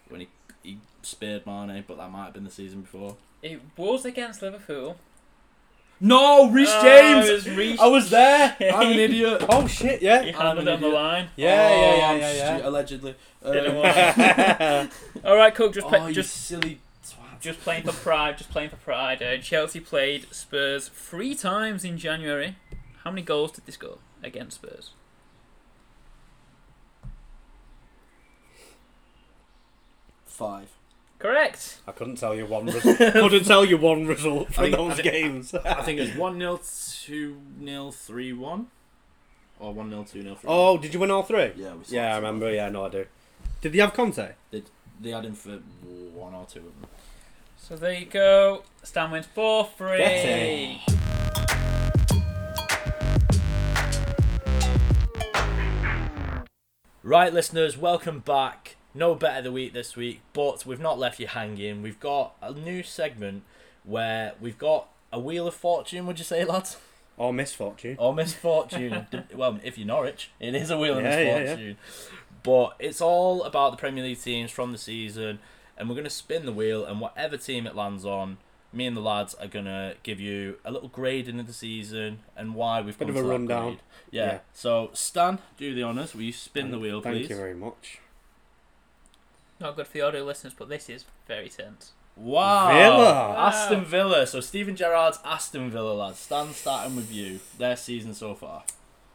when 0.08 0.20
he 0.20 0.28
he 0.62 0.78
spared 1.02 1.46
Mane, 1.46 1.82
but 1.88 1.96
that 1.96 2.10
might 2.12 2.26
have 2.26 2.34
been 2.34 2.44
the 2.44 2.50
season 2.50 2.82
before. 2.82 3.16
It 3.42 3.60
was 3.76 4.04
against 4.04 4.40
Liverpool. 4.42 4.96
No, 6.00 6.48
Reece 6.50 6.68
Oh, 6.70 6.82
James. 6.82 7.28
it 7.28 7.32
was 7.32 7.48
Reece 7.50 7.80
I 7.80 7.86
was 7.88 8.10
there. 8.10 8.56
I'm 8.60 8.92
an 8.92 8.98
idiot. 8.98 9.44
Oh 9.48 9.66
shit, 9.66 10.00
yeah. 10.00 10.22
He 10.22 10.28
I'm 10.30 10.34
handled 10.34 10.68
it 10.68 10.74
on 10.74 10.80
the 10.80 10.88
line. 10.88 11.28
Yeah, 11.36 11.68
yeah, 11.68 11.74
Oh, 11.74 11.96
yeah, 11.98 12.08
I'm 12.08 12.18
yeah, 12.20 12.56
yeah. 12.58 12.68
Allegedly. 12.68 13.14
Didn't 13.44 13.66
Um, 13.70 13.76
want- 13.76 14.92
All 15.24 15.36
right, 15.36 15.54
Cook. 15.54 15.74
Just 15.74 15.88
play, 15.88 15.98
oh, 16.00 16.06
you 16.06 16.14
just 16.14 16.34
silly 16.46 16.80
twat. 17.04 17.40
just 17.40 17.60
playing 17.60 17.82
for 17.84 17.92
pride. 17.92 18.38
Just 18.38 18.50
playing 18.50 18.70
for 18.70 18.76
pride. 18.76 19.22
Uh, 19.22 19.38
Chelsea 19.38 19.80
played 19.80 20.26
Spurs 20.32 20.88
three 20.88 21.34
times 21.34 21.84
in 21.84 21.98
January. 21.98 22.56
How 23.04 23.10
many 23.10 23.22
goals 23.22 23.52
did 23.52 23.66
they 23.66 23.72
score 23.72 23.98
against 24.22 24.56
Spurs? 24.56 24.90
Five. 30.26 30.68
Correct. 31.18 31.78
I 31.86 31.92
couldn't 31.92 32.16
tell 32.16 32.34
you 32.34 32.46
one 32.46 32.66
result. 32.66 32.96
couldn't 32.98 33.44
tell 33.44 33.64
you 33.64 33.76
one 33.76 34.06
result 34.06 34.48
I 34.50 34.52
from 34.52 34.64
think- 34.64 34.74
I 34.74 34.78
those 34.78 34.96
think- 35.00 35.12
games. 35.12 35.54
I 35.54 35.82
think 35.82 35.98
it 36.00 36.08
was 36.10 36.16
1 36.16 36.38
0, 36.38 36.60
2 37.06 37.40
0, 37.64 37.90
3 37.90 38.32
1. 38.32 38.66
Or 39.60 39.74
1 39.74 39.90
0, 39.90 40.04
2 40.04 40.22
0, 40.22 40.34
3 40.36 40.48
oh, 40.48 40.78
did 40.78 40.94
you 40.94 41.00
win 41.00 41.10
all 41.10 41.24
three? 41.24 41.50
Yeah, 41.56 41.74
we 41.74 41.80
Yeah, 41.88 42.12
I 42.12 42.16
remember. 42.16 42.52
Yeah, 42.52 42.68
no, 42.68 42.84
I 42.86 42.90
do. 42.90 43.06
Did 43.60 43.72
they 43.72 43.78
have 43.78 43.92
Conte? 43.92 44.34
Did 44.52 44.70
they 45.00 45.10
had 45.10 45.24
him 45.24 45.34
for 45.34 45.58
one 46.14 46.34
or 46.34 46.46
two 46.46 46.60
of 46.60 46.64
them. 46.80 46.86
So 47.56 47.76
there 47.76 47.92
you 47.92 48.06
go. 48.06 48.62
Stan 48.84 49.10
wins 49.10 49.26
four 49.26 49.68
three. 49.76 49.98
Get 49.98 50.78
Right, 57.02 57.32
listeners, 57.32 57.76
welcome 57.78 58.20
back. 58.20 58.76
No 58.98 59.14
better 59.14 59.42
the 59.42 59.52
week 59.52 59.72
this 59.72 59.96
week, 59.96 60.20
but 60.32 60.66
we've 60.66 60.80
not 60.80 60.98
left 60.98 61.20
you 61.20 61.26
hanging. 61.28 61.82
We've 61.82 62.00
got 62.00 62.34
a 62.42 62.52
new 62.52 62.82
segment 62.82 63.44
where 63.84 64.32
we've 64.40 64.58
got 64.58 64.88
a 65.12 65.18
wheel 65.18 65.46
of 65.46 65.54
fortune. 65.54 66.06
Would 66.06 66.18
you 66.18 66.24
say, 66.24 66.44
lads? 66.44 66.76
Or 67.16 67.32
misfortune. 67.32 67.96
Or 67.98 68.14
misfortune? 68.14 69.06
Well, 69.34 69.58
if 69.64 69.78
you're 69.78 69.86
Norwich, 69.86 70.30
it 70.40 70.54
is 70.54 70.70
a 70.70 70.78
wheel 70.78 70.98
of 70.98 71.04
Yeah, 71.04 71.18
yeah, 71.20 71.26
yeah. 71.26 71.38
misfortune. 71.40 71.76
But 72.42 72.76
it's 72.78 73.00
all 73.00 73.42
about 73.44 73.70
the 73.72 73.76
Premier 73.76 74.04
League 74.04 74.20
teams 74.20 74.50
from 74.50 74.72
the 74.72 74.78
season, 74.78 75.38
and 75.76 75.88
we're 75.88 75.96
gonna 75.96 76.10
spin 76.10 76.44
the 76.46 76.52
wheel, 76.52 76.84
and 76.84 77.00
whatever 77.00 77.36
team 77.36 77.66
it 77.66 77.74
lands 77.74 78.04
on. 78.04 78.38
Me 78.72 78.84
and 78.86 78.96
the 78.96 79.00
lads 79.00 79.34
are 79.34 79.46
gonna 79.48 79.94
give 80.02 80.20
you 80.20 80.56
a 80.64 80.70
little 80.70 80.88
grading 80.88 81.40
of 81.40 81.46
the 81.46 81.52
season 81.54 82.18
and 82.36 82.54
why 82.54 82.80
we've 82.82 82.98
Bit 82.98 83.06
come 83.08 83.16
of 83.16 83.22
a 83.22 83.26
to 83.26 83.28
rundown. 83.28 83.64
grade. 83.64 83.78
Yeah. 84.10 84.24
Yeah. 84.26 84.38
So 84.52 84.90
Stan, 84.92 85.38
do 85.56 85.74
the 85.74 85.82
honors. 85.82 86.14
Will 86.14 86.22
you 86.22 86.32
spin 86.32 86.70
the 86.70 86.78
wheel, 86.78 87.00
Thank 87.00 87.16
please? 87.16 87.30
you 87.30 87.36
very 87.36 87.54
much. 87.54 87.98
Not 89.60 89.76
good 89.76 89.86
for 89.86 89.92
the 89.94 90.00
audio 90.02 90.24
listeners, 90.24 90.54
but 90.56 90.68
this 90.68 90.88
is 90.88 91.04
very 91.26 91.48
tense. 91.48 91.92
Wow. 92.16 92.72
Villa. 92.72 93.34
Aston 93.36 93.84
Villa. 93.84 94.26
So 94.26 94.40
Steven 94.40 94.76
Gerrard's 94.76 95.18
Aston 95.24 95.70
Villa, 95.70 95.92
lads. 95.92 96.18
Stan, 96.18 96.52
starting 96.52 96.96
with 96.96 97.12
you. 97.12 97.40
Their 97.58 97.76
season 97.76 98.14
so 98.14 98.34
far. 98.34 98.64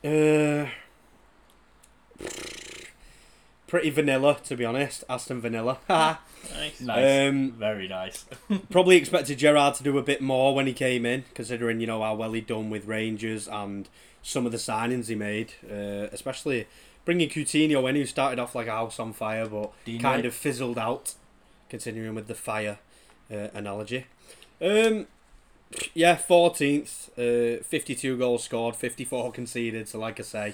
Uh, 0.04 0.68
pretty 3.68 3.90
vanilla, 3.90 4.38
to 4.46 4.56
be 4.56 4.66
honest. 4.66 5.04
Aston 5.10 5.42
Vanilla. 5.42 5.80
Nice. 6.54 6.82
Nice. 6.82 7.30
Um, 7.30 7.52
Very 7.54 7.88
nice. 7.88 8.26
Probably 8.70 8.98
expected 8.98 9.38
Gerrard 9.38 9.76
to 9.76 9.84
do 9.84 9.98
a 9.98 10.04
bit 10.04 10.22
more 10.22 10.54
when 10.54 10.68
he 10.68 10.74
came 10.74 11.06
in, 11.06 11.24
considering 11.34 11.80
you 11.80 11.88
know 11.88 12.04
how 12.04 12.16
well 12.16 12.34
he'd 12.34 12.48
done 12.48 12.70
with 12.70 12.86
Rangers 12.86 13.48
and 13.48 13.88
some 14.22 14.46
of 14.46 14.52
the 14.52 14.58
signings 14.58 15.08
he 15.08 15.16
made, 15.16 15.54
uh, 15.72 16.10
especially 16.12 16.68
bringing 17.06 17.30
Coutinho 17.30 17.90
in, 17.90 17.96
who 17.96 18.06
started 18.06 18.40
off 18.40 18.56
like 18.56 18.68
a 18.68 18.72
house 18.72 19.00
on 19.00 19.14
fire, 19.14 19.48
but 19.48 19.72
Dean 19.86 20.00
kind 20.00 20.26
of 20.26 20.34
fizzled 20.34 20.78
out. 20.78 21.16
Continuing 21.70 22.14
with 22.14 22.28
the 22.28 22.36
fire 22.36 22.78
uh, 23.34 23.48
analogy. 23.56 24.06
Um, 24.62 25.08
yeah, 25.96 26.16
fourteenth, 26.16 27.10
uh, 27.18 27.64
fifty-two 27.64 28.16
goals 28.16 28.44
scored, 28.44 28.76
fifty-four 28.76 29.32
conceded. 29.32 29.90
So, 29.90 29.98
like 29.98 30.20
I 30.20 30.24
say, 30.24 30.54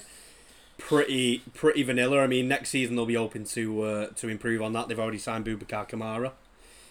pretty 0.78 1.40
pretty 1.54 1.84
vanilla. 1.84 2.22
I 2.22 2.28
mean, 2.28 2.48
next 2.48 2.70
season 2.70 2.96
they'll 2.96 3.06
be 3.06 3.16
hoping 3.16 3.44
to 3.44 3.82
uh, 3.82 4.08
to 4.16 4.30
improve 4.30 4.62
on 4.62 4.72
that. 4.72 4.88
They've 4.88 4.98
already 4.98 5.18
signed 5.18 5.46
Boubacar 5.46 5.90
Kamara 5.90 6.32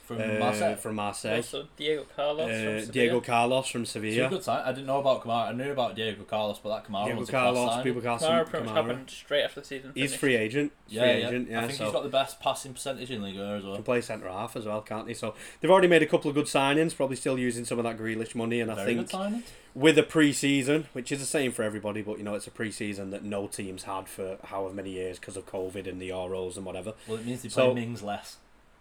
From 0.08 0.22
uh, 0.22 0.38
Marseille. 0.38 0.74
from 0.76 0.94
Marseille. 0.94 1.36
Also, 1.36 1.68
Diego 1.76 2.06
Carlos. 2.16 2.46
from 2.46 2.54
Uh, 2.54 2.80
Sevilla. 2.80 2.92
Diego 2.92 3.20
Carlos 3.20 3.68
from 3.68 3.82
It's 3.82 3.90
a 3.90 3.92
Sevilla. 3.92 4.28
good 4.30 4.42
sign. 4.42 4.62
I 4.64 4.72
didn't 4.72 4.86
know 4.86 5.00
about 5.00 5.22
Kamara. 5.22 5.48
I 5.48 5.52
knew 5.52 5.70
about 5.70 5.96
Diego 5.96 6.22
Carlos, 6.24 6.58
but 6.62 6.70
that 6.70 6.90
Kamara 6.90 7.04
Diego 7.04 7.20
was 7.20 7.28
a 7.28 7.32
class 7.32 7.42
Carlos, 7.54 7.70
sign. 7.72 7.84
Boubacar 7.84 8.18
Kamara 8.18 8.46
pretty 8.48 8.64
much 8.66 8.74
happened 8.74 9.10
straight 9.10 9.42
after 9.42 9.60
the 9.60 9.66
season. 9.66 9.92
He's 9.94 10.14
free 10.14 10.34
agent. 10.34 10.72
Yeah, 10.88 11.02
free 11.02 11.20
yeah. 11.20 11.28
agent. 11.28 11.50
Yeah, 11.50 11.58
I 11.58 11.66
think 11.66 11.78
so 11.78 11.84
he's 11.84 11.92
got 11.92 12.02
the 12.04 12.08
best 12.08 12.40
passing 12.40 12.72
percentage 12.72 13.10
in 13.10 13.20
Liga 13.22 13.40
as 13.58 13.64
well. 13.64 13.74
can 13.74 13.84
play 13.84 14.00
centre 14.00 14.28
half 14.30 14.56
as 14.56 14.64
well, 14.64 14.80
can't 14.80 15.06
he? 15.08 15.12
So 15.12 15.34
they've 15.60 15.70
already 15.70 15.88
made 15.88 16.02
a 16.02 16.06
couple 16.06 16.30
of 16.30 16.34
good 16.34 16.46
signings. 16.46 16.96
Probably 16.96 17.16
still 17.16 17.38
using 17.38 17.66
some 17.66 17.78
of 17.78 17.84
that 17.84 17.98
Grealish 17.98 18.34
money, 18.34 18.60
and 18.62 18.70
I 18.72 18.84
think 18.86 19.00
good 19.00 19.10
signing. 19.10 19.42
with 19.74 19.98
a 19.98 20.02
pre-season, 20.02 20.86
which 20.94 21.12
is 21.12 21.20
the 21.20 21.26
same 21.26 21.52
for 21.52 21.62
everybody, 21.64 22.00
but 22.00 22.16
you 22.16 22.24
know 22.24 22.34
it's 22.34 22.46
a 22.46 22.50
pre-season 22.50 23.10
that 23.10 23.24
no 23.24 23.46
teams 23.46 23.82
had 23.82 24.08
for 24.08 24.38
however 24.44 24.72
many 24.74 24.90
years 24.92 25.18
because 25.18 25.36
of 25.36 25.44
COVID 25.44 25.86
and 25.86 26.00
the 26.00 26.08
Euros 26.08 26.56
and 26.56 26.64
whatever. 26.64 26.94
Well, 27.06 27.18
it 27.18 27.26
means 27.26 27.42
they 27.42 27.50
So- 27.50 27.72
play 27.72 27.82
Mings 27.82 28.02
less. 28.02 28.38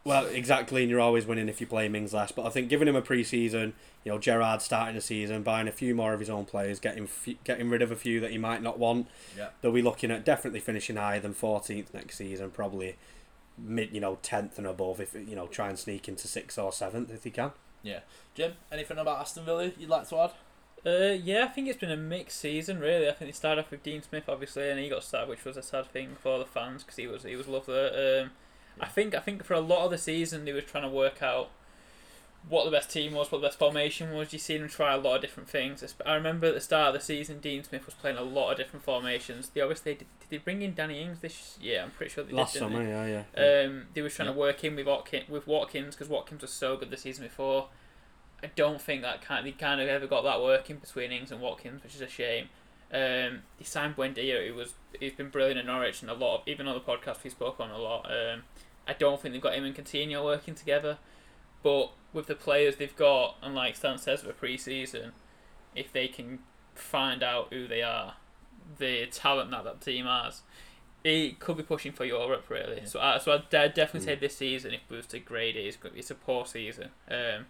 Well, 0.08 0.26
exactly, 0.28 0.84
and 0.84 0.90
you're 0.90 1.02
always 1.02 1.26
winning 1.26 1.50
if 1.50 1.60
you 1.60 1.68
play 1.68 1.90
Mings 1.90 2.14
less. 2.14 2.32
But 2.32 2.46
I 2.46 2.50
think 2.50 2.70
giving 2.70 2.88
him 2.88 2.96
a 2.96 3.02
pre-season, 3.02 3.74
you 4.06 4.12
know, 4.14 4.18
Gerrard 4.18 4.62
starting 4.62 4.96
the 4.96 5.02
season, 5.02 5.44
buying 5.44 5.68
a 5.68 5.72
few 5.74 5.94
more 5.94 6.14
of 6.14 6.22
his 6.22 6.30
own 6.30 6.46
players, 6.46 6.80
getting 6.80 7.04
f- 7.04 7.28
getting 7.44 7.70
rid 7.70 7.82
of 7.82 7.92
a 7.92 7.96
few 7.98 8.22
that 8.22 8.32
he 8.32 8.38
might 8.38 8.62
not 8.64 8.80
want, 8.80 9.08
Yeah. 9.38 9.50
they'll 9.60 9.74
be 9.74 9.82
looking 9.82 10.10
at 10.10 10.24
definitely 10.24 10.62
finishing 10.62 10.96
higher 10.96 11.20
than 11.20 11.34
14th 11.34 11.94
next 11.94 12.16
season, 12.18 12.52
probably 12.52 12.96
mid, 13.58 13.92
you 13.94 14.00
know, 14.00 14.18
10th 14.24 14.58
and 14.58 14.66
above. 14.66 15.02
If 15.02 15.14
you 15.14 15.36
know, 15.36 15.48
try 15.48 15.68
and 15.68 15.78
sneak 15.78 16.08
into 16.08 16.26
sixth 16.30 16.58
or 16.58 16.72
seventh 16.72 17.12
if 17.12 17.26
he 17.26 17.30
can. 17.30 17.52
Yeah, 17.84 18.00
Jim, 18.34 18.54
anything 18.72 18.98
about 19.00 19.20
Aston 19.20 19.44
Villa 19.44 19.72
you'd 19.78 19.90
like 19.90 20.08
to 20.08 20.18
add? 20.20 20.32
Uh, 20.86 21.14
yeah, 21.22 21.44
I 21.44 21.48
think 21.50 21.68
it's 21.68 21.78
been 21.80 21.92
a 21.92 21.98
mixed 21.98 22.40
season 22.40 22.80
really. 22.80 23.10
I 23.10 23.12
think 23.12 23.28
they 23.30 23.34
started 23.34 23.60
off 23.66 23.72
with 23.72 23.84
Dean 23.84 24.02
Smith 24.02 24.30
obviously, 24.30 24.70
and 24.70 24.80
he 24.80 24.88
got 24.88 25.04
sacked, 25.04 25.28
which 25.28 25.44
was 25.44 25.58
a 25.58 25.62
sad 25.62 25.88
thing 25.88 26.16
for 26.22 26.40
the 26.40 26.46
fans 26.46 26.84
because 26.84 26.96
he 26.96 27.08
was 27.08 27.24
he 27.24 27.36
was 27.36 27.48
lovely. 27.50 27.78
Um, 27.78 28.32
I 28.80 28.88
think 28.88 29.16
I 29.16 29.20
think 29.20 29.44
for 29.44 29.54
a 29.54 29.60
lot 29.60 29.86
of 29.86 29.92
the 29.92 29.98
season 29.98 30.46
they 30.46 30.54
were 30.54 30.62
trying 30.62 30.84
to 30.84 30.90
work 30.90 31.22
out 31.22 31.50
what 32.50 32.64
the 32.64 32.72
best 32.72 32.90
team 32.90 33.14
was, 33.14 33.30
what 33.32 33.42
the 33.42 33.48
best 33.48 33.60
formation 33.60 34.14
was. 34.14 34.32
You 34.32 34.40
see 34.40 34.58
them 34.58 34.70
try 34.70 34.94
a 34.94 34.98
lot 34.98 35.16
of 35.16 35.22
different 35.22 35.50
things. 35.50 35.84
I 36.06 36.14
remember 36.14 36.48
at 36.48 36.54
the 36.54 36.62
start 36.62 36.90
of 36.96 37.02
the 37.02 37.06
season, 37.06 37.40
Dean 37.40 37.64
Smith 37.64 37.86
was 37.86 37.96
playing 37.96 38.16
a 38.18 38.22
lot 38.22 38.52
of 38.52 38.58
different 38.58 38.86
formations. 38.86 39.50
They 39.50 39.60
obviously 39.62 39.96
did, 39.96 40.08
did 40.22 40.30
they 40.30 40.38
bring 40.38 40.62
in 40.62 40.74
Danny 40.74 41.02
Ings 41.02 41.20
this 41.20 41.58
year? 41.60 41.82
I'm 41.84 41.92
pretty 41.92 42.12
sure 42.14 42.24
they 42.24 42.32
Last 42.34 42.54
did. 42.54 42.60
summer, 42.60 42.84
they? 42.86 42.90
yeah, 43.12 43.24
yeah. 43.36 43.66
Um, 43.66 43.88
they 43.94 44.02
were 44.02 44.10
trying 44.10 44.28
Yeah. 44.30 44.34
to 44.34 44.40
work 44.40 44.64
in 44.64 44.76
with 44.78 44.86
Watkins, 44.86 45.28
with 45.28 45.46
Watkins 45.48 45.96
because 45.96 46.08
Watkins 46.08 46.42
was 46.42 46.52
so 46.52 46.78
good 46.78 46.90
the 46.90 46.96
season 46.98 47.26
before. 47.26 47.68
I 48.42 48.52
don't 48.56 48.80
think 48.82 49.02
that 49.02 49.22
kind 49.22 49.46
they 49.46 49.52
kind 49.52 49.82
of 49.82 49.90
ever 49.90 50.06
got 50.08 50.22
that 50.24 50.40
working 50.42 50.78
between 50.78 51.12
Ings 51.12 51.32
and 51.32 51.42
Watkins, 51.42 51.84
which 51.84 51.96
is 51.96 52.02
a 52.02 52.08
shame. 52.08 52.48
Um, 52.94 53.42
he 53.58 53.66
signed 53.66 53.98
Buendia, 53.98 54.48
who 54.48 54.54
was 54.54 54.76
he's 54.98 55.12
been 55.12 55.30
brilliant 55.30 55.60
at 55.60 55.66
Norwich 55.66 56.02
and 56.02 56.10
a 56.10 56.14
lot. 56.14 56.42
Of, 56.42 56.48
even 56.48 56.68
on 56.68 56.76
the 56.76 56.80
podcast 56.80 57.24
we 57.26 57.30
spoke 57.32 57.60
on 57.60 57.72
a 57.72 57.78
lot. 57.78 58.06
Um, 58.10 58.44
I 58.88 58.94
don't 58.94 59.22
think 59.22 59.34
they've 59.34 59.42
got 59.42 59.56
him 59.56 59.66
and 59.66 59.76
Coutinho 59.76 60.24
working 60.24 60.56
together, 60.56 60.98
but 61.64 61.92
with 62.14 62.28
the 62.28 62.36
players 62.36 62.78
they've 62.78 62.96
got, 62.96 63.36
and 63.42 63.54
like 63.54 63.76
Stan 63.76 63.98
says 63.98 64.22
for 64.22 64.32
pre-season, 64.34 65.12
if 65.76 65.92
they 65.92 66.08
can 66.08 66.40
find 66.74 67.22
out 67.22 67.52
who 67.52 67.68
they 67.68 67.82
are, 67.82 68.16
the 68.80 69.06
talent 69.08 69.52
that 69.52 69.64
that 69.64 69.82
team 69.82 70.06
has, 70.06 70.42
it 71.04 71.40
could 71.40 71.58
be 71.58 71.64
pushing 71.64 71.92
for 71.92 72.06
Europe 72.06 72.50
really. 72.50 72.78
Yeah. 72.78 72.86
So, 72.86 73.00
I, 73.00 73.18
so 73.18 73.32
I'd, 73.34 73.54
I'd 73.56 73.74
definitely 73.74 74.06
say 74.08 74.16
Mm. 74.16 74.20
this 74.22 74.38
season, 74.38 74.74
if 74.74 74.82
we 74.90 74.98
was 74.98 75.06
to 75.08 75.20
grade 75.20 75.56
it, 75.56 75.66
it's, 75.66 75.78
it's 75.96 76.12
a 76.12 76.16
poor 76.16 76.46
season. 76.46 76.90
Um, 77.10 77.46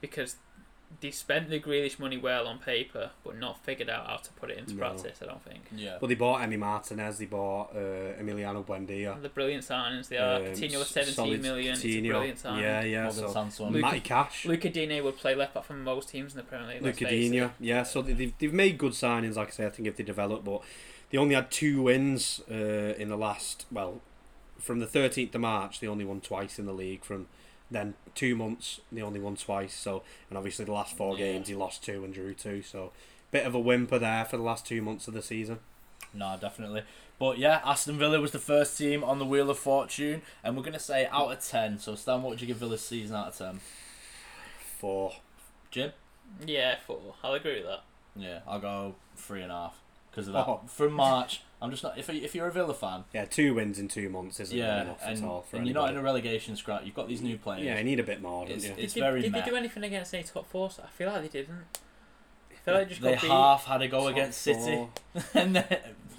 because 0.00 0.36
they 1.00 1.10
spent 1.10 1.50
the 1.50 1.58
Grealish 1.60 1.98
money 1.98 2.16
well 2.16 2.46
on 2.46 2.58
paper, 2.58 3.10
but 3.24 3.36
not 3.38 3.62
figured 3.64 3.88
out 3.90 4.06
how 4.06 4.16
to 4.16 4.30
put 4.32 4.50
it 4.50 4.58
into 4.58 4.74
No. 4.74 4.78
practice. 4.78 5.18
I 5.22 5.26
don't 5.26 5.42
think. 5.44 5.62
Yeah. 5.74 5.98
But 6.00 6.06
they 6.08 6.14
bought 6.14 6.40
Emi 6.40 6.58
Martinez, 6.58 7.18
they 7.18 7.26
bought 7.26 7.70
uh, 7.74 8.20
Emiliano 8.20 8.64
Buendia. 8.64 9.20
The 9.20 9.28
brilliant 9.28 9.64
signings 9.64 10.08
they 10.08 10.18
are. 10.18 10.36
um, 10.36 10.42
Coutinho 10.44 10.78
was 10.78 10.82
s- 10.82 10.88
seventeen 10.90 11.14
solid 11.14 11.42
million. 11.42 11.72
It's 11.74 11.84
a 11.84 11.86
Coutinho. 11.88 12.08
brilliant 12.10 12.38
signing. 12.38 12.62
Yeah, 12.62 12.82
yeah. 12.84 13.02
Morgan 13.04 13.20
So 13.20 13.32
Sanson. 13.32 13.70
Luke- 13.72 13.82
Matty 13.82 14.00
Cash. 14.00 14.46
Luca 14.46 14.68
Digne 14.70 15.00
would 15.00 15.16
play 15.16 15.34
left 15.34 15.54
back 15.54 15.64
for 15.64 15.74
most 15.74 16.08
teams 16.10 16.32
in 16.32 16.36
the 16.38 16.44
Premier 16.44 16.68
League. 16.74 16.82
Luca 16.82 17.04
face. 17.06 17.30
Dina, 17.30 17.54
yeah. 17.60 17.82
So 17.82 18.00
they- 18.02 18.12
they've, 18.12 18.38
they've 18.38 18.52
made 18.52 18.78
good 18.78 18.92
signings, 18.92 19.36
like 19.36 19.48
I 19.48 19.50
say, 19.52 19.66
I 19.66 19.70
think 19.70 19.88
if 19.88 19.96
they 19.96 20.04
develop, 20.04 20.44
but 20.44 20.62
they 21.10 21.18
only 21.18 21.34
had 21.34 21.50
two 21.50 21.82
wins 21.82 22.40
uh, 22.50 22.54
in 22.54 23.08
the 23.08 23.16
last, 23.16 23.66
well, 23.72 24.00
from 24.58 24.78
the 24.78 24.86
13th 24.86 25.34
of 25.34 25.40
March, 25.40 25.80
they 25.80 25.86
only 25.86 26.04
won 26.04 26.20
twice 26.20 26.58
in 26.58 26.66
the 26.66 26.72
league. 26.72 27.04
From 27.04 27.26
then 27.70 27.94
two 28.14 28.36
months, 28.36 28.80
they 28.92 29.02
only 29.02 29.20
won 29.20 29.36
twice. 29.36 29.74
So, 29.74 30.02
and 30.28 30.36
obviously 30.38 30.64
the 30.64 30.72
last 30.72 30.96
four 30.96 31.12
Yeah. 31.18 31.32
games, 31.32 31.48
he 31.48 31.54
lost 31.54 31.82
two 31.84 32.04
and 32.04 32.12
drew 32.14 32.34
two. 32.34 32.62
So, 32.62 32.92
bit 33.30 33.46
of 33.46 33.54
a 33.54 33.58
whimper 33.58 33.98
there 33.98 34.24
for 34.24 34.36
the 34.36 34.42
last 34.42 34.66
two 34.66 34.82
months 34.82 35.08
of 35.08 35.14
the 35.14 35.22
season. 35.22 35.58
No, 36.12 36.36
definitely. 36.40 36.82
But 37.18 37.38
yeah, 37.38 37.60
Aston 37.64 37.98
Villa 37.98 38.20
was 38.20 38.32
the 38.32 38.38
first 38.38 38.76
team 38.76 39.02
on 39.04 39.18
the 39.18 39.24
Wheel 39.24 39.48
of 39.50 39.58
Fortune, 39.58 40.22
and 40.42 40.56
we're 40.56 40.62
gonna 40.62 40.78
say 40.78 41.06
out 41.06 41.32
of 41.32 41.40
ten. 41.40 41.78
So 41.78 41.94
Stan, 41.94 42.22
what 42.22 42.30
would 42.30 42.40
you 42.40 42.46
give 42.46 42.56
Villa's 42.58 42.84
season 42.84 43.16
out 43.16 43.28
of 43.28 43.36
ten? 43.38 43.60
Four. 44.78 45.14
Jim? 45.70 45.92
Yeah, 46.46 46.76
four. 46.86 47.14
I'll 47.22 47.34
agree 47.34 47.56
with 47.56 47.66
that. 47.66 47.82
Yeah, 48.16 48.40
I'll 48.46 48.60
go 48.60 48.94
three 49.16 49.42
and 49.42 49.50
a 49.50 49.54
half 49.54 49.76
because 50.10 50.26
of 50.28 50.34
that. 50.34 50.46
Oh. 50.46 50.60
From 50.66 50.92
March, 50.92 51.42
I'm 51.62 51.70
just 51.70 51.82
not. 51.82 51.96
If 51.98 52.10
if 52.10 52.34
you're 52.34 52.46
a 52.48 52.52
Villa 52.52 52.74
fan, 52.74 53.04
Yeah, 53.12 53.24
two 53.24 53.54
wins 53.54 53.78
in 53.78 53.88
two 53.88 54.08
months 54.10 54.38
isn't 54.40 54.56
yeah, 54.56 54.82
enough 54.82 55.00
and, 55.04 55.18
at 55.18 55.24
all 55.24 55.42
for 55.42 55.56
and 55.56 55.66
you're 55.66 55.74
not 55.74 55.90
in 55.90 55.96
a 55.96 56.02
relegation 56.02 56.56
scrap. 56.56 56.84
You've 56.84 56.94
got 56.94 57.08
these 57.08 57.22
new 57.22 57.38
players. 57.38 57.64
Yeah, 57.64 57.78
you 57.78 57.84
need 57.84 58.00
a 58.00 58.04
bit 58.04 58.20
more, 58.20 58.44
don't 58.46 58.56
It's- 58.58 58.76
you? 58.76 58.82
it's 58.84 58.94
did, 58.94 59.00
very 59.00 59.22
did 59.22 59.32
meh. 59.32 59.40
they 59.42 59.50
do 59.50 59.56
anything 59.56 59.82
against 59.84 60.12
any 60.14 60.24
top 60.24 60.46
four? 60.46 60.70
I 60.82 60.88
feel 60.88 61.10
like 61.10 61.22
they 61.22 61.28
didn't. 61.40 61.64
I 62.50 62.54
feel 62.64 62.74
like 62.74 62.84
they 62.84 62.88
just 62.90 63.02
they 63.02 63.12
got 63.12 63.20
beat. 63.22 63.30
half 63.30 63.64
had 63.66 63.82
a 63.82 63.88
go 63.88 64.00
Top 64.00 64.10
against 64.12 64.40
City, 64.42 64.86
and 65.34 65.56
then 65.56 65.64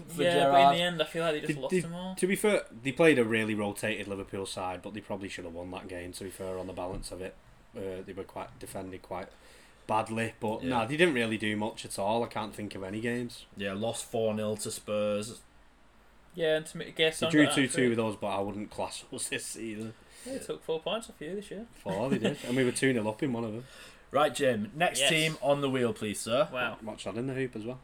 for 0.10 0.22
yeah, 0.24 0.50
but 0.52 0.72
in 0.74 0.78
the 0.78 0.84
end, 0.84 1.02
I 1.02 1.06
feel 1.06 1.24
like 1.24 1.34
they 1.34 1.40
just 1.42 1.54
Did- 1.54 1.62
lost 1.62 1.72
did- 1.72 1.84
them 1.86 1.96
all. 1.96 2.16
To 2.16 2.28
be 2.28 2.36
fair, 2.36 2.64
they 2.84 2.92
played 2.92 3.18
a 3.20 3.24
really 3.24 3.56
rotated 3.56 4.08
Liverpool 4.08 4.46
side, 4.46 4.82
but 4.82 4.94
they 4.94 5.00
probably 5.02 5.28
should 5.30 5.46
have 5.46 5.54
won 5.54 5.72
that 5.72 5.88
game. 5.88 6.12
To 6.14 6.24
be 6.24 6.30
fair, 6.30 6.58
on 6.60 6.68
the 6.68 6.74
balance 6.74 7.12
of 7.12 7.22
it, 7.22 7.36
uh, 7.76 8.02
they 8.06 8.14
were 8.14 8.24
quite 8.24 8.58
defended 8.60 9.02
quite 9.02 9.28
badly. 9.88 10.34
But 10.40 10.64
Yeah. 10.64 10.70
no, 10.70 10.88
they 10.88 10.98
didn't 10.98 11.14
really 11.16 11.38
do 11.38 11.56
much 11.56 11.86
at 11.86 11.98
all. 12.00 12.24
I 12.24 12.28
can't 12.28 12.54
think 12.54 12.76
of 12.76 12.84
any 12.84 13.00
games. 13.02 13.46
yeah, 13.58 13.74
lost 13.74 14.06
four 14.06 14.36
0 14.36 14.56
to 14.58 14.72
Spurs. 14.72 15.42
Yeah, 16.34 16.58
and 16.58 16.66
to 16.66 16.78
me, 16.78 16.94
guess 16.96 17.20
They 17.20 17.30
drew 17.30 17.48
two 17.50 17.68
two 17.68 17.90
with 17.90 18.00
us, 18.00 18.16
but 18.20 18.28
I 18.28 18.40
wouldn't 18.40 18.70
class 18.70 19.04
us 19.14 19.30
this 19.30 19.46
season. 19.46 19.94
They 20.26 20.40
took 20.40 20.64
four 20.64 20.80
points 20.82 21.10
off 21.10 21.16
you 21.20 21.36
this 21.36 21.50
year. 21.52 21.66
Four 21.76 22.10
they 22.10 22.18
did, 22.18 22.38
and 22.46 22.56
we 22.58 22.64
were 22.64 22.72
two 22.72 22.92
0 22.94 23.08
up 23.08 23.22
in 23.24 23.32
one 23.32 23.44
of 23.44 23.54
them. 23.54 23.66
Right, 24.12 24.34
Jim. 24.34 24.72
Next 24.76 25.00
Yes. 25.02 25.10
team 25.10 25.38
on 25.42 25.62
the 25.62 25.70
wheel, 25.70 25.94
please, 25.94 26.20
sir. 26.20 26.48
Wow. 26.52 26.78
Watch 26.82 27.04
that 27.04 27.16
in 27.16 27.28
the 27.28 27.34
hoop 27.34 27.56
as 27.56 27.64
well. 27.64 27.80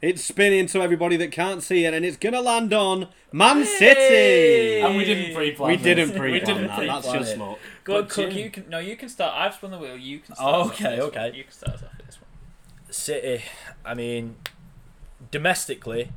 It's 0.00 0.22
spinning 0.24 0.66
to 0.68 0.80
everybody 0.80 1.16
that 1.16 1.32
can't 1.32 1.60
see 1.62 1.84
it, 1.84 1.92
and 1.92 2.04
it's 2.04 2.16
gonna 2.16 2.40
land 2.40 2.72
on 2.72 3.08
Man 3.32 3.64
City. 3.64 3.94
Hey! 4.00 4.80
And 4.82 4.96
we 4.96 5.04
didn't 5.04 5.34
pre-plan 5.34 5.70
We 5.70 5.76
this. 5.76 5.82
didn't 5.84 6.10
We 6.12 6.18
pre-plan 6.18 6.44
didn't 6.56 6.68
that. 6.68 6.86
That's 6.86 7.00
pre-plan 7.06 7.22
just 7.22 7.34
it. 7.34 7.38
luck. 7.40 7.58
Go 7.84 7.96
on, 7.96 8.02
But 8.02 8.10
Cook. 8.10 8.30
Jim- 8.30 8.38
You 8.38 8.50
can. 8.50 8.68
No, 8.68 8.78
you 8.78 8.96
can 8.96 9.08
start. 9.08 9.34
I've 9.36 9.54
spun 9.54 9.72
the 9.72 9.78
wheel. 9.78 9.96
You 9.96 10.20
can 10.20 10.34
start. 10.36 10.54
Oh, 10.54 10.60
us 10.60 10.66
off 10.68 10.74
okay, 10.74 10.84
with 10.90 10.96
this 10.98 11.04
okay. 11.06 11.24
One. 11.30 11.34
You 11.34 11.42
can 11.44 11.52
start 11.52 11.74
us 11.76 11.82
off 11.82 11.96
with 11.96 12.06
this 12.06 12.18
one. 12.20 12.92
City, 12.92 13.44
I 13.84 13.94
mean, 13.94 14.36
domestically, 15.32 16.12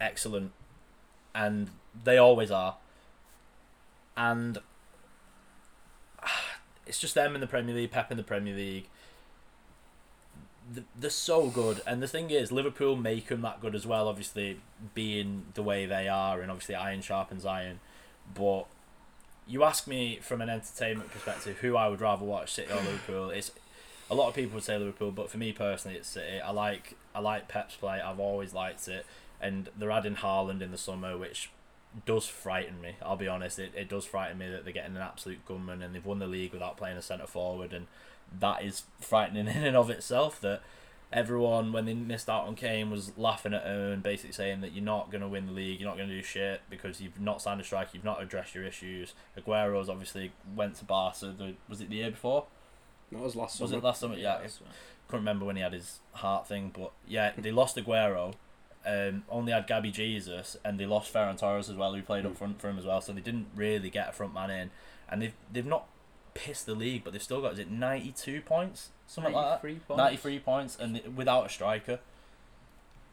excellent, 0.00 0.52
and 1.34 1.70
they 2.04 2.16
always 2.16 2.50
are. 2.52 2.76
and 4.16 4.58
it's 6.86 7.00
just 7.00 7.14
them 7.14 7.34
in 7.34 7.40
the 7.40 7.46
Premier 7.46 7.74
League, 7.74 7.90
Pep 7.90 8.10
in 8.10 8.16
the 8.16 8.22
Premier 8.22 8.54
League. 8.54 8.88
Th- 10.72 10.86
They're 10.98 11.10
so 11.10 11.48
good, 11.48 11.82
and 11.86 12.02
the 12.02 12.08
thing 12.08 12.30
is, 12.30 12.50
Liverpool 12.50 12.96
make 12.96 13.28
them 13.28 13.42
that 13.42 13.60
good 13.60 13.74
as 13.74 13.86
well. 13.86 14.08
Obviously, 14.08 14.60
being 14.94 15.46
the 15.54 15.62
way 15.62 15.86
they 15.86 16.08
are, 16.08 16.40
and 16.40 16.50
obviously 16.50 16.74
iron 16.74 17.02
sharpens 17.02 17.44
iron. 17.44 17.80
But 18.34 18.64
you 19.46 19.62
ask 19.64 19.86
me 19.86 20.18
from 20.22 20.40
an 20.40 20.48
entertainment 20.48 21.10
perspective, 21.10 21.58
who 21.58 21.76
I 21.76 21.88
would 21.88 22.00
rather 22.00 22.24
watch, 22.24 22.52
City 22.52 22.72
or 22.72 22.76
Liverpool? 22.76 23.30
It's 23.30 23.52
a 24.10 24.14
lot 24.14 24.28
of 24.28 24.34
people 24.34 24.54
would 24.54 24.64
say 24.64 24.78
Liverpool, 24.78 25.10
but 25.10 25.30
for 25.30 25.38
me 25.38 25.52
personally, 25.52 25.98
it's 25.98 26.08
City. 26.08 26.40
I 26.40 26.50
like 26.50 26.96
I 27.14 27.20
like 27.20 27.48
Pep's 27.48 27.76
play. 27.76 28.00
I've 28.00 28.20
always 28.20 28.54
liked 28.54 28.88
it, 28.88 29.04
and 29.40 29.68
they're 29.76 29.90
adding 29.90 30.16
Haaland 30.16 30.62
in 30.62 30.70
the 30.70 30.78
summer, 30.78 31.18
which 31.18 31.50
does 32.06 32.26
frighten 32.26 32.80
me. 32.80 32.96
I'll 33.02 33.16
be 33.16 33.28
honest, 33.28 33.58
it, 33.58 33.72
it 33.76 33.88
does 33.88 34.04
frighten 34.04 34.38
me 34.38 34.48
that 34.50 34.64
they're 34.64 34.72
getting 34.72 34.96
an 34.96 35.02
absolute 35.02 35.46
gunman 35.46 35.80
and 35.80 35.94
they've 35.94 36.04
won 36.04 36.18
the 36.18 36.26
league 36.26 36.52
without 36.52 36.76
playing 36.76 36.96
a 36.96 37.02
centre 37.02 37.26
forward, 37.26 37.72
and 37.72 37.86
that 38.40 38.62
is 38.62 38.84
frightening 39.00 39.46
in 39.54 39.64
and 39.64 39.76
of 39.76 39.90
itself. 39.90 40.40
That 40.40 40.62
everyone, 41.12 41.72
when 41.72 41.84
they 41.84 41.94
missed 41.94 42.28
out 42.28 42.46
on 42.46 42.54
Kane, 42.56 42.90
was 42.90 43.12
laughing 43.16 43.54
at 43.54 43.64
him 43.64 43.92
and 43.92 44.02
basically 44.02 44.32
saying 44.32 44.60
that 44.62 44.72
you're 44.72 44.84
not 44.84 45.10
going 45.10 45.20
to 45.20 45.28
win 45.28 45.46
the 45.46 45.52
league, 45.52 45.80
you're 45.80 45.88
not 45.88 45.96
going 45.96 46.08
to 46.08 46.14
do 46.16 46.22
shit 46.22 46.62
because 46.68 47.00
you've 47.00 47.20
not 47.20 47.40
signed 47.40 47.60
a 47.60 47.64
striker, 47.64 47.90
you've 47.92 48.04
not 48.04 48.22
addressed 48.22 48.54
your 48.54 48.64
issues. 48.64 49.14
Aguero's 49.38 49.88
obviously 49.88 50.32
went 50.54 50.76
to 50.76 50.84
Barca. 50.84 51.34
The, 51.36 51.54
was 51.68 51.80
it 51.80 51.88
the 51.90 51.96
year 51.96 52.10
before? 52.10 52.46
That 53.12 53.20
was 53.20 53.36
last 53.36 53.60
Was 53.60 53.70
summer. 53.70 53.80
it 53.80 53.84
last 53.84 54.00
summer? 54.00 54.16
Yeah, 54.16 54.34
I 54.36 54.42
couldn't 55.08 55.20
remember 55.20 55.44
when 55.44 55.56
he 55.56 55.62
had 55.62 55.72
his 55.72 56.00
heart 56.12 56.48
thing, 56.48 56.72
but 56.76 56.90
yeah, 57.06 57.32
they 57.38 57.52
lost 57.52 57.76
Aguero. 57.76 58.34
Um, 58.86 59.22
only 59.30 59.52
had 59.52 59.66
Gabby 59.66 59.90
Jesus, 59.90 60.58
and 60.64 60.78
they 60.78 60.84
lost 60.84 61.12
Ferran 61.12 61.38
Torres 61.38 61.70
as 61.70 61.76
well, 61.76 61.94
who 61.94 62.02
played 62.02 62.26
up 62.26 62.36
front 62.36 62.60
for 62.60 62.68
him 62.68 62.78
as 62.78 62.84
well. 62.84 63.00
So 63.00 63.12
they 63.12 63.20
didn't 63.22 63.46
really 63.54 63.88
get 63.88 64.10
a 64.10 64.12
front 64.12 64.34
man 64.34 64.50
in, 64.50 64.70
and 65.08 65.22
they've 65.22 65.32
they've 65.50 65.64
not 65.64 65.86
pissed 66.34 66.66
the 66.66 66.74
league, 66.74 67.02
but 67.04 67.12
they've 67.12 67.22
still 67.22 67.40
got 67.40 67.52
is 67.54 67.58
it 67.58 67.70
ninety 67.70 68.12
two 68.12 68.40
points, 68.40 68.90
something 69.06 69.32
like 69.32 69.62
that, 69.62 69.64
93 69.64 69.74
points. 69.86 69.98
ninety 69.98 70.16
three 70.16 70.38
points, 70.38 70.76
and 70.78 71.16
without 71.16 71.46
a 71.46 71.48
striker. 71.48 72.00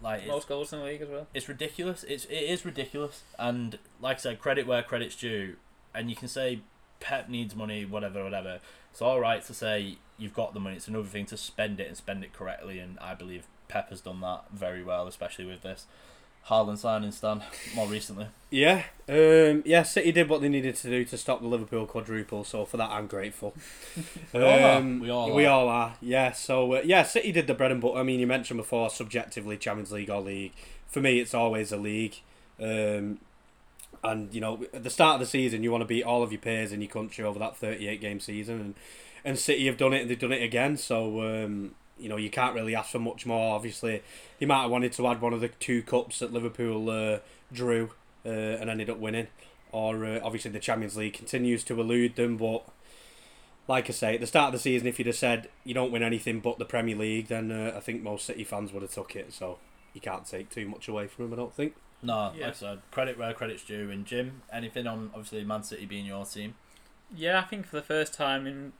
Like 0.03 0.25
Most 0.25 0.47
goals 0.47 0.73
in 0.73 0.79
the 0.79 0.85
league 0.85 1.01
as 1.03 1.09
well. 1.09 1.27
it's 1.31 1.47
ridiculous. 1.47 2.03
It's 2.03 2.25
it 2.25 2.33
is 2.33 2.65
ridiculous, 2.65 3.21
and 3.37 3.77
like 4.01 4.17
I 4.17 4.19
said, 4.19 4.39
credit 4.39 4.65
where 4.65 4.81
credit's 4.81 5.15
due. 5.15 5.57
And 5.93 6.09
you 6.09 6.15
can 6.15 6.27
say 6.27 6.61
Pep 6.99 7.29
needs 7.29 7.55
money, 7.55 7.85
whatever, 7.85 8.23
whatever. 8.23 8.59
It's 8.91 9.01
all 9.01 9.19
right 9.19 9.43
to 9.45 9.53
say 9.53 9.97
you've 10.17 10.33
got 10.33 10.53
the 10.55 10.59
money. 10.59 10.77
It's 10.77 10.87
another 10.87 11.07
thing 11.07 11.25
to 11.27 11.37
spend 11.37 11.79
it 11.79 11.87
and 11.87 11.95
spend 11.95 12.23
it 12.23 12.33
correctly. 12.33 12.79
And 12.79 12.97
I 12.99 13.13
believe 13.13 13.45
Pep 13.67 13.89
has 13.89 14.01
done 14.01 14.21
that 14.21 14.45
very 14.51 14.83
well, 14.83 15.05
especially 15.07 15.45
with 15.45 15.61
this 15.61 15.85
Haaland 16.47 16.77
signing 16.79 17.11
Stan 17.11 17.41
more 17.75 17.87
recently. 17.87 18.27
Yeah, 18.49 18.83
um, 19.07 19.63
yeah. 19.65 19.83
City 19.83 20.11
did 20.11 20.27
what 20.27 20.41
they 20.41 20.49
needed 20.49 20.75
to 20.75 20.89
do 20.89 21.05
to 21.05 21.17
stop 21.17 21.39
the 21.41 21.47
Liverpool 21.47 21.85
quadruple, 21.85 22.43
so 22.43 22.65
for 22.65 22.77
that 22.77 22.89
I'm 22.89 23.07
grateful. 23.07 23.53
We 24.33 24.41
all 24.41 24.59
are. 24.59 24.77
Um, 24.77 24.99
We 24.99 25.09
all 25.09 25.33
we 25.33 25.45
are. 25.45 25.51
all 25.61 25.69
are. 25.69 25.93
Yeah. 26.01 26.31
So 26.33 26.73
uh, 26.73 26.81
yeah, 26.83 27.03
City 27.03 27.31
did 27.31 27.47
the 27.47 27.53
bread 27.53 27.71
and 27.71 27.79
butter. 27.81 27.99
I 27.99 28.03
mean, 28.03 28.19
you 28.19 28.27
mentioned 28.27 28.57
before, 28.57 28.89
subjectively, 28.89 29.57
Champions 29.57 29.91
League 29.91 30.09
or 30.09 30.19
league. 30.21 30.53
For 30.87 30.99
me, 30.99 31.19
it's 31.19 31.33
always 31.33 31.71
a 31.71 31.77
league. 31.77 32.15
Um, 32.59 33.19
and 34.03 34.33
you 34.33 34.41
know, 34.41 34.65
at 34.73 34.83
the 34.83 34.89
start 34.89 35.15
of 35.15 35.19
the 35.21 35.25
season, 35.27 35.63
you 35.63 35.71
want 35.71 35.81
to 35.83 35.87
beat 35.87 36.03
all 36.03 36.23
of 36.23 36.31
your 36.31 36.41
peers 36.41 36.71
in 36.71 36.81
your 36.81 36.89
country 36.89 37.23
over 37.23 37.39
that 37.39 37.55
38 37.55 38.01
game 38.01 38.19
season, 38.19 38.59
and 38.59 38.75
and 39.23 39.37
City 39.39 39.67
have 39.67 39.77
done 39.77 39.93
it, 39.93 40.01
and 40.01 40.09
they've 40.09 40.19
done 40.19 40.31
it 40.33 40.41
again. 40.43 40.75
So 40.75 41.21
um, 41.21 41.75
you 42.01 42.09
know, 42.09 42.17
you 42.17 42.29
can't 42.29 42.55
really 42.55 42.75
ask 42.75 42.91
for 42.91 42.99
much 42.99 43.25
more. 43.25 43.55
Obviously, 43.55 44.01
he 44.39 44.45
might 44.45 44.63
have 44.63 44.71
wanted 44.71 44.91
to 44.93 45.07
add 45.07 45.21
one 45.21 45.33
of 45.33 45.41
the 45.41 45.47
two 45.49 45.81
cups 45.83 46.19
that 46.19 46.33
Liverpool 46.33 46.89
uh, 46.89 47.19
drew 47.53 47.91
uh, 48.25 48.29
and 48.29 48.69
ended 48.69 48.89
up 48.89 48.97
winning, 48.97 49.27
or 49.71 50.05
uh, 50.05 50.19
obviously 50.23 50.51
the 50.51 50.59
Champions 50.59 50.97
League 50.97 51.13
continues 51.13 51.63
to 51.65 51.79
elude 51.79 52.15
them. 52.15 52.37
But 52.37 52.63
like 53.67 53.89
I 53.89 53.93
say, 53.93 54.15
at 54.15 54.21
the 54.21 54.27
start 54.27 54.47
of 54.47 54.53
the 54.53 54.59
season, 54.59 54.87
if 54.87 54.97
you'd 54.99 55.07
have 55.07 55.15
said 55.15 55.49
you 55.63 55.73
don't 55.73 55.91
win 55.91 56.03
anything 56.03 56.39
but 56.39 56.57
the 56.59 56.65
Premier 56.65 56.95
League, 56.95 57.27
then 57.27 57.51
uh, 57.51 57.73
I 57.75 57.79
think 57.79 58.01
most 58.01 58.25
City 58.25 58.43
fans 58.43 58.73
would 58.73 58.81
have 58.81 58.91
took 58.91 59.15
it. 59.15 59.33
So 59.33 59.59
you 59.93 60.01
can't 60.01 60.25
take 60.25 60.49
too 60.49 60.67
much 60.67 60.87
away 60.87 61.07
from 61.07 61.25
him. 61.25 61.33
I 61.33 61.35
don't 61.37 61.53
think. 61.53 61.75
No, 62.03 62.31
Yeah. 62.35 62.47
like 62.47 62.55
I 62.55 62.57
said, 62.57 62.79
credit 62.89 63.17
where 63.17 63.33
credit's 63.33 63.63
due. 63.63 63.91
And 63.91 64.05
Jim, 64.05 64.41
anything 64.51 64.87
on 64.87 65.11
obviously 65.13 65.43
Man 65.43 65.63
City 65.63 65.85
being 65.85 66.05
your 66.05 66.25
team? 66.25 66.55
Yeah, 67.15 67.39
I 67.39 67.43
think 67.43 67.67
for 67.67 67.75
the 67.75 67.81
first 67.83 68.13
time 68.13 68.47
in 68.47 68.73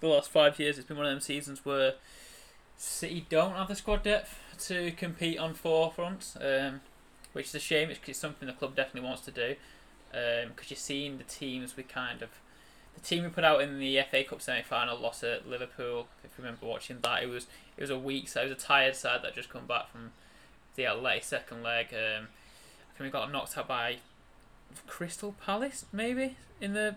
the 0.00 0.08
last 0.08 0.30
five 0.30 0.58
years, 0.58 0.76
it's 0.78 0.86
been 0.88 0.96
one 0.96 1.06
of 1.06 1.12
them 1.12 1.20
seasons 1.20 1.64
where 1.64 1.94
City 2.76 3.26
don't 3.28 3.52
have 3.52 3.68
the 3.68 3.74
squad 3.74 4.02
depth 4.02 4.38
to 4.66 4.90
compete 4.92 5.38
on 5.38 5.54
four 5.54 5.90
fronts, 5.90 6.36
um, 6.40 6.80
which 7.32 7.46
is 7.46 7.54
a 7.54 7.60
shame. 7.60 7.90
It's, 7.90 8.00
it's 8.06 8.18
something 8.18 8.46
the 8.46 8.54
club 8.54 8.76
definitely 8.76 9.08
wants 9.08 9.22
to 9.22 9.30
do 9.30 9.56
because 10.10 10.70
you're 10.70 10.76
seeing 10.76 11.18
the 11.18 11.24
teams 11.24 11.76
we 11.76 11.82
kind 11.82 12.22
of. 12.22 12.30
The 12.94 13.02
team 13.02 13.24
we 13.24 13.28
put 13.28 13.44
out 13.44 13.60
in 13.60 13.78
the 13.78 14.00
FA 14.10 14.24
Cup 14.24 14.40
semi 14.40 14.62
final 14.62 14.98
lost 14.98 15.22
at 15.22 15.46
Liverpool. 15.46 16.06
If 16.24 16.30
you 16.38 16.44
remember 16.44 16.64
watching 16.66 16.98
that, 17.02 17.22
it 17.22 17.28
was 17.28 17.46
it 17.76 17.82
was 17.82 17.90
a 17.90 17.98
weak 17.98 18.28
side. 18.28 18.46
It 18.46 18.54
was 18.54 18.62
a 18.62 18.66
tired 18.66 18.96
side 18.96 19.20
that 19.22 19.34
just 19.34 19.50
come 19.50 19.66
back 19.66 19.90
from 19.90 20.12
the 20.76 20.88
late 20.94 21.24
second 21.24 21.62
leg. 21.62 21.88
Um, 21.92 22.28
I 22.28 22.98
think 22.98 23.00
we 23.00 23.10
got 23.10 23.30
knocked 23.30 23.58
out 23.58 23.68
by 23.68 23.98
Crystal 24.86 25.34
Palace 25.44 25.84
maybe 25.92 26.36
in 26.60 26.72
the 26.72 26.96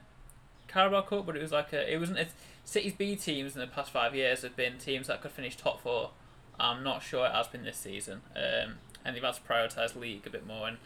Carabao 0.70 1.02
Cup, 1.02 1.26
but 1.26 1.36
it 1.36 1.42
was 1.42 1.52
like 1.52 1.74
a 1.74 1.92
it 1.92 2.00
wasn't. 2.00 2.20
It's, 2.20 2.34
City's 2.64 2.94
B 2.94 3.16
teams 3.16 3.56
in 3.56 3.62
the 3.62 3.68
past 3.68 3.92
five 3.92 4.16
years 4.16 4.44
have 4.44 4.56
been 4.56 4.78
teams 4.78 5.08
that 5.08 5.22
could 5.22 5.32
finish 5.32 5.58
top 5.58 5.82
four. 5.82 6.12
I'm 6.60 6.84
not 6.84 7.02
sure 7.02 7.26
it 7.26 7.32
has 7.32 7.48
been 7.48 7.64
this 7.64 7.78
season, 7.78 8.22
um, 8.36 8.76
and 9.04 9.16
they've 9.16 9.24
had 9.24 9.34
to 9.34 9.42
prioritise 9.42 9.96
league 9.96 10.28
a 10.28 10.30
bit 10.30 10.46
more. 10.46 10.68
And 10.68 10.78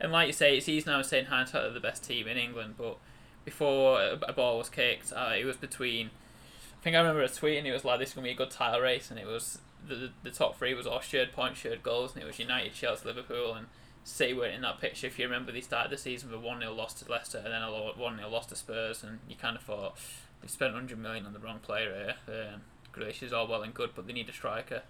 and 0.00 0.12
like 0.12 0.26
you 0.28 0.32
say, 0.32 0.56
it's 0.56 0.68
easy 0.68 0.88
now 0.90 0.98
to 0.98 1.04
say 1.04 1.18
in 1.18 1.26
hindsight 1.26 1.62
they're 1.62 1.72
the 1.72 1.80
best 1.80 2.04
team 2.04 2.26
in 2.26 2.36
England, 2.36 2.74
but 2.78 2.98
before 3.44 4.00
a, 4.00 4.18
a 4.28 4.32
ball 4.32 4.58
was 4.58 4.68
kicked, 4.68 5.12
uh, 5.14 5.32
it 5.38 5.44
was 5.44 5.56
between. 5.56 6.10
I 6.80 6.82
think 6.82 6.96
I 6.96 7.00
remember 7.00 7.22
a 7.22 7.28
tweet 7.28 7.58
and 7.58 7.66
it 7.66 7.72
was 7.72 7.84
like 7.84 7.98
this 7.98 8.10
is 8.10 8.14
gonna 8.14 8.26
be 8.26 8.32
a 8.32 8.36
good 8.36 8.50
title 8.50 8.80
race, 8.80 9.10
and 9.10 9.20
it 9.20 9.26
was 9.26 9.58
the, 9.86 9.94
the 9.94 10.10
the 10.24 10.30
top 10.30 10.56
three 10.56 10.72
was 10.74 10.86
all 10.86 11.00
shared 11.00 11.32
points, 11.32 11.60
shared 11.60 11.82
goals, 11.82 12.14
and 12.14 12.22
it 12.22 12.26
was 12.26 12.38
United, 12.38 12.72
Chelsea, 12.72 13.06
Liverpool, 13.06 13.54
and 13.54 13.66
City 14.06 14.34
weren't 14.34 14.54
in 14.54 14.60
that 14.62 14.80
picture. 14.80 15.08
If 15.08 15.18
you 15.18 15.24
remember, 15.24 15.50
they 15.50 15.60
started 15.60 15.90
the 15.90 15.98
season 15.98 16.30
with 16.30 16.38
a 16.38 16.42
1 16.42 16.60
0 16.60 16.72
loss 16.72 16.94
to 16.94 17.10
Leicester 17.10 17.38
and 17.38 17.48
then 17.48 17.60
a 17.60 17.70
1 17.70 18.16
0 18.16 18.30
loss 18.30 18.46
to 18.46 18.56
Spurs, 18.56 19.02
and 19.02 19.18
you 19.28 19.34
kind 19.34 19.56
of 19.56 19.64
thought 19.64 19.98
they've 20.40 20.48
spent 20.48 20.74
100 20.74 20.96
million 20.96 21.26
on 21.26 21.32
the 21.32 21.40
wrong 21.40 21.58
player 21.58 22.14
here. 22.28 22.34
Um, 22.54 22.60
Grealish 22.94 23.20
is 23.20 23.32
all 23.32 23.48
well 23.48 23.62
and 23.62 23.74
good, 23.74 23.90
but 23.96 24.06
they 24.06 24.12
need 24.12 24.28
a 24.28 24.32
striker. 24.32 24.82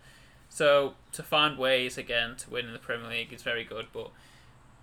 So 0.50 0.94
to 1.12 1.22
find 1.22 1.57
ways 1.57 1.96
again 1.96 2.37
to 2.37 2.50
win 2.50 2.66
in 2.66 2.74
the 2.74 2.79
Premier 2.79 3.09
League 3.09 3.33
is 3.33 3.42
very 3.42 3.64
good, 3.64 3.87
but 3.90 4.11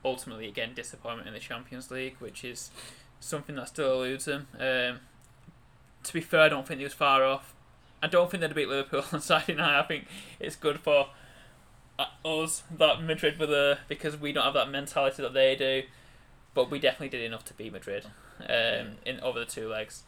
ultimately, 0.03 0.47
again, 0.47 0.73
disappointment 0.73 1.27
in 1.27 1.35
the 1.35 1.39
Champions 1.39 1.91
League, 1.91 2.15
which 2.17 2.43
is 2.43 2.71
something 3.19 3.55
that 3.55 3.67
still 3.67 4.01
eludes 4.01 4.25
them. 4.25 4.47
Um, 4.59 5.01
to 6.03 6.11
be 6.11 6.21
fair, 6.21 6.41
I 6.41 6.49
don't 6.49 6.67
think 6.67 6.79
he 6.79 6.83
was 6.85 6.93
far 6.93 7.23
off. 7.23 7.53
I 8.01 8.07
don't 8.07 8.31
think 8.31 8.41
they'd 8.41 8.55
beat 8.55 8.67
Liverpool 8.67 9.05
on 9.13 9.21
Saturday 9.21 9.57
night. 9.59 9.79
I 9.79 9.83
think 9.83 10.07
it's 10.39 10.55
good 10.55 10.79
for 10.79 11.09
us 12.25 12.63
that 12.77 13.01
Madrid 13.03 13.39
were 13.39 13.45
there 13.45 13.79
because 13.87 14.17
we 14.17 14.31
don't 14.31 14.43
have 14.43 14.53
that 14.55 14.69
mentality 14.69 15.21
that 15.21 15.33
they 15.33 15.55
do. 15.55 15.83
But 16.53 16.69
we 16.69 16.79
definitely 16.79 17.09
did 17.09 17.21
enough 17.25 17.45
to 17.45 17.53
beat 17.55 17.73
Madrid 17.73 18.05
um, 18.41 18.97
in 19.05 19.19
over 19.21 19.39
the 19.39 19.45
two 19.45 19.67
legs. 19.67 20.03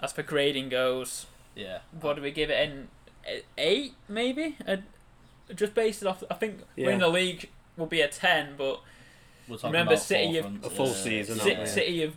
As 0.00 0.12
for 0.12 0.22
grading 0.22 0.68
goes, 0.68 1.26
Yeah. 1.56 1.78
what 2.00 2.14
do 2.16 2.22
we 2.22 2.30
give 2.30 2.50
it? 2.50 2.68
An 2.68 2.88
eight 3.56 3.94
maybe? 4.08 4.56
A, 4.66 4.78
just 5.54 5.74
based 5.74 6.04
off. 6.04 6.22
I 6.30 6.34
think 6.34 6.60
Yeah. 6.76 6.86
winning 6.86 7.00
the 7.00 7.08
league 7.08 7.48
will 7.76 7.86
be 7.86 8.00
a 8.00 8.08
ten, 8.08 8.54
but 8.56 8.80
We're 9.48 9.56
Remember, 9.64 9.94
about 9.94 10.02
City 10.02 10.26
four 10.26 10.34
have- 10.34 10.44
fronts, 10.44 10.66
A 10.66 10.70
full 10.70 10.86
yeah. 10.88 10.92
season, 10.94 11.38
City, 11.38 11.56
aren't? 11.56 11.68
City 11.68 12.00
have 12.02 12.14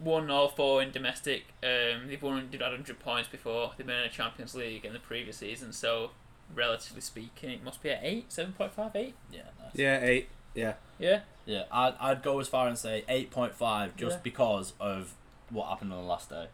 won 0.00 0.30
all 0.30 0.48
four 0.48 0.82
in 0.82 0.90
domestic. 0.90 1.44
Um, 1.62 2.08
they've 2.08 2.20
won 2.22 2.48
they've 2.50 2.60
had 2.60 2.72
hundred 2.72 2.98
points 2.98 3.28
before. 3.28 3.72
They've 3.76 3.86
been 3.86 3.96
in 3.98 4.04
a 4.06 4.08
Champions 4.08 4.54
League 4.56 4.84
in 4.84 4.92
the 4.94 4.98
previous 4.98 5.36
season, 5.36 5.72
so 5.72 6.10
relatively 6.54 7.00
speaking, 7.00 7.50
it 7.50 7.64
must 7.64 7.82
be 7.82 7.90
at 7.90 8.00
eight, 8.02 8.32
seven 8.32 8.52
point 8.52 8.72
five, 8.72 8.94
eight. 8.94 9.14
Yeah, 9.32 9.42
nice. 9.62 9.70
Yeah, 9.74 10.00
eight. 10.02 10.28
Yeah. 10.54 10.74
Yeah, 10.98 11.20
Yeah, 11.46 11.62
I'd, 11.70 11.94
I'd 12.00 12.22
go 12.22 12.40
as 12.40 12.48
far 12.48 12.66
and 12.68 12.76
say 12.76 13.04
8.5 13.08 13.96
just 13.96 14.16
Yeah. 14.16 14.20
because 14.22 14.72
of 14.80 15.14
what 15.48 15.68
happened 15.68 15.92
on 15.92 16.00
the 16.02 16.08
last 16.08 16.28
day. 16.28 16.46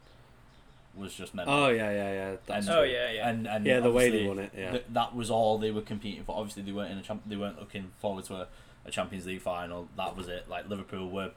Was 0.95 1.15
just 1.15 1.35
mental. 1.35 1.53
Oh 1.55 1.69
yeah, 1.69 1.91
yeah, 1.91 2.13
yeah. 2.13 2.37
That's 2.47 2.67
And- 2.69 2.77
Oh 2.77 2.83
yeah, 2.83 3.11
yeah. 3.11 3.29
And, 3.29 3.47
and 3.47 3.67
Yeah, 3.67 3.81
the 3.81 3.91
way 3.91 4.11
they 4.11 4.27
won 4.27 4.39
it. 4.39 4.53
Yeah. 4.57 4.71
th- 4.73 4.85
that 4.91 5.15
was 5.15 5.31
all 5.31 5.59
they 5.59 5.71
were 5.71 5.83
competing 5.83 6.25
for. 6.25 6.37
Obviously, 6.37 6.63
they 6.63 6.73
weren't 6.73 6.93
in 6.93 6.99
a 6.99 7.03
champ- 7.03 7.23
they 7.27 7.37
weren't 7.37 7.59
looking 7.59 7.91
forward 7.99 8.25
to 8.27 8.35
a, 8.37 8.49
a 8.87 8.91
Champions 8.91 9.27
League 9.27 9.41
final. 9.43 9.89
That 9.97 10.17
was 10.17 10.29
it. 10.29 10.49
Like 10.49 10.69
Liverpool 10.69 11.11
were 11.11 11.33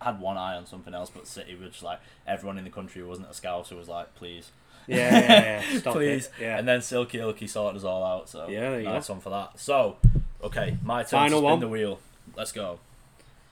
had 0.00 0.20
one 0.20 0.36
eye 0.36 0.56
on 0.56 0.66
something 0.66 0.94
else, 0.94 1.10
but 1.10 1.26
City 1.26 1.54
was 1.56 1.70
just 1.70 1.82
like 1.82 2.00
everyone 2.26 2.56
in 2.58 2.64
the 2.64 2.70
country 2.70 3.00
who 3.02 3.08
wasn't 3.08 3.28
a 3.28 3.32
Scouser 3.32 3.76
was 3.76 3.88
like, 3.88 4.14
please, 4.14 4.50
yeah, 4.96 5.10
yeah, 5.20 5.62
yeah. 5.72 5.78
Stop 5.80 5.94
please. 5.94 6.26
it. 6.26 6.32
Yeah. 6.40 6.58
And 6.58 6.66
then 6.66 6.80
Silky 6.82 7.18
Ilky 7.18 7.48
sorted 7.48 7.78
us 7.78 7.84
all 7.84 8.02
out. 8.04 8.28
So 8.28 8.48
Yeah, 8.48 8.70
there 8.70 8.80
you 8.80 8.86
nice 8.86 9.08
one 9.08 9.20
for 9.20 9.30
that. 9.30 9.58
So, 9.60 9.96
okay, 10.42 10.78
my 10.82 11.02
turn 11.02 11.10
Final 11.10 11.40
to 11.40 11.44
spin 11.46 11.50
one. 11.50 11.60
the 11.60 11.68
wheel. 11.68 12.00
Let's 12.36 12.52
go. 12.52 12.80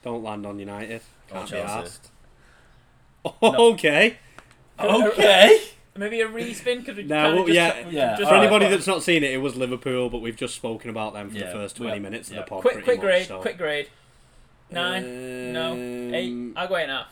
Don't 0.03 0.23
land 0.23 0.45
on 0.45 0.57
United. 0.59 1.01
Can't 1.29 1.45
be 1.45 1.51
Chelsea. 1.51 1.71
asked. 1.71 2.09
okay. 3.43 4.17
Okay. 4.79 5.61
Maybe 5.95 6.21
a 6.21 6.27
respin 6.27 6.79
because 6.79 6.95
we 6.97 7.03
No, 7.03 7.33
well, 7.35 7.45
just, 7.45 7.55
yeah, 7.55 7.87
yeah, 7.89 8.09
just 8.15 8.21
For 8.29 8.35
Alright. 8.35 8.43
anybody 8.51 8.69
that's 8.69 8.85
not 8.85 9.01
seen 9.01 9.23
it, 9.23 9.31
it 9.31 9.37
was 9.37 9.55
Liverpool, 9.55 10.09
but 10.11 10.21
we've 10.21 10.35
just 10.35 10.53
spoken 10.55 10.91
about 10.91 11.13
them 11.13 11.31
for 11.31 11.37
Yeah, 11.37 11.47
the 11.47 11.53
first 11.53 11.75
20 11.77 11.93
have- 11.93 12.01
minutes 12.03 12.29
yeah. 12.29 12.39
of 12.39 12.45
the 12.45 12.49
pod. 12.49 12.61
quick 12.61 12.73
pretty 12.73 12.85
quick 12.85 12.99
grade, 12.99 13.27
so. 13.27 13.41
quick 13.41 13.57
grade. 13.57 13.89
Nine, 14.69 15.53
no, 15.53 15.73
eight. 16.15 16.29
Um, 16.31 16.53
I'll 16.55 16.67
go 16.67 16.77
eight 16.77 16.83
and 16.83 16.91
a 16.91 16.95
half. 16.97 17.07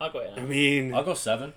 I'll 0.00 0.10
go 0.12 0.20
eight. 0.22 0.30
I 0.36 0.40
mean, 0.44 0.92
I'll 0.94 1.02
go 1.04 1.14
seven. 1.14 1.54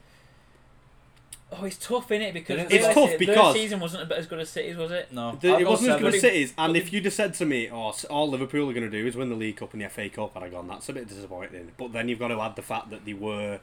Oh, 1.51 1.65
it's 1.65 1.77
tough, 1.77 2.09
innit? 2.09 2.33
Because 2.33 2.59
It's 2.59 2.71
realised 2.73 2.93
tough 2.95 3.09
it, 3.09 3.19
because- 3.19 3.53
their 3.55 3.63
season 3.63 3.79
wasn't 3.79 4.11
as 4.11 4.27
good 4.27 4.39
as 4.39 4.49
City's, 4.49 4.77
was 4.77 4.91
it? 4.91 5.11
No, 5.11 5.35
the, 5.41 5.49
I'll 5.49 5.57
it 5.59 5.63
go 5.63 5.69
wasn't 5.71 5.91
as 5.91 5.99
good 6.01 6.13
as 6.13 6.21
City's. 6.21 6.53
And 6.57 6.77
if 6.77 6.93
you'd 6.93 7.05
have 7.05 7.13
said 7.13 7.33
to 7.35 7.45
me, 7.45 7.69
"Oh, 7.71 7.89
s- 7.89 8.05
all 8.05 8.29
Liverpool 8.29 8.69
are 8.69 8.73
going 8.73 8.89
to 8.89 8.95
do 9.01 9.07
is 9.07 9.15
win 9.15 9.29
the 9.29 9.35
League 9.35 9.57
Cup 9.57 9.73
and 9.73 9.81
the 9.81 9.89
FA 9.89 10.09
Cup," 10.09 10.37
I'd 10.37 10.43
have 10.43 10.51
gone, 10.51 10.67
"That's 10.67 10.87
a 10.89 10.93
bit 10.93 11.07
disappointing." 11.07 11.71
But 11.77 11.91
then 11.91 12.07
you've 12.07 12.19
got 12.19 12.27
to 12.27 12.39
add 12.39 12.55
the 12.55 12.61
fact 12.61 12.91
that 12.91 13.05
they 13.05 13.13
were 13.13 13.59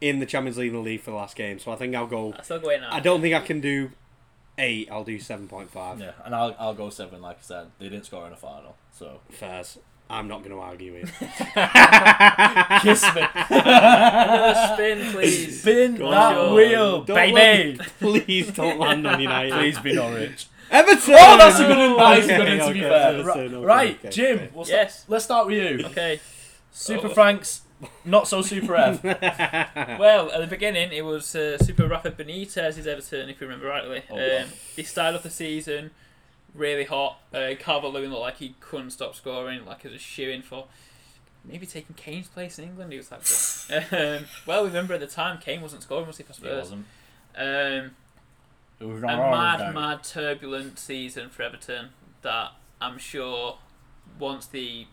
in 0.00 0.18
the 0.18 0.26
Champions 0.26 0.58
League 0.58 0.68
and 0.74 0.78
the 0.78 0.80
league 0.82 1.00
for 1.00 1.12
the 1.12 1.16
last 1.16 1.36
game. 1.36 1.58
So 1.60 1.70
I 1.70 1.76
think 1.76 1.94
I'll 1.94 2.06
go. 2.08 2.34
I 2.36 2.42
still 2.42 2.58
go 2.58 2.70
eight 2.70 2.80
now. 2.80 2.88
I 2.92 2.98
don't 3.00 3.20
think 3.20 3.34
I 3.34 3.40
can 3.40 3.60
do 3.60 3.92
eight. 4.58 4.88
I'll 4.90 5.04
do 5.04 5.20
seven 5.20 5.46
point 5.46 5.70
five. 5.70 6.00
Yeah, 6.00 6.12
and 6.24 6.34
I'll 6.34 6.56
I'll 6.58 6.74
go 6.74 6.90
seven. 6.90 7.22
Like 7.22 7.38
I 7.38 7.42
said, 7.42 7.66
they 7.78 7.88
didn't 7.88 8.06
score 8.06 8.26
in 8.26 8.32
a 8.32 8.36
final, 8.36 8.74
so 8.92 9.20
Fairs. 9.30 9.78
I'm 10.10 10.26
not 10.26 10.38
going 10.42 10.52
to 10.52 10.60
argue 10.60 10.92
with. 10.94 11.10
kiss 12.82 13.02
me, 13.14 13.22
Another 13.50 14.74
spin, 14.74 15.12
please. 15.12 15.60
spin 15.60 15.96
Go 15.96 16.10
that 16.10 16.38
on. 16.38 16.54
wheel, 16.54 17.02
Don't 17.04 17.16
baby. 17.34 17.78
Please 18.00 18.50
don't 18.52 18.78
land 18.78 19.06
on 19.06 19.20
United. 19.20 19.52
Please 19.52 19.78
be 19.80 19.94
Norwich. 19.94 20.46
Everton. 20.70 21.14
Oh, 21.18 21.36
that's 21.38 21.60
a 21.60 21.66
good 21.66 21.96
one. 21.96 21.96
That 21.98 22.18
is 22.18 22.28
a 22.28 22.34
Okay, 22.34 22.36
good 22.46 22.58
one, 22.58 22.68
to 22.68 22.74
be 22.74 22.84
okay, 22.84 22.88
fair. 22.88 23.08
Everton, 23.20 23.24
Right, 23.24 23.54
okay, 23.54 23.64
right, 23.66 23.98
okay, 23.98 24.08
Jim. 24.10 24.36
okay. 24.38 24.50
We'll 24.54 24.64
start- 24.64 24.80
Yes. 24.82 25.04
let's 25.08 25.24
start 25.24 25.46
with 25.46 25.56
you. 25.56 25.86
Okay. 25.86 26.20
Super 26.70 27.08
Oh. 27.08 27.14
Franks, 27.14 27.62
not 28.04 28.28
so 28.28 28.42
Super 28.42 28.76
F. 28.76 29.02
Well, 29.98 30.30
at 30.30 30.40
the 30.40 30.46
beginning, 30.46 30.92
it 30.92 31.04
was 31.04 31.34
uh, 31.34 31.58
Super 31.58 31.86
Rafa 31.88 32.10
Benitez's 32.12 32.86
Everton, 32.86 33.28
if 33.28 33.40
you 33.40 33.46
remember 33.46 33.66
rightly. 33.66 34.02
Oh, 34.10 34.14
um, 34.14 34.20
yeah. 34.20 34.44
they 34.76 34.82
started 34.84 35.16
off 35.18 35.22
the 35.22 35.30
season 35.30 35.90
really 36.58 36.84
hot. 36.84 37.18
Uh, 37.32 37.50
Calvert 37.58 37.92
Lewin 37.92 38.10
looked 38.10 38.20
like 38.22 38.36
he 38.38 38.54
couldn't 38.60 38.90
stop 38.90 39.14
scoring, 39.14 39.64
like 39.64 39.82
he 39.82 39.88
was 39.88 39.96
a 39.96 39.98
shoe 39.98 40.28
in 40.30 40.42
for 40.42 40.66
maybe 41.44 41.64
taking 41.66 41.94
Kane's 41.94 42.28
place 42.28 42.58
in 42.58 42.64
England. 42.64 42.92
He 42.92 42.98
was 42.98 43.10
like, 43.10 43.92
um, 43.92 44.26
well, 44.46 44.64
remember 44.64 44.94
at 44.94 45.00
the 45.00 45.06
time, 45.06 45.38
Kane 45.38 45.62
wasn't 45.62 45.82
scoring, 45.82 46.06
was 46.06 46.18
he, 46.18 46.24
for 46.24 46.32
It 46.32 46.36
Spurs? 46.36 46.58
wasn't. 46.70 46.86
Um, 47.36 47.90
It 48.80 48.84
was 48.84 49.02
a 49.02 49.06
mad, 49.06 49.74
mad, 49.74 50.04
turbulent 50.04 50.78
season 50.78 51.30
for 51.30 51.42
Everton 51.42 51.90
that 52.22 52.52
I'm 52.80 52.98
sure 52.98 53.58
once 54.18 54.46
the 54.46 54.86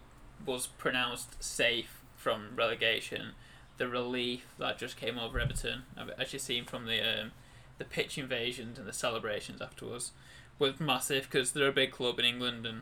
was 0.46 0.68
pronounced 0.68 1.44
safe 1.44 2.02
from 2.16 2.50
relegation, 2.56 3.32
the 3.78 3.88
relief 3.88 4.46
that 4.60 4.78
just 4.78 4.98
came 4.98 5.18
over 5.18 5.40
Everton, 5.40 5.84
as 6.18 6.34
you've 6.34 6.42
seen 6.42 6.66
from 6.66 6.86
the 6.86 7.02
um, 7.02 7.32
the 7.78 7.86
pitch 7.86 8.18
invasions 8.18 8.78
and 8.80 8.88
the 8.88 8.94
celebrations 8.94 9.62
afterwards, 9.62 10.12
was 10.60 10.80
massive 10.80 11.24
because 11.30 11.52
they're 11.52 11.68
a 11.68 11.74
big 11.74 11.92
club 11.92 12.20
in 12.20 12.26
England 12.26 12.66
and, 12.66 12.82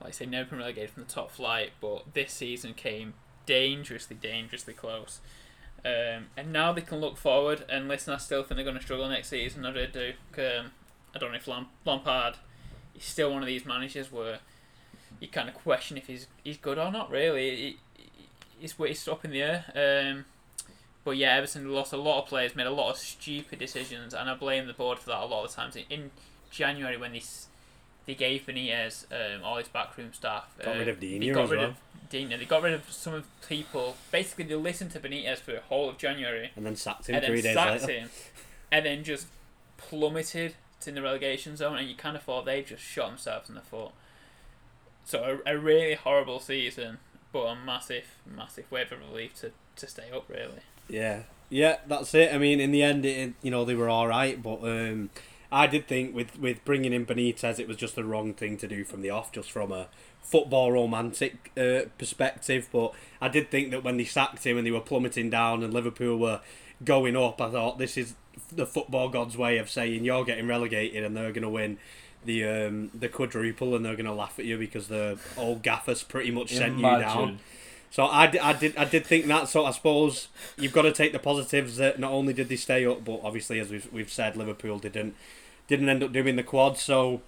like 0.00 0.08
I 0.08 0.12
say, 0.12 0.26
never 0.26 0.50
been 0.50 0.58
relegated 0.58 0.90
from 0.90 1.04
the 1.04 1.10
top 1.10 1.30
flight, 1.30 1.70
but 1.80 2.14
this 2.14 2.32
season 2.32 2.74
came 2.74 3.14
dangerously, 3.46 4.16
dangerously 4.20 4.74
close. 4.74 5.20
Um, 5.84 6.26
and 6.36 6.52
now 6.52 6.72
they 6.72 6.80
can 6.82 7.00
look 7.00 7.16
forward. 7.16 7.64
And 7.68 7.88
listen, 7.88 8.12
I 8.12 8.18
still 8.18 8.42
think 8.42 8.56
they're 8.56 8.64
going 8.64 8.76
to 8.76 8.82
struggle 8.82 9.08
next 9.08 9.28
season. 9.28 9.64
I 9.64 9.70
really 9.72 9.86
do. 9.86 10.12
Um, 10.36 10.72
I 11.14 11.18
don't 11.18 11.30
know 11.32 11.38
if 11.38 11.48
Lamp- 11.48 11.70
Lampard 11.84 12.34
is 12.96 13.04
still 13.04 13.32
one 13.32 13.42
of 13.42 13.46
these 13.46 13.64
managers 13.64 14.10
where 14.12 14.40
you 15.20 15.28
kind 15.28 15.48
of 15.48 15.54
question 15.54 15.96
if 15.96 16.06
he's 16.06 16.26
he's 16.44 16.58
good 16.58 16.78
or 16.78 16.90
not. 16.92 17.10
Really, 17.10 17.50
he, 17.56 17.76
he- 17.96 18.08
he's 18.60 18.74
it's 18.78 19.08
up 19.08 19.24
in 19.24 19.30
the 19.30 19.40
air. 19.42 19.64
Um, 19.74 20.24
but 21.04 21.16
yeah, 21.16 21.36
Everton 21.36 21.72
lost 21.72 21.92
a 21.92 21.96
lot 21.96 22.22
of 22.22 22.28
players, 22.28 22.54
made 22.54 22.66
a 22.66 22.70
lot 22.72 22.90
of 22.90 22.96
stupid 22.98 23.58
decisions, 23.58 24.12
and 24.12 24.28
I 24.28 24.34
blame 24.34 24.66
the 24.66 24.74
board 24.74 24.98
for 24.98 25.08
that 25.10 25.22
a 25.22 25.26
lot 25.26 25.44
of 25.44 25.52
times. 25.52 25.76
In, 25.76 25.84
in 25.88 26.10
January, 26.50 26.96
when 26.96 27.12
they 27.12 27.18
s- 27.18 27.46
they 28.06 28.14
gave 28.14 28.46
Benitez 28.46 29.04
um, 29.12 29.44
all 29.44 29.56
his 29.58 29.68
backroom 29.68 30.12
staff, 30.12 30.46
Got 30.64 30.76
uh, 30.76 30.78
rid 30.78 30.88
of 30.88 31.00
they 31.00 31.18
got 31.30 31.44
as 31.44 31.50
rid 31.50 31.60
well. 31.60 31.68
of 31.70 31.76
Digne. 32.10 32.36
They 32.36 32.44
got 32.46 32.62
rid 32.62 32.72
of 32.74 32.90
some 32.90 33.12
of 33.14 33.26
people. 33.48 33.96
Basically, 34.10 34.44
they 34.44 34.54
listened 34.54 34.92
to 34.92 35.00
Benitez 35.00 35.38
for 35.38 35.52
the 35.52 35.60
whole 35.60 35.88
of 35.90 35.98
January 35.98 36.50
And 36.56 36.64
then 36.64 36.74
sacked 36.76 37.08
him 37.08 37.16
and 37.16 37.24
three 37.26 37.42
then 37.42 37.54
days 37.54 37.62
sacked 37.64 37.82
later. 37.86 38.00
him, 38.00 38.10
and 38.72 38.86
then 38.86 39.04
just 39.04 39.26
plummeted 39.76 40.54
to 40.80 40.92
the 40.92 41.02
relegation 41.02 41.56
zone, 41.56 41.76
and 41.78 41.88
you 41.88 41.94
kind 41.94 42.16
of 42.16 42.22
thought 42.22 42.44
they've 42.46 42.64
just 42.66 42.82
shot 42.82 43.08
themselves 43.10 43.48
in 43.48 43.54
the 43.56 43.60
foot. 43.60 43.90
So 45.04 45.40
a, 45.46 45.54
a 45.54 45.58
really 45.58 45.94
horrible 45.94 46.40
season, 46.40 46.98
but 47.32 47.44
a 47.44 47.56
massive, 47.56 48.04
massive 48.26 48.70
wave 48.70 48.92
of 48.92 49.00
relief 49.00 49.34
to, 49.40 49.52
to 49.76 49.86
stay 49.86 50.10
up. 50.14 50.28
Really, 50.28 50.60
Yeah, 50.88 51.22
yeah, 51.50 51.76
that's 51.86 52.14
it. 52.14 52.32
I 52.32 52.38
mean, 52.38 52.60
in 52.60 52.70
the 52.70 52.82
end, 52.82 53.04
it, 53.04 53.34
you 53.42 53.50
know, 53.50 53.64
they 53.64 53.74
were 53.74 53.88
all 53.88 54.06
right, 54.06 54.42
but 54.42 54.60
um, 54.62 55.10
I 55.50 55.66
did 55.66 55.88
think 55.88 56.14
with 56.14 56.38
with 56.38 56.64
bringing 56.64 56.92
in 56.92 57.06
Benitez, 57.06 57.58
it 57.58 57.68
was 57.68 57.76
just 57.76 57.94
the 57.96 58.04
wrong 58.04 58.34
thing 58.34 58.56
to 58.58 58.68
do 58.68 58.84
from 58.84 59.02
the 59.02 59.10
off, 59.10 59.32
just 59.32 59.50
from 59.50 59.72
a 59.72 59.88
football 60.22 60.72
romantic 60.72 61.50
uh, 61.56 61.88
perspective. 61.96 62.68
But 62.70 62.92
I 63.20 63.28
did 63.28 63.50
think 63.50 63.70
that 63.70 63.82
when 63.82 63.96
they 63.96 64.04
sacked 64.04 64.44
him 64.44 64.58
and 64.58 64.66
they 64.66 64.70
were 64.70 64.80
plummeting 64.80 65.30
down 65.30 65.62
and 65.62 65.72
Liverpool 65.72 66.18
were 66.18 66.40
going 66.84 67.16
up, 67.16 67.40
I 67.40 67.50
thought 67.50 67.78
this 67.78 67.96
is 67.96 68.14
the 68.52 68.66
football 68.66 69.08
god's 69.08 69.36
way 69.36 69.58
of 69.58 69.68
saying 69.68 70.04
you're 70.04 70.24
getting 70.24 70.46
relegated 70.46 71.02
and 71.02 71.16
they're 71.16 71.32
going 71.32 71.42
to 71.42 71.48
win. 71.48 71.78
The 72.24 72.44
um 72.44 72.90
the 72.92 73.08
quadruple 73.08 73.76
and 73.76 73.84
they're 73.84 73.94
gonna 73.96 74.12
laugh 74.14 74.38
at 74.40 74.44
you 74.44 74.58
because 74.58 74.88
the 74.88 75.18
old 75.36 75.62
gaffers 75.62 76.02
pretty 76.02 76.32
much 76.32 76.52
sent 76.52 76.76
you 76.76 76.82
down. 77.00 77.38
So 77.90 78.04
I, 78.04 78.30
I 78.42 78.52
did 78.52 78.76
I 78.76 78.84
did 78.84 79.06
think 79.06 79.26
that. 79.26 79.48
So 79.48 79.64
I 79.64 79.70
suppose 79.70 80.28
you've 80.56 80.72
got 80.72 80.82
to 80.82 80.92
take 80.92 81.12
the 81.12 81.18
positives 81.18 81.76
that 81.76 81.98
not 81.98 82.12
only 82.12 82.32
did 82.32 82.48
they 82.48 82.56
stay 82.56 82.84
up, 82.86 83.04
but 83.04 83.20
obviously 83.22 83.58
as 83.60 83.70
we've 83.70 83.90
we've 83.92 84.12
said, 84.12 84.36
Liverpool 84.36 84.78
didn't 84.78 85.14
didn't 85.66 85.88
end 85.88 86.02
up 86.02 86.12
doing 86.12 86.36
the 86.36 86.42
quad. 86.42 86.78
So 86.78 87.22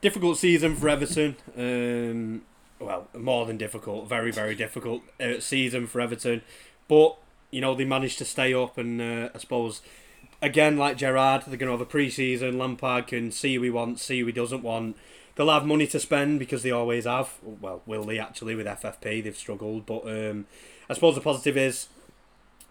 difficult 0.00 0.38
season 0.38 0.76
for 0.76 0.88
Everton. 0.88 1.36
Um, 1.56 2.42
well, 2.78 3.08
more 3.16 3.46
than 3.46 3.56
difficult, 3.56 4.08
very 4.08 4.30
very 4.30 4.54
difficult 4.54 5.02
uh, 5.20 5.40
season 5.40 5.86
for 5.86 6.00
Everton. 6.00 6.42
But 6.88 7.16
you 7.50 7.60
know 7.60 7.74
they 7.74 7.84
managed 7.84 8.18
to 8.18 8.24
stay 8.24 8.52
up, 8.52 8.76
and 8.76 9.00
uh, 9.00 9.28
I 9.34 9.38
suppose 9.38 9.80
again 10.42 10.76
like 10.76 10.98
Gerrard, 10.98 11.44
they're 11.46 11.56
going 11.56 11.68
to 11.68 11.72
have 11.72 11.80
a 11.80 11.86
pre-season. 11.86 12.58
Lampard 12.58 13.06
can 13.06 13.32
see 13.32 13.54
who 13.54 13.62
he 13.62 13.70
wants, 13.70 14.02
see 14.02 14.20
who 14.20 14.26
he 14.26 14.32
doesn't 14.32 14.62
want. 14.62 14.96
They'll 15.36 15.50
have 15.50 15.66
money 15.66 15.86
to 15.88 15.98
spend 15.98 16.38
because 16.38 16.62
they 16.62 16.70
always 16.70 17.06
have. 17.06 17.34
Well, 17.42 17.82
will 17.86 18.04
they 18.04 18.18
actually 18.18 18.54
with 18.54 18.66
FFP? 18.66 19.24
They've 19.24 19.36
struggled, 19.36 19.84
but 19.86 20.06
um, 20.06 20.46
I 20.88 20.94
suppose 20.94 21.14
the 21.14 21.20
positive 21.20 21.56
is 21.56 21.88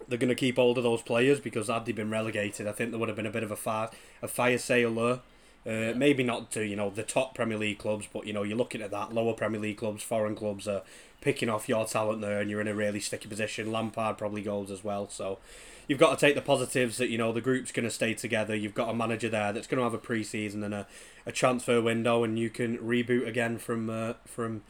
they're 0.07 0.19
going 0.19 0.29
to 0.29 0.35
keep 0.35 0.55
hold 0.55 0.77
of 0.77 0.83
those 0.83 1.01
players 1.01 1.39
because 1.39 1.67
had 1.67 1.85
they 1.85 1.91
been 1.91 2.09
relegated, 2.09 2.67
I 2.67 2.71
think 2.71 2.91
there 2.91 2.99
would 2.99 3.09
have 3.09 3.15
been 3.15 3.25
a 3.25 3.31
bit 3.31 3.43
of 3.43 3.51
a 3.51 3.55
fire, 3.55 3.89
a 4.21 4.27
fire 4.27 4.57
sale 4.57 4.93
there. 4.93 5.19
Uh, 5.65 5.93
maybe 5.95 6.23
not 6.23 6.51
to 6.51 6.65
you 6.65 6.75
know 6.75 6.89
the 6.89 7.03
top 7.03 7.35
Premier 7.35 7.57
League 7.57 7.79
clubs, 7.79 8.07
but 8.11 8.27
you 8.27 8.33
know 8.33 8.43
you're 8.43 8.57
looking 8.57 8.81
at 8.81 8.91
that 8.91 9.13
lower 9.13 9.33
Premier 9.33 9.61
League 9.61 9.77
clubs, 9.77 10.03
foreign 10.03 10.35
clubs 10.35 10.67
are 10.67 10.81
picking 11.21 11.47
off 11.47 11.69
your 11.69 11.85
talent 11.85 12.19
there, 12.19 12.41
and 12.41 12.49
you're 12.49 12.59
in 12.59 12.67
a 12.67 12.75
really 12.75 12.99
sticky 12.99 13.29
position. 13.29 13.71
Lampard 13.71 14.17
probably 14.17 14.41
goes 14.41 14.69
as 14.69 14.83
well, 14.83 15.07
so 15.09 15.39
you've 15.87 15.99
got 15.99 16.17
to 16.17 16.25
take 16.25 16.35
the 16.35 16.41
positives 16.41 16.97
that 16.97 17.09
you 17.09 17.17
know 17.17 17.31
the 17.31 17.41
group's 17.41 17.71
going 17.71 17.85
to 17.85 17.91
stay 17.91 18.13
together. 18.13 18.55
You've 18.55 18.75
got 18.75 18.89
a 18.89 18.93
manager 18.93 19.29
there 19.29 19.53
that's 19.53 19.67
going 19.67 19.77
to 19.77 19.83
have 19.83 19.93
a 19.93 19.97
pre-season 19.97 20.63
and 20.63 20.73
a, 20.73 20.87
a 21.25 21.31
transfer 21.31 21.81
window, 21.81 22.23
and 22.23 22.37
you 22.37 22.49
can 22.49 22.77
reboot 22.77 23.27
again 23.27 23.57
from 23.57 23.89
uh, 23.89 24.13
from 24.25 24.63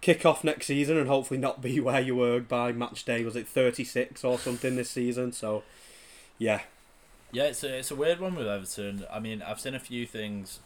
kick 0.00 0.26
off 0.26 0.44
next 0.44 0.66
season, 0.66 0.96
and 0.96 1.08
hopefully 1.08 1.38
not 1.38 1.62
be 1.62 1.80
where 1.80 2.00
you 2.00 2.16
were 2.16 2.40
by 2.40 2.72
match 2.72 3.04
day. 3.04 3.24
Was 3.24 3.36
it 3.36 3.48
36 3.48 4.22
or 4.24 4.38
something 4.38 4.76
this 4.76 4.90
season? 4.90 5.32
So 5.32 5.62
yeah, 6.38 6.62
Yeah, 7.32 7.44
it's 7.44 7.64
a, 7.64 7.78
it's 7.78 7.90
a 7.90 7.96
weird 7.96 8.20
one 8.20 8.34
with 8.34 8.46
Everton. 8.46 9.04
I 9.12 9.20
mean, 9.20 9.42
I've 9.42 9.60
seen 9.60 9.74
a 9.74 9.80
few 9.80 10.06
things 10.06 10.60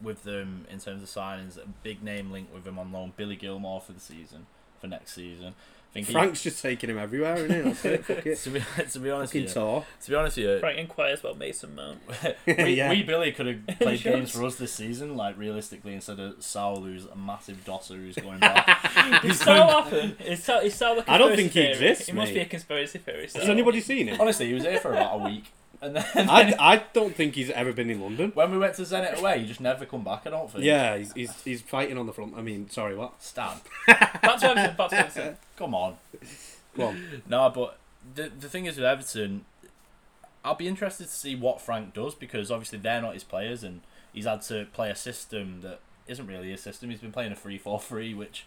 with 0.00 0.24
them 0.24 0.66
in 0.70 0.78
terms 0.78 1.02
of 1.02 1.08
signings. 1.08 1.56
A 1.56 1.66
big 1.82 2.02
name 2.02 2.30
link 2.30 2.48
with 2.52 2.66
him 2.66 2.78
on 2.78 2.92
loan, 2.92 3.12
Billy 3.16 3.36
Gilmour 3.36 3.80
for 3.80 3.92
the 3.92 4.00
season, 4.00 4.46
for 4.80 4.86
next 4.86 5.12
season. 5.14 5.54
I 5.92 5.96
think 5.96 6.06
he- 6.06 6.12
Frank's 6.14 6.42
just 6.42 6.62
taking 6.62 6.88
him 6.88 6.96
everywhere, 6.96 7.36
isn't 7.36 7.50
he? 7.54 7.60
That's 7.60 7.84
it. 7.84 8.04
Fuck 8.06 8.24
it. 8.26 8.38
to 8.38 8.50
be 8.50 8.60
to 8.90 8.98
be 8.98 9.10
honest 9.10 9.32
Fucking 9.34 9.42
with 9.42 9.50
you, 9.50 9.60
tour. 9.60 9.84
to 10.02 10.10
be 10.10 10.16
honest 10.16 10.36
with 10.38 10.46
you, 10.46 10.58
Frank 10.58 10.78
inquires 10.78 11.20
about 11.20 11.36
Mason 11.36 11.74
Mount. 11.74 12.00
we, 12.46 12.74
Yeah. 12.76 12.88
we 12.88 13.02
Billy 13.02 13.30
could 13.32 13.46
have 13.46 13.66
played 13.78 14.00
Sure. 14.00 14.12
games 14.14 14.30
for 14.30 14.42
us 14.46 14.54
this 14.56 14.72
season, 14.72 15.16
like 15.18 15.36
realistically, 15.36 15.92
instead 15.92 16.18
of 16.18 16.42
Saul, 16.42 16.80
who's 16.80 17.04
a 17.04 17.14
massive 17.14 17.62
dosser 17.66 17.96
who's 17.96 18.16
going 18.16 18.38
back. 18.40 19.22
Is 19.22 19.38
Sal 19.40 19.68
happen? 19.82 20.16
Is 20.24 20.42
Sal, 20.42 20.60
is 20.60 20.74
Sal 20.74 20.98
a 20.98 21.04
I 21.06 21.18
don't 21.18 21.36
think 21.36 21.52
he 21.52 21.60
theory? 21.60 21.72
exists, 21.72 22.08
It 22.08 22.14
must 22.14 22.30
mate. 22.30 22.34
be 22.36 22.40
a 22.40 22.46
conspiracy 22.46 22.98
theory. 22.98 23.24
Has 23.34 23.48
anybody 23.50 23.82
seen 23.82 24.08
him? 24.08 24.18
Honestly, 24.18 24.46
he 24.48 24.54
was 24.54 24.62
here 24.64 24.78
for 24.80 24.92
about 24.92 25.20
a 25.20 25.24
week, 25.24 25.44
and 25.82 25.96
then 25.96 26.30
I, 26.30 26.54
I 26.58 26.84
don't 26.94 27.14
think 27.14 27.34
he's 27.34 27.50
ever 27.50 27.72
been 27.72 27.90
in 27.90 28.00
London. 28.00 28.30
when 28.34 28.50
we 28.52 28.58
went 28.58 28.74
to 28.76 28.82
Zenit 28.82 29.18
away, 29.18 29.40
he 29.40 29.46
just 29.46 29.60
never 29.60 29.84
come 29.84 30.04
back. 30.04 30.22
I 30.26 30.30
don't 30.30 30.50
think. 30.50 30.64
Yeah, 30.64 30.96
he's, 30.96 31.12
he's, 31.12 31.42
he's 31.42 31.60
fighting 31.62 31.98
on 31.98 32.06
the 32.06 32.12
front. 32.12 32.34
I 32.36 32.40
mean, 32.42 32.70
sorry, 32.70 32.96
what? 32.96 33.22
Stan, 33.22 33.56
Back 33.86 34.22
to 34.40 34.50
Everton. 34.50 34.76
Back 34.76 34.90
to 34.90 34.98
Everton. 34.98 35.36
come 35.56 35.74
on. 35.74 35.96
Come 36.76 36.84
on. 36.86 37.22
No, 37.28 37.50
but 37.50 37.76
the 38.14 38.30
the 38.40 38.48
thing 38.48 38.66
is 38.66 38.76
with 38.76 38.84
Everton, 38.86 39.44
I'll 40.44 40.54
be 40.54 40.68
interested 40.68 41.04
to 41.04 41.10
see 41.12 41.34
what 41.36 41.60
Frank 41.60 41.94
does 41.94 42.14
because 42.14 42.50
obviously 42.50 42.78
they're 42.78 43.02
not 43.02 43.14
his 43.14 43.24
players, 43.24 43.62
and 43.62 43.80
he's 44.12 44.24
had 44.24 44.42
to 44.42 44.66
play 44.72 44.90
a 44.90 44.96
system 44.96 45.60
that 45.62 45.80
isn't 46.06 46.26
really 46.26 46.52
a 46.52 46.58
system. 46.58 46.90
He's 46.90 47.00
been 47.00 47.12
playing 47.12 47.32
a 47.32 47.36
3-4-3, 47.36 48.16
which 48.16 48.44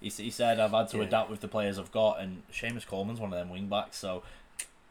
he, 0.00 0.08
he 0.10 0.30
said 0.30 0.60
I've 0.60 0.70
had 0.72 0.88
to 0.90 0.98
Yeah. 0.98 1.04
adapt 1.04 1.30
with 1.30 1.40
the 1.40 1.48
players 1.48 1.78
I've 1.78 1.92
got, 1.92 2.20
and 2.20 2.42
Seamus 2.52 2.86
Coleman's 2.86 3.20
one 3.20 3.32
of 3.32 3.38
them 3.38 3.48
wing 3.48 3.68
backs, 3.68 3.96
so 3.96 4.22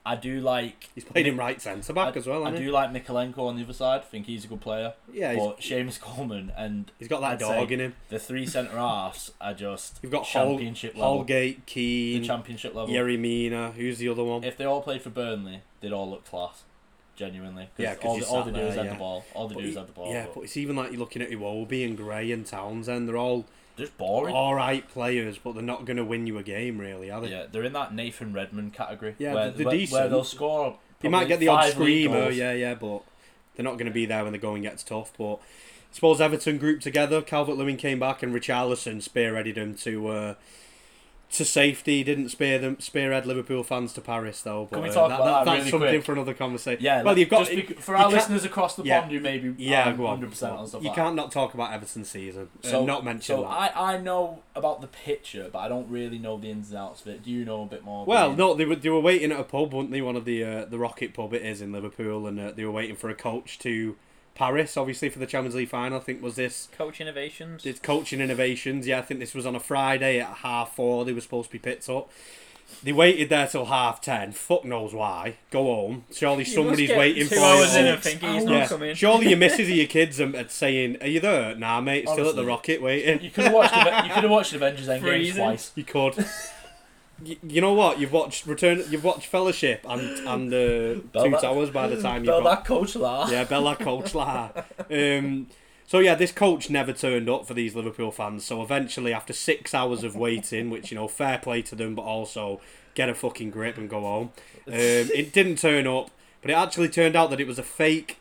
I 0.06 0.16
do 0.16 0.39
like. 0.39 0.89
He's 0.95 1.04
played 1.04 1.28
him 1.28 1.38
right 1.38 1.62
centre 1.62 1.93
back 1.93 2.16
I, 2.16 2.20
as 2.20 2.26
well. 2.28 2.47
I 2.47 2.56
do 2.56 2.72
like 2.72 2.91
Mykolenko 2.91 3.39
on 3.39 3.58
the 3.58 3.64
other 3.64 3.74
side. 3.74 4.02
I 4.02 4.06
think 4.06 4.26
he's 4.26 4.45
a 4.45 4.47
good 4.47 4.62
player. 4.62 4.93
Yeah, 5.12 5.36
but 5.36 5.60
Seamus 5.60 6.00
Coleman 6.00 6.52
and 6.58 6.91
he's 6.97 7.08
got 7.08 7.22
that 7.22 7.32
I'd 7.34 7.39
dog 7.39 7.72
in 7.72 7.80
him. 7.80 7.95
the 8.10 8.18
three 8.18 8.45
centre 8.45 8.78
halves 8.78 9.32
are 9.41 9.54
just 9.54 10.00
You've 10.02 10.12
got 10.12 10.26
Hol- 10.26 10.52
championship 10.52 10.95
level. 10.95 11.18
Holgate, 11.18 11.66
The 11.66 11.72
Keane, 11.72 12.24
championship 12.24 12.74
level. 12.74 12.93
Yerry 12.93 13.20
Mina. 13.20 13.72
Who's 13.72 13.97
the 14.00 14.10
other 14.10 14.24
one? 14.24 14.43
If 14.43 14.58
they 14.58 14.66
all 14.66 14.82
played 14.82 15.02
for 15.02 15.10
Burnley, 15.10 15.62
they'd 15.82 15.91
all 15.93 16.10
look 16.10 16.26
class. 16.26 16.64
Genuinely. 17.16 17.68
Yeah, 17.78 17.95
all, 18.02 18.18
they, 18.18 18.24
all 18.26 18.43
they 18.43 18.52
do 18.54 18.60
is 18.60 18.76
there, 18.76 18.78
have 18.78 18.86
yeah. 18.86 18.93
the 18.93 18.97
ball. 18.97 19.26
All 19.34 19.47
they 19.50 19.56
But 19.56 19.62
do 19.64 19.68
is 19.68 19.76
he- 19.76 19.82
the 19.82 19.91
ball. 19.91 20.14
yeah, 20.14 20.26
but 20.28 20.36
but 20.36 20.41
it's 20.45 20.56
even 20.56 20.78
like 20.78 20.91
you're 20.91 21.00
looking 21.00 21.22
at 21.22 21.30
Iwobi 21.30 21.86
and 21.86 21.97
Gray 21.97 22.32
and 22.32 22.45
Townsend. 22.45 23.10
They're 23.10 23.18
all 23.18 23.45
just 23.80 23.97
boring. 23.97 24.36
all 24.36 24.53
right 24.53 24.88
players, 24.89 25.38
but 25.38 25.53
they're 25.53 25.63
not 25.63 25.86
going 25.86 25.97
to 25.97 26.05
win 26.05 26.27
you 26.27 26.38
a 26.38 26.43
game, 26.43 26.77
really, 26.77 27.09
are 27.09 27.21
they? 27.21 27.30
Yeah, 27.32 27.45
they're 27.51 27.63
in 27.63 27.73
that 27.73 27.93
Nathan 27.93 28.34
Redmond 28.34 28.73
category. 28.73 29.15
Yeah, 29.17 29.34
where, 29.34 29.51
they're- 29.51 29.65
where, 29.65 29.75
decent. 29.75 29.99
where 29.99 30.09
they'll 30.09 30.23
score. 30.23 30.77
They 31.01 31.09
might 31.09 31.27
get 31.27 31.39
the 31.39 31.47
odd 31.47 31.71
screamer, 31.71 32.30
yeah, 32.30 32.51
yeah, 32.53 32.75
but 32.75 33.03
they're 33.55 33.63
not 33.63 33.73
going 33.73 33.86
to 33.88 33.91
be 33.91 34.05
there 34.05 34.23
when 34.23 34.34
the 34.34 34.38
going 34.38 34.63
gets 34.63 34.84
tough. 34.84 35.11
But 35.17 35.36
I 35.36 35.39
suppose 35.93 36.19
Everton 36.21 36.57
grouped 36.57 36.84
together. 36.84 37.21
Calvert 37.21 37.55
Lewin 37.57 37.77
came 37.77 37.99
back, 37.99 38.21
and 38.21 38.34
Richarlison 38.34 38.97
spearheaded 38.97 39.55
him 39.55 39.75
to 39.75 40.07
uh, 40.09 40.34
to 41.32 41.45
safety. 41.45 42.03
Didn't 42.03 42.30
spear 42.30 42.57
them 42.57 42.80
spearhead 42.80 43.25
Liverpool 43.25 43.63
fans 43.63 43.93
to 43.93 44.01
Paris 44.01 44.41
though. 44.41 44.67
But 44.69 44.77
Can 44.77 44.84
we 44.84 44.89
uh, 44.89 44.93
talk 44.93 45.09
that, 45.09 45.19
about 45.19 45.45
that 45.45 45.51
that's 45.51 45.59
really 45.59 45.71
something 45.71 45.89
quick? 45.89 46.03
for 46.03 46.11
another 46.13 46.34
conversation. 46.34 46.84
Yeah, 46.84 47.03
well, 47.03 47.17
you've 47.17 47.30
got 47.30 47.47
just 47.47 47.67
bec- 47.67 47.80
for 47.80 47.95
you 47.95 48.03
our 48.03 48.09
listeners 48.09 48.45
across 48.45 48.75
the 48.75 48.84
yeah. 48.84 49.01
pond 49.01 49.11
who 49.11 49.19
maybe 49.19 49.53
yeah, 49.57 49.86
aren't 49.86 49.97
go 49.97 50.07
on. 50.07 50.21
100% 50.21 50.51
on 50.51 50.67
stuff 50.67 50.82
You 50.82 50.89
like 50.89 50.95
can't 50.95 51.15
not 51.15 51.32
talk 51.32 51.53
about 51.53 51.71
Everton 51.73 52.03
season 52.03 52.49
So- 52.63 52.80
and 52.80 52.88
not 52.88 53.05
mention 53.05 53.36
So 53.36 53.41
that. 53.43 53.47
I, 53.77 53.93
I 53.93 53.97
know 53.97 54.39
about 54.55 54.82
the 54.82 54.88
picture, 54.88 55.49
but 55.51 55.59
I 55.59 55.67
don't 55.67 55.89
really 55.89 56.17
know 56.17 56.38
the 56.38 56.49
ins 56.49 56.69
and 56.69 56.80
outs 56.80 57.01
of 57.01 57.07
it. 57.07 57.23
Do 57.23 57.32
you 57.32 57.45
know 57.45 57.63
a 57.63 57.65
bit 57.67 57.84
more? 57.84 58.05
Well, 58.05 58.34
no, 58.34 58.53
they 58.53 58.65
were 58.65 58.75
they 58.75 58.89
were 58.89 58.99
waiting 58.99 59.32
at 59.32 59.39
a 59.39 59.43
pub, 59.43 59.73
weren't 59.73 59.91
they? 59.91 60.01
One 60.01 60.15
of 60.15 60.25
the 60.25 60.43
uh, 60.43 60.65
the 60.65 60.80
Rocket 60.80 61.13
pub 61.13 61.34
it 61.34 61.43
is 61.43 61.61
in 61.61 61.71
Liverpool, 61.71 62.25
and 62.27 62.39
uh, 62.39 62.51
they 62.51 62.65
were 62.65 62.71
waiting 62.71 62.95
for 62.95 63.09
a 63.09 63.15
coach 63.15 63.59
to 63.59 63.95
Paris, 64.40 64.78
obviously 64.78 65.10
for 65.10 65.20
the 65.20 65.26
Champions 65.28 65.54
League 65.56 65.68
final. 65.70 66.00
I 66.00 66.02
think 66.02 66.24
was 66.24 66.36
this 66.36 66.70
Coach 66.76 67.02
innovations. 67.02 67.66
It's 67.66 67.80
coaching 67.82 68.22
innovations. 68.22 68.88
Yeah, 68.88 69.00
I 69.00 69.02
think 69.02 69.20
this 69.20 69.36
was 69.36 69.46
on 69.46 69.54
a 69.54 69.60
Friday 69.60 70.20
at 70.20 70.28
half 70.38 70.76
four. 70.76 71.04
They 71.04 71.12
were 71.14 71.20
supposed 71.22 71.50
to 71.50 71.52
be 71.52 71.60
picked 71.60 71.90
up. 71.90 72.10
They 72.84 72.94
waited 72.94 73.30
there 73.30 73.48
till 73.48 73.66
half 73.66 74.00
ten. 74.00 74.32
Fuck 74.32 74.64
knows 74.64 74.94
why. 74.94 75.36
Go 75.52 75.64
home. 75.64 76.06
Surely 76.14 76.46
You 76.46 76.52
somebody's 76.54 76.92
waiting 76.92 77.28
for 77.28 77.38
hours 77.40 77.76
you. 77.76 77.84
in 77.86 77.98
thinking 77.98 78.34
he's 78.36 78.44
not 78.46 78.54
Yeah. 78.54 78.68
coming. 78.68 78.96
Surely 78.96 79.28
your 79.30 79.38
missus 79.40 79.68
or 79.68 79.74
your 79.74 79.88
kids 79.88 80.22
are, 80.22 80.34
are 80.38 80.48
saying, 80.48 80.98
"Are 81.02 81.08
you 81.08 81.20
there?" 81.20 81.56
Nah, 81.56 81.82
mate. 81.82 82.08
Still 82.08 82.30
at 82.30 82.36
the 82.36 82.46
Rocket 82.46 82.82
waiting. 82.82 83.22
you 83.22 83.32
could 83.32 83.46
have 83.46 83.54
watched. 83.54 83.76
Aven- 83.76 84.06
you 84.06 84.14
could 84.14 84.24
have 84.24 84.32
watched 84.32 84.54
Avengers 84.54 84.88
Endgame 84.94 85.02
Freezing. 85.02 85.36
twice. 85.36 85.72
You 85.76 85.84
could. 85.84 86.26
You, 87.24 87.36
you 87.43 87.61
know 87.61 87.74
what? 87.74 87.99
You've 87.99 88.11
watched 88.11 88.45
Return. 88.45 88.84
You've 88.89 89.03
watched 89.03 89.28
Fellowship 89.28 89.86
and 89.88 90.01
and 90.28 90.53
uh, 90.53 90.57
Two 90.57 91.30
that- 91.32 91.41
Towers 91.41 91.70
by 91.70 91.88
the 91.88 92.01
time 92.01 92.24
you've 92.24 92.28
Bell 92.34 92.43
got 92.43 92.57
that 92.57 92.65
coach 92.65 92.95
lah. 92.95 93.30
yeah, 93.30 93.43
Bella 93.43 93.76
coach 93.76 94.13
lah. 94.15 94.49
Um, 94.89 95.47
so 95.88 95.99
yeah, 95.99 96.15
this 96.15 96.32
coach 96.32 96.70
never 96.70 96.93
turned 96.93 97.30
up 97.30 97.47
for 97.47 97.53
these 97.53 97.76
Liverpool 97.76 98.11
fans. 98.11 98.45
So 98.45 98.61
eventually, 98.61 99.11
after 99.13 99.34
six 99.34 99.74
hours 99.74 100.03
of 100.03 100.15
waiting, 100.15 100.70
which 100.70 100.91
you 100.91 100.95
know, 100.95 101.07
fair 101.07 101.38
play 101.39 101.61
to 101.63 101.76
them, 101.76 101.95
but 101.95 102.03
also 102.03 102.61
get 102.95 103.09
a 103.09 103.15
fucking 103.15 103.49
grip 103.51 103.78
and 103.78 103.89
go 103.89 104.01
home. 104.01 104.32
Um, 104.67 104.74
it 104.74 105.32
didn't 105.34 105.57
turn 105.57 105.88
up, 105.88 106.11
but 106.41 106.51
it 106.51 106.53
actually 106.53 106.89
turned 106.89 107.15
out 107.15 107.30
that 107.32 107.39
it 107.39 107.47
was 107.47 107.57
a 107.59 107.63
fake 107.63 108.17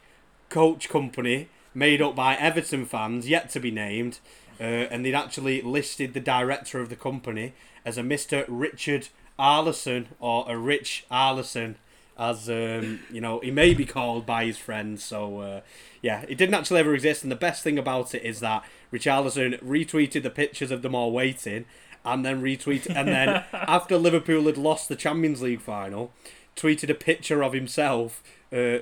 coach 0.48 0.88
company 0.88 1.48
made 1.74 2.00
up 2.00 2.16
by 2.16 2.34
Everton 2.36 2.86
fans, 2.86 3.28
yet 3.28 3.50
to 3.50 3.60
be 3.60 3.70
named, 3.70 4.18
uh, 4.60 4.64
and 4.64 5.04
they'd 5.04 5.14
actually 5.14 5.60
listed 5.62 6.14
the 6.14 6.20
director 6.20 6.80
of 6.80 6.88
the 6.88 6.96
company 6.96 7.52
as 7.84 7.98
a 7.98 8.02
Mister 8.02 8.44
Richard 8.48 9.08
Arlison 9.38 10.06
or 10.20 10.44
a 10.48 10.56
Rich 10.56 11.04
Arlison, 11.10 11.76
as 12.18 12.48
um, 12.48 13.00
you 13.10 13.20
know, 13.20 13.40
he 13.40 13.50
may 13.50 13.74
be 13.74 13.84
called 13.84 14.26
by 14.26 14.44
his 14.44 14.58
friends. 14.58 15.04
So 15.04 15.40
uh, 15.40 15.60
yeah, 16.02 16.24
it 16.28 16.36
didn't 16.36 16.54
actually 16.54 16.80
ever 16.80 16.94
exist. 16.94 17.22
And 17.22 17.30
the 17.32 17.36
best 17.36 17.62
thing 17.62 17.78
about 17.78 18.14
it 18.14 18.22
is 18.22 18.40
that 18.40 18.64
Rich 18.90 19.06
Arlison 19.06 19.62
retweeted 19.62 20.22
the 20.22 20.30
pictures 20.30 20.70
of 20.70 20.82
them 20.82 20.94
all 20.94 21.12
waiting, 21.12 21.64
and 22.04 22.24
then 22.24 22.42
retweeted, 22.42 22.94
and 22.94 23.08
then 23.08 23.44
after 23.52 23.96
Liverpool 23.96 24.44
had 24.44 24.58
lost 24.58 24.88
the 24.88 24.96
Champions 24.96 25.42
League 25.42 25.60
final, 25.60 26.12
tweeted 26.56 26.90
a 26.90 26.94
picture 26.94 27.42
of 27.42 27.52
himself. 27.52 28.22
Uh, 28.52 28.78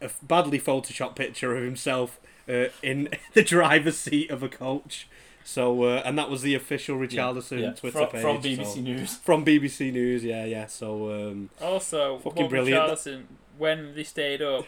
a 0.00 0.10
badly 0.22 0.60
photoshopped 0.60 1.16
picture 1.16 1.56
of 1.56 1.64
himself 1.64 2.20
uh, 2.48 2.66
in 2.82 3.08
the 3.34 3.42
driver's 3.42 3.98
seat 3.98 4.30
of 4.30 4.42
a 4.42 4.48
coach. 4.48 5.08
So, 5.44 5.84
uh, 5.84 6.02
and 6.04 6.18
that 6.18 6.28
was 6.28 6.42
the 6.42 6.54
official 6.54 6.98
Richarlison 6.98 7.60
Yeah, 7.62 7.72
Twitter 7.72 8.06
from, 8.06 8.08
page. 8.08 8.22
from 8.22 8.42
BBC 8.42 8.74
so- 8.74 8.80
News. 8.80 9.16
From 9.16 9.44
BBC 9.44 9.90
News, 9.92 10.24
yeah, 10.24 10.44
yeah. 10.44 10.66
So, 10.66 11.10
um, 11.30 11.50
Also, 11.60 12.18
Fucking 12.18 12.42
Bob 12.44 12.50
brilliant. 12.50 12.82
Richarlison, 12.90 13.22
when 13.56 13.94
they 13.94 14.04
stayed 14.04 14.42
up, 14.42 14.66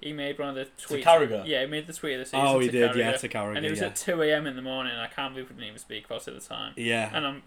he 0.00 0.12
made 0.12 0.38
one 0.38 0.50
of 0.50 0.54
the 0.56 0.66
tweets. 0.82 1.02
Carragher? 1.04 1.46
Yeah, 1.46 1.60
he 1.62 1.66
made 1.66 1.86
the 1.86 1.92
tweet 1.92 2.14
of 2.14 2.18
the 2.20 2.24
season. 2.26 2.40
oh, 2.40 2.58
he 2.58 2.66
to 2.66 2.72
did, 2.72 2.90
Carragher. 2.90 2.96
yeah, 2.96 3.12
to 3.16 3.28
Carragher, 3.28 3.56
And 3.56 3.64
it 3.66 3.70
was 3.70 3.80
yeah. 3.80 3.86
at 3.86 3.96
2 3.96 4.20
a.m. 4.22 4.46
in 4.46 4.56
the 4.56 4.62
morning. 4.62 4.92
I 4.94 5.06
can't 5.06 5.32
believe 5.32 5.48
we 5.48 5.54
didn't 5.54 5.68
even 5.68 5.78
speak 5.78 6.04
about 6.06 6.26
it 6.28 6.34
at 6.34 6.40
the 6.42 6.46
time. 6.46 6.74
yeah. 6.76 7.10
And 7.14 7.26
I'm 7.26 7.42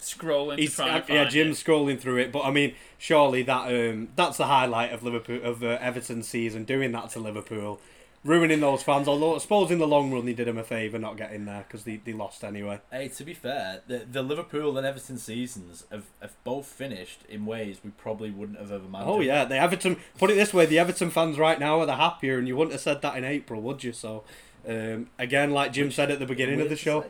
scrolling 0.00 0.58
He's, 0.58 0.70
to 0.70 0.76
try 0.76 0.88
and 0.88 0.96
uh, 0.96 1.00
find 1.06 1.14
yeah, 1.14 1.24
Jim's 1.26 1.60
it. 1.60 1.64
scrolling 1.66 2.00
through 2.00 2.16
it, 2.16 2.32
but 2.32 2.40
I 2.42 2.50
mean, 2.50 2.74
surely 2.98 3.42
that 3.42 3.68
um, 3.68 4.08
that's 4.16 4.38
the 4.38 4.46
highlight 4.46 4.92
of 4.92 5.02
Liverpool 5.02 5.42
of 5.44 5.62
uh, 5.62 5.76
Everton's 5.78 6.26
season, 6.26 6.64
doing 6.64 6.90
that 6.92 7.10
to 7.10 7.20
Liverpool, 7.20 7.80
ruining 8.24 8.60
those 8.60 8.82
fans. 8.82 9.08
Although 9.08 9.36
I 9.36 9.38
suppose 9.38 9.70
in 9.70 9.78
the 9.78 9.86
long 9.86 10.12
run, 10.12 10.26
he 10.26 10.34
did 10.34 10.48
him 10.48 10.58
a 10.58 10.64
favour 10.64 10.98
not 10.98 11.16
getting 11.16 11.44
there 11.44 11.64
because 11.66 11.84
they, 11.84 11.96
they 11.96 12.12
lost 12.12 12.44
anyway. 12.44 12.80
Hey, 12.90 13.08
to 13.08 13.24
be 13.24 13.34
fair, 13.34 13.82
the 13.86 14.06
the 14.10 14.22
Liverpool 14.22 14.76
and 14.76 14.86
Everton 14.86 15.18
seasons 15.18 15.84
have, 15.90 16.06
have 16.20 16.34
both 16.44 16.66
finished 16.66 17.20
in 17.28 17.46
ways 17.46 17.78
we 17.84 17.90
probably 17.90 18.30
wouldn't 18.30 18.58
have 18.58 18.72
ever 18.72 18.84
imagined. 18.84 19.10
Oh 19.10 19.20
yeah, 19.20 19.44
the 19.44 19.56
Everton. 19.56 19.96
Put 20.18 20.30
it 20.30 20.34
this 20.34 20.52
way: 20.52 20.66
the 20.66 20.78
Everton 20.78 21.10
fans 21.10 21.38
right 21.38 21.58
now 21.58 21.80
are 21.80 21.86
the 21.86 21.96
happier, 21.96 22.38
and 22.38 22.46
you 22.46 22.56
wouldn't 22.56 22.72
have 22.72 22.82
said 22.82 23.02
that 23.02 23.16
in 23.16 23.24
April, 23.24 23.60
would 23.62 23.82
you? 23.84 23.92
So, 23.92 24.24
um, 24.66 25.08
again, 25.18 25.50
like 25.50 25.72
Jim 25.72 25.90
said 25.90 26.10
at 26.10 26.18
the 26.18 26.26
beginning 26.26 26.60
of 26.60 26.68
the 26.68 26.76
show, 26.76 27.02
say. 27.02 27.08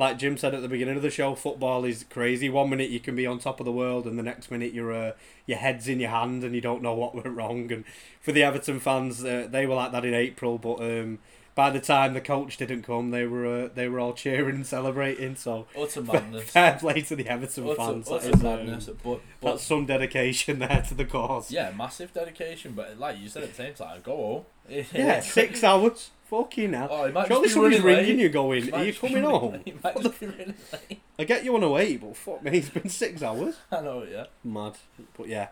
Like 0.00 0.16
Jim 0.18 0.38
said 0.38 0.54
at 0.54 0.62
the 0.62 0.68
beginning 0.68 0.96
of 0.96 1.02
the 1.02 1.10
show, 1.10 1.34
football 1.34 1.84
is 1.84 2.04
crazy. 2.08 2.48
One 2.48 2.70
minute 2.70 2.88
you 2.88 3.00
can 3.00 3.14
be 3.14 3.26
on 3.26 3.38
top 3.38 3.60
of 3.60 3.66
the 3.66 3.72
world, 3.72 4.06
and 4.06 4.18
the 4.18 4.22
next 4.22 4.50
minute 4.50 4.72
your 4.72 4.92
uh, 4.92 5.12
your 5.44 5.58
head's 5.58 5.86
in 5.88 6.00
your 6.00 6.08
hand 6.08 6.42
and 6.42 6.54
you 6.54 6.62
don't 6.62 6.82
know 6.82 6.94
what 6.94 7.14
went 7.14 7.36
wrong. 7.36 7.70
And 7.70 7.84
for 8.18 8.32
the 8.32 8.42
Everton 8.42 8.80
fans, 8.80 9.22
uh, 9.22 9.46
they 9.48 9.66
were 9.66 9.74
like 9.74 9.92
that 9.92 10.06
in 10.06 10.14
April, 10.14 10.56
but 10.56 10.76
um, 10.80 11.18
by 11.54 11.68
the 11.68 11.80
time 11.80 12.14
the 12.14 12.20
coach 12.22 12.56
didn't 12.56 12.82
come, 12.84 13.10
they 13.10 13.26
were 13.26 13.64
uh, 13.64 13.68
they 13.74 13.90
were 13.90 14.00
all 14.00 14.14
cheering 14.14 14.54
and 14.56 14.66
celebrating. 14.66 15.36
So 15.36 15.66
Utter 15.78 16.00
madness. 16.12 16.44
fair 16.50 16.78
play 16.80 17.02
to 17.02 17.14
the 17.14 17.28
Everton 17.28 17.66
Utter, 17.66 17.74
fans. 17.76 18.08
That 18.08 18.14
utter 18.14 18.32
um, 18.32 18.42
madness. 18.42 18.86
But, 18.86 19.20
but 19.42 19.50
that's 19.50 19.64
some 19.64 19.84
dedication 19.84 20.58
there 20.60 20.82
to 20.88 20.94
the 20.94 21.04
cause. 21.04 21.50
yeah, 21.52 21.72
massive 21.76 22.14
dedication. 22.14 22.72
But 22.72 22.98
like 22.98 23.20
you 23.20 23.28
said 23.28 23.42
at 23.42 23.50
the 23.50 23.54
same 23.54 23.74
time, 23.74 24.00
go 24.02 24.16
home. 24.16 24.44
Yeah, 24.94 25.20
six 25.20 25.62
hours. 25.62 26.10
Fucking 26.30 26.72
hell. 26.72 26.88
Oh, 26.88 27.10
might 27.10 27.26
Surely 27.26 27.48
somebody's 27.48 27.80
ringing 27.80 28.16
late. 28.16 28.18
you 28.18 28.28
going, 28.28 28.72
are 28.72 28.84
you 28.84 28.94
coming 28.94 29.24
home? 29.24 29.52
late. 29.52 29.62
It 29.66 29.82
might 29.82 30.00
just 30.00 30.20
be 30.20 30.26
running 30.26 30.54
late. 30.72 31.00
I 31.18 31.24
get 31.24 31.44
you 31.44 31.56
on 31.56 31.64
a 31.64 31.68
wait, 31.68 32.00
but 32.00 32.16
fuck 32.16 32.44
me, 32.44 32.58
it's 32.58 32.68
been 32.68 32.88
six 32.88 33.20
hours. 33.20 33.56
I 33.72 33.80
know, 33.80 34.04
yeah. 34.04 34.26
Mad. 34.44 34.74
But 35.18 35.26
yeah. 35.26 35.48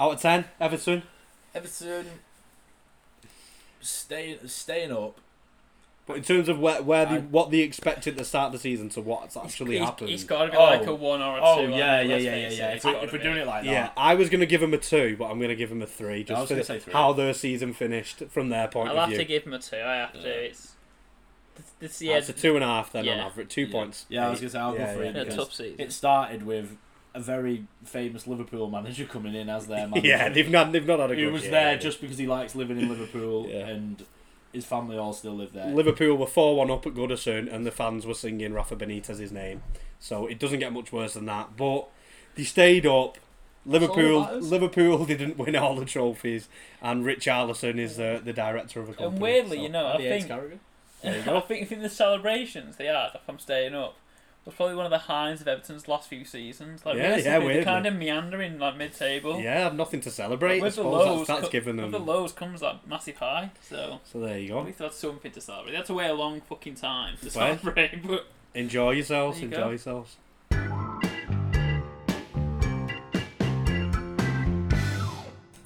Out 0.00 0.14
of 0.14 0.20
ten, 0.20 0.46
Everton. 0.60 1.04
Everton 1.54 2.06
staying 3.80 4.38
staying 4.46 4.90
up. 4.90 5.20
But 6.06 6.18
in 6.18 6.22
terms 6.22 6.50
of 6.50 6.58
where, 6.58 6.82
where 6.82 7.06
the, 7.06 7.20
what 7.20 7.50
they 7.50 7.60
expected 7.60 8.10
at 8.12 8.18
the 8.18 8.24
start 8.24 8.48
of 8.48 8.52
the 8.52 8.58
season 8.58 8.90
to 8.90 9.00
what's 9.00 9.38
actually 9.38 9.78
he's, 9.78 9.84
happened. 9.86 10.10
He's 10.10 10.24
got 10.24 10.44
to 10.44 10.50
be 10.50 10.56
Oh. 10.58 10.64
like 10.64 10.82
a 10.82 10.90
oh. 10.90 10.94
one 10.96 11.22
or 11.22 11.38
a 11.38 11.40
oh, 11.42 11.56
two. 11.66 11.72
Oh 11.72 11.76
yeah, 11.76 12.02
yeah, 12.02 12.16
yeah, 12.16 12.36
yeah, 12.36 12.36
yeah. 12.36 12.68
it. 12.72 12.76
If, 12.76 12.84
It's 12.84 12.84
if 12.84 13.12
we're 13.12 13.18
be. 13.18 13.24
doing 13.24 13.38
it 13.38 13.46
like 13.46 13.64
that, 13.64 13.70
yeah, 13.70 13.90
I 13.96 14.14
was 14.14 14.28
going 14.28 14.40
to 14.40 14.46
give 14.46 14.62
him 14.62 14.74
a 14.74 14.78
two, 14.78 15.16
but 15.18 15.30
I'm 15.30 15.38
going 15.38 15.48
to 15.48 15.56
give 15.56 15.72
him 15.72 15.80
a 15.80 15.86
three 15.86 16.20
I 16.20 16.22
just 16.24 16.40
was 16.40 16.48
for 16.48 16.54
gonna 16.56 16.64
say 16.64 16.78
three. 16.78 16.92
how 16.92 17.14
their 17.14 17.32
season 17.32 17.72
finished 17.72 18.22
from 18.28 18.50
their 18.50 18.68
point 18.68 18.90
I'll 18.90 18.98
of 18.98 19.08
view. 19.08 19.14
I'll 19.14 19.18
have 19.18 19.18
to 19.18 19.24
give 19.24 19.44
him 19.44 19.54
a 19.54 19.58
two. 19.58 19.76
I 19.76 19.94
have 19.96 20.12
to. 20.12 20.44
It's 20.44 20.72
this, 21.78 22.02
Yeah, 22.02 22.12
yeah, 22.12 22.18
it's 22.18 22.28
a 22.28 22.32
two 22.32 22.54
and 22.56 22.64
a 22.64 22.66
half 22.66 22.92
then 22.92 23.08
on 23.08 23.16
Yeah. 23.16 23.26
average, 23.26 23.48
two 23.48 23.62
Yeah. 23.62 23.72
points. 23.72 24.06
Yeah, 24.08 24.26
I 24.26 24.30
was 24.30 24.40
gonna 24.40 24.50
say, 24.50 24.58
I'll 24.58 24.76
go 24.76 24.86
for 24.86 25.02
it 25.04 25.16
a 25.16 25.20
because 25.20 25.36
tough 25.36 25.52
season. 25.54 25.76
it 25.78 25.92
started 25.92 26.44
with 26.44 26.76
a 27.14 27.20
very 27.20 27.64
famous 27.84 28.26
Liverpool 28.26 28.68
manager 28.68 29.04
coming 29.04 29.34
in 29.34 29.48
as 29.48 29.68
their 29.68 29.86
manager. 29.88 30.06
Yeah, 30.06 30.28
they've 30.28 30.50
not 30.50 30.72
they've 30.72 30.86
not 30.86 30.98
had 31.00 31.12
a 31.12 31.14
good. 31.14 31.20
Year. 31.20 31.26
He 31.26 31.30
good 31.30 31.32
was 31.32 31.42
year, 31.44 31.50
there 31.52 31.70
have 31.72 31.80
just 31.80 32.00
because 32.00 32.18
he 32.18 32.26
likes 32.26 32.54
living 32.54 32.78
in 32.78 32.88
Liverpool 32.88 33.46
Yeah. 33.48 33.68
and 33.68 34.04
his 34.54 34.64
family 34.64 34.96
all 34.96 35.12
still 35.12 35.34
live 35.34 35.52
there. 35.52 35.66
Liverpool 35.66 36.16
were 36.16 36.26
4 36.26 36.56
1 36.56 36.70
up 36.70 36.86
at 36.86 36.94
Goodison 36.94 37.52
and 37.52 37.66
the 37.66 37.70
fans 37.70 38.06
were 38.06 38.14
singing 38.14 38.52
Rafa 38.52 38.76
Benitez's 38.76 39.32
name. 39.32 39.62
So 40.00 40.26
it 40.26 40.38
doesn't 40.38 40.58
get 40.60 40.72
much 40.72 40.92
worse 40.92 41.14
than 41.14 41.26
that. 41.26 41.56
But 41.56 41.88
they 42.34 42.44
stayed 42.44 42.86
up. 42.86 43.18
Liverpool. 43.66 44.20
Liverpool 44.40 45.04
didn't 45.06 45.38
win 45.38 45.56
all 45.56 45.74
the 45.74 45.86
trophies, 45.86 46.48
and 46.82 47.02
Rich 47.04 47.24
Arlison 47.26 47.78
is 47.78 47.96
the, 47.96 48.20
the 48.22 48.32
director 48.34 48.80
of 48.80 48.90
a 48.90 48.92
company. 48.92 49.08
And 49.14 49.20
weirdly, 49.22 49.56
so- 49.56 49.62
you 49.62 49.68
know, 49.70 49.86
I 49.86 49.92
Andy 49.92 50.04
Yates 50.04 50.26
think 50.26 50.60
There 51.02 51.14
you 51.16 51.20
I 51.22 51.24
go. 51.24 51.40
think 51.40 51.72
in 51.72 51.80
the 51.80 51.88
celebrations 51.88 52.76
they 52.76 52.86
had, 52.86 53.10
if 53.14 53.22
I'm 53.28 53.38
staying 53.38 53.74
up, 53.74 53.96
was 54.44 54.54
probably 54.56 54.74
one 54.74 54.84
of 54.84 54.90
the 54.90 54.98
highs 54.98 55.40
of 55.40 55.48
Everton's 55.48 55.88
last 55.88 56.08
few 56.08 56.24
seasons. 56.24 56.84
Like 56.84 56.96
Yeah, 56.98 57.16
yeah, 57.16 57.38
weirdly. 57.38 57.64
kind 57.64 57.86
of 57.86 57.94
meandering 57.94 58.58
like 58.58 58.76
mid-table. 58.76 59.40
Yeah, 59.40 59.60
have 59.60 59.74
nothing 59.74 60.00
to 60.02 60.10
celebrate. 60.10 60.60
With 60.60 60.76
the 60.76 60.82
lows, 60.82 61.26
that's, 61.26 61.40
that's 61.40 61.52
given 61.52 61.76
with 61.76 61.92
them. 61.92 61.92
the 61.92 61.98
lows 62.12 62.32
comes 62.32 62.60
that 62.60 62.86
massive 62.86 63.16
high. 63.16 63.50
So 63.62 64.00
So 64.04 64.20
there 64.20 64.38
you 64.38 64.48
at 64.58 64.60
go. 64.60 64.66
least 64.66 64.78
that's 64.78 64.96
something 64.98 65.32
to 65.32 65.40
celebrate. 65.40 65.70
They 65.72 65.76
had 65.78 65.86
to 65.86 65.94
wait 65.94 66.08
a 66.10 66.14
long 66.14 66.40
fucking 66.42 66.74
time 66.74 67.16
to 67.22 67.24
Well. 67.38 67.56
celebrate, 67.58 68.02
but 68.06 68.26
Enjoy 68.54 68.90
yourselves. 68.92 69.40
You 69.40 69.46
Enjoy 69.46 69.56
go. 69.60 69.68
yourselves. 69.70 70.16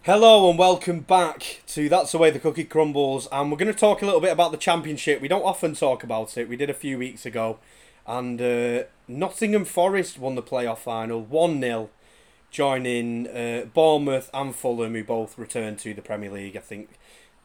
Hello 0.04 0.48
and 0.48 0.58
welcome 0.58 1.00
back 1.00 1.60
to 1.66 1.88
That's 1.88 2.12
the 2.12 2.18
Way 2.18 2.30
the 2.30 2.38
Cookie 2.38 2.64
Crumbles. 2.64 3.28
And 3.30 3.50
we're 3.50 3.58
going 3.58 3.72
to 3.72 3.78
talk 3.78 4.00
a 4.00 4.06
little 4.06 4.20
bit 4.20 4.32
about 4.32 4.52
the 4.52 4.56
Championship. 4.56 5.20
We 5.20 5.28
don't 5.28 5.42
often 5.42 5.74
talk 5.74 6.02
about 6.02 6.38
it. 6.38 6.48
We 6.48 6.56
did 6.56 6.70
a 6.70 6.74
few 6.74 6.96
weeks 6.96 7.26
ago. 7.26 7.58
And 8.08 8.40
uh, 8.40 8.84
Nottingham 9.06 9.66
Forest 9.66 10.18
won 10.18 10.34
the 10.34 10.42
playoff 10.42 10.78
final 10.78 11.20
1 11.20 11.60
0, 11.60 11.90
joining 12.50 13.28
uh, 13.28 13.66
Bournemouth 13.74 14.30
and 14.32 14.56
Fulham, 14.56 14.94
who 14.94 15.04
both 15.04 15.36
returned 15.36 15.78
to 15.80 15.92
the 15.92 16.00
Premier 16.00 16.30
League, 16.30 16.56
I 16.56 16.60
think, 16.60 16.98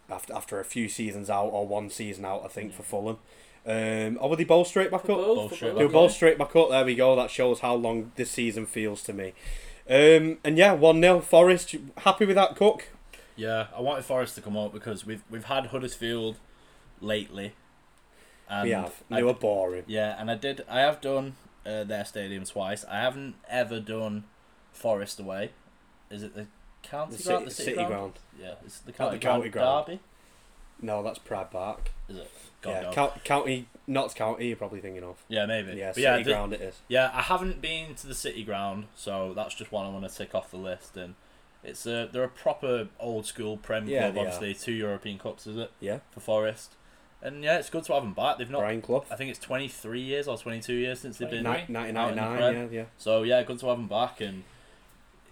after, 0.10 0.34
after 0.34 0.62
a 0.62 0.66
few 0.66 0.88
seasons 0.88 1.30
out, 1.30 1.48
or 1.48 1.68
one 1.68 1.90
season 1.90 2.24
out, 2.24 2.44
I 2.46 2.48
think, 2.48 2.74
for 2.74 2.84
Fulham. 2.84 3.18
Um, 3.66 4.18
or 4.22 4.30
were 4.30 4.36
they 4.38 4.46
both 4.46 4.68
straight 4.68 4.90
back 4.90 5.02
up? 5.02 5.18
Both 5.18 5.56
straight 5.56 5.76
They 5.76 5.84
were 5.84 5.90
back 5.90 5.94
both 5.94 6.12
straight 6.14 6.38
back 6.38 6.56
up. 6.56 6.70
There 6.70 6.86
we 6.86 6.96
go. 6.96 7.14
That 7.18 7.30
shows 7.30 7.60
how 7.60 7.76
long 7.76 8.14
this 8.16 8.32
season 8.32 8.66
feels 8.66 9.04
to 9.04 9.14
me. 9.14 9.34
Um, 9.90 10.38
and 10.46 10.58
yeah, 10.58 10.72
1 10.72 11.02
0 11.02 11.20
Forest. 11.20 11.76
Happy 11.98 12.26
with 12.26 12.36
that, 12.38 12.56
Cook? 12.56 12.88
Yeah, 13.36 13.68
I 13.76 13.82
wanted 13.82 14.06
Forest 14.06 14.36
to 14.36 14.42
come 14.42 14.56
up 14.56 14.72
because 14.72 15.06
we've 15.06 15.24
we've 15.30 15.46
had 15.46 15.68
Huddersfield 15.68 16.38
lately. 17.02 17.54
And 18.60 18.64
we 18.68 18.72
have. 18.72 19.04
I- 19.12 19.16
They 19.18 19.24
were 19.24 19.34
boring. 19.34 19.84
Yeah, 19.88 20.16
and 20.20 20.30
I 20.32 20.36
did. 20.36 20.64
I 20.70 20.80
have 20.82 21.02
done 21.02 21.36
uh, 21.66 21.84
their 21.84 22.06
stadium 22.06 22.44
twice. 22.46 22.84
I 22.86 23.00
haven't 23.02 23.36
ever 23.50 23.80
done 23.80 24.26
Forest 24.74 25.20
away. 25.20 25.52
Is 26.10 26.24
it 26.24 26.36
the 26.36 26.48
county 26.84 27.16
The 27.18 27.24
ground? 27.24 27.40
city, 27.40 27.46
The 27.46 27.52
city, 27.52 27.64
city 27.66 27.76
ground? 27.76 27.90
ground. 27.90 28.14
Yeah, 28.40 28.54
it's 28.66 28.80
the 28.80 28.92
county, 28.92 29.18
the 29.18 29.22
county 29.22 29.50
ground. 29.50 29.86
ground. 29.86 29.86
Derby. 29.88 30.00
No, 30.82 31.02
that's 31.04 31.20
Pride 31.20 31.50
Park. 31.52 31.92
Is 32.10 32.18
it? 32.18 32.32
God, 32.62 32.72
yeah, 32.72 32.82
no. 32.82 32.92
Coun- 32.92 33.20
county, 33.24 33.68
Notts 33.88 34.14
County. 34.14 34.48
You're 34.48 34.58
probably 34.58 34.82
thinking 34.82 35.04
of. 35.04 35.24
yeah, 35.30 35.46
maybe. 35.46 35.74
Yeah, 35.74 35.88
But 35.90 35.96
city 35.96 36.04
yeah, 36.04 36.18
the- 36.18 36.24
ground 36.24 36.54
it 36.54 36.62
is. 36.62 36.82
Yeah, 36.88 37.10
I 37.14 37.22
haven't 37.22 37.62
been 37.62 37.96
to 37.96 38.08
the 38.08 38.16
city 38.16 38.44
ground, 38.44 38.88
so 38.96 39.34
that's 39.34 39.56
just 39.56 39.72
one 39.72 39.86
I 39.86 39.90
want 39.90 40.08
to 40.10 40.14
tick 40.16 40.36
off 40.36 40.52
the 40.52 40.58
list. 40.58 40.98
And 40.98 41.16
it's 41.64 41.86
a 41.86 42.10
they're 42.12 42.24
a 42.24 42.30
proper 42.30 42.88
old 43.00 43.26
school 43.26 43.56
Prem 43.58 43.88
Yeah, 43.88 44.02
club. 44.12 44.14
they 44.16 44.20
are. 44.22 44.24
Obviously, 44.34 44.54
two 44.56 44.74
European 44.74 45.18
cups 45.20 45.48
is 45.48 45.56
it 45.58 45.72
Yeah, 45.80 46.00
for 46.12 46.20
Forest? 46.20 46.74
And 47.24 47.42
yeah, 47.42 47.58
it's 47.58 47.70
good 47.70 47.86
to 47.86 47.94
have 47.94 48.04
them 48.04 48.14
back. 48.14 48.38
They've 48.38 48.50
not. 48.50 48.60
Brian 48.60 48.82
Clough. 48.82 49.06
I 49.10 49.16
think 49.16 49.30
it's 49.30 49.40
twenty 49.40 49.70
three 49.70 50.02
years 50.02 50.28
or 50.28 50.38
twenty 50.38 50.60
two 50.60 50.74
years 50.74 51.00
since 51.00 51.18
they've 51.18 51.30
been. 51.30 51.44
Ni- 51.44 51.66
1999. 51.68 52.54
Yeah, 52.54 52.68
yeah. 52.70 52.86
So 52.98 53.24
yeah, 53.24 53.42
good 53.44 53.60
to 53.60 53.68
have 53.68 53.78
them 53.78 53.88
back, 53.88 54.20
and 54.20 54.44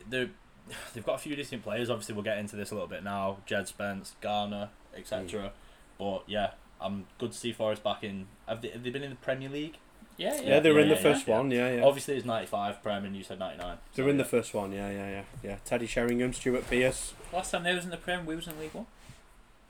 they 0.10 0.30
they've 0.94 1.06
got 1.06 1.16
a 1.16 1.20
few 1.20 1.36
decent 1.36 1.64
players. 1.64 1.90
Obviously, 1.90 2.16
we'll 2.16 2.24
get 2.24 2.38
into 2.38 2.56
this 2.56 2.72
a 2.72 2.76
little 2.76 2.88
bit 2.88 3.04
now. 3.04 3.38
Jed 3.46 3.68
Spence, 3.68 4.16
Garner, 4.22 4.70
etc. 4.96 5.26
Mm. 5.26 5.52
But 6.00 6.24
yeah, 6.28 6.52
I'm 6.80 7.08
good 7.18 7.34
to 7.34 7.38
see 7.38 7.52
Forest 7.52 7.84
back 7.84 8.04
in. 8.06 8.28
Have 8.48 8.62
they, 8.62 8.70
have 8.70 8.84
they 8.84 8.90
been 8.90 9.04
in 9.04 9.12
the 9.12 9.18
Premier 9.18 9.50
League? 9.50 9.78
Yeah, 10.18 10.36
yeah. 10.36 10.42
Yeah, 10.50 10.60
they 10.60 10.72
were 10.72 10.80
in 10.80 10.90
the 10.90 10.96
yeah, 10.96 11.02
first 11.02 11.28
yeah. 11.28 11.38
one. 11.38 11.52
Yeah, 11.52 11.76
yeah. 11.76 11.84
Obviously, 11.84 12.16
it's 12.16 12.26
ninety 12.26 12.48
five 12.48 12.82
Prem, 12.82 13.04
and 13.04 13.16
you 13.16 13.24
said 13.24 13.40
ninety 13.40 13.62
nine. 13.62 13.78
They 13.96 14.04
were 14.04 14.10
in 14.10 14.18
the 14.18 14.26
first 14.26 14.54
one. 14.54 14.72
Yeah, 14.72 14.90
yeah, 14.90 15.10
yeah, 15.10 15.24
yeah. 15.44 15.56
Teddy 15.66 15.88
Sheringham, 15.88 16.32
Stuart 16.32 16.70
Pearce. 16.70 17.14
Last 17.34 17.52
time 17.52 17.64
they 17.64 17.76
was 17.76 17.84
in 17.84 17.92
the 17.92 17.98
Prem, 17.98 18.26
we 18.26 18.36
was 18.36 18.48
in 18.48 18.58
League 18.60 18.74
One. 18.74 18.86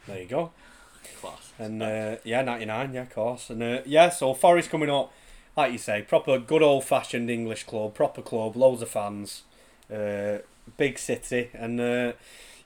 There 0.08 0.20
you 0.20 0.28
go. 0.28 0.52
Class. 1.20 1.54
And 1.60 1.82
uh, 1.82 2.18
yeah, 2.24 2.41
99. 2.41 2.93
Yeah, 2.93 3.02
of 3.02 3.10
course. 3.10 3.49
And 3.49 3.62
uh, 3.62 3.82
yeah, 3.86 4.10
so 4.10 4.34
Forest 4.34 4.70
coming 4.70 4.89
up, 4.89 5.12
like 5.56 5.72
you 5.72 5.78
say, 5.78 6.02
proper 6.02 6.39
good 6.39 6.62
old 6.62 6.86
fashioned 6.86 7.30
English 7.30 7.66
club, 7.66 7.93
proper 7.93 8.22
club, 8.22 8.56
loads 8.56 8.82
of 8.82 8.89
fans, 8.89 9.43
uh, 9.93 10.39
big 10.78 10.97
city, 10.97 11.49
and 11.54 11.80
uh, 11.80 12.14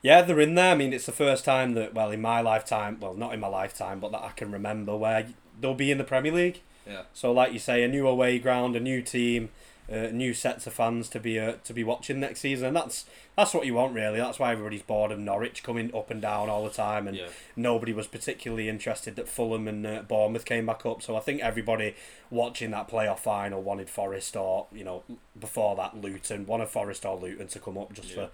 yeah, 0.02 0.22
they're 0.22 0.40
in 0.40 0.54
there. 0.54 0.74
I 0.74 0.76
mean, 0.76 0.94
it's 0.94 1.08
the 1.08 1.12
first 1.12 1.46
time 1.46 1.74
that, 1.74 1.96
well, 1.96 2.12
in 2.12 2.22
my 2.22 2.40
lifetime, 2.40 2.98
well, 3.00 3.16
not 3.16 3.34
in 3.34 3.40
my 3.40 3.48
lifetime, 3.48 4.00
but 4.00 4.12
that 4.12 4.22
I 4.22 4.30
can 4.36 4.52
remember 4.52 4.96
where 4.96 5.28
they'll 5.60 5.74
be 5.74 5.90
in 5.90 5.98
the 5.98 6.04
Premier 6.04 6.32
League. 6.32 6.62
Yeah. 6.86 7.04
So, 7.14 7.32
like 7.32 7.54
you 7.54 7.60
say, 7.60 7.82
a 7.84 7.88
new 7.88 8.08
away 8.08 8.38
ground, 8.38 8.76
a 8.76 8.80
new 8.80 9.02
team, 9.02 9.50
uh, 9.92 10.08
new 10.12 10.34
sets 10.34 10.66
of 10.68 10.74
fans 10.74 11.10
to 11.10 11.20
be 11.20 11.40
uh, 11.40 11.54
to 11.64 11.74
be 11.74 11.84
watching 11.84 12.20
next 12.20 12.40
season. 12.42 12.68
And 12.70 12.76
that's 12.76 13.06
that's 13.36 13.54
what 13.54 13.66
you 13.66 13.74
want, 13.76 13.94
really. 13.94 14.18
That's 14.18 14.40
why 14.40 14.52
everybody's 14.52 14.82
bored 14.82 15.12
of 15.12 15.20
Norwich 15.20 15.62
coming 15.64 15.94
up 15.96 16.10
and 16.10 16.22
down 16.22 16.50
all 16.50 16.64
the 16.64 16.70
time, 16.70 17.08
and 17.08 17.18
Yeah. 17.18 17.28
nobody 17.56 17.94
was 17.94 18.08
particularly 18.08 18.68
interested 18.70 19.16
that 19.18 19.28
Fulham 19.28 19.68
and 19.68 19.86
uh, 19.86 20.02
Bournemouth 20.08 20.46
came 20.46 20.66
back 20.66 20.86
up. 20.86 21.02
So 21.02 21.16
I 21.16 21.20
think 21.20 21.42
everybody 21.42 21.96
watching 22.32 22.72
that 22.72 22.88
playoff 22.90 23.20
final 23.20 23.62
wanted 23.62 23.90
Forest 23.90 24.36
or 24.36 24.68
you 24.74 24.84
know 24.84 25.04
before 25.40 25.76
that 25.76 25.96
Luton, 26.02 26.46
wanted 26.46 26.70
Forest 26.70 27.06
or 27.06 27.18
Luton 27.18 27.48
to 27.48 27.60
come 27.60 27.78
up 27.78 27.94
just 27.94 28.10
Yeah. 28.10 28.16
for 28.28 28.30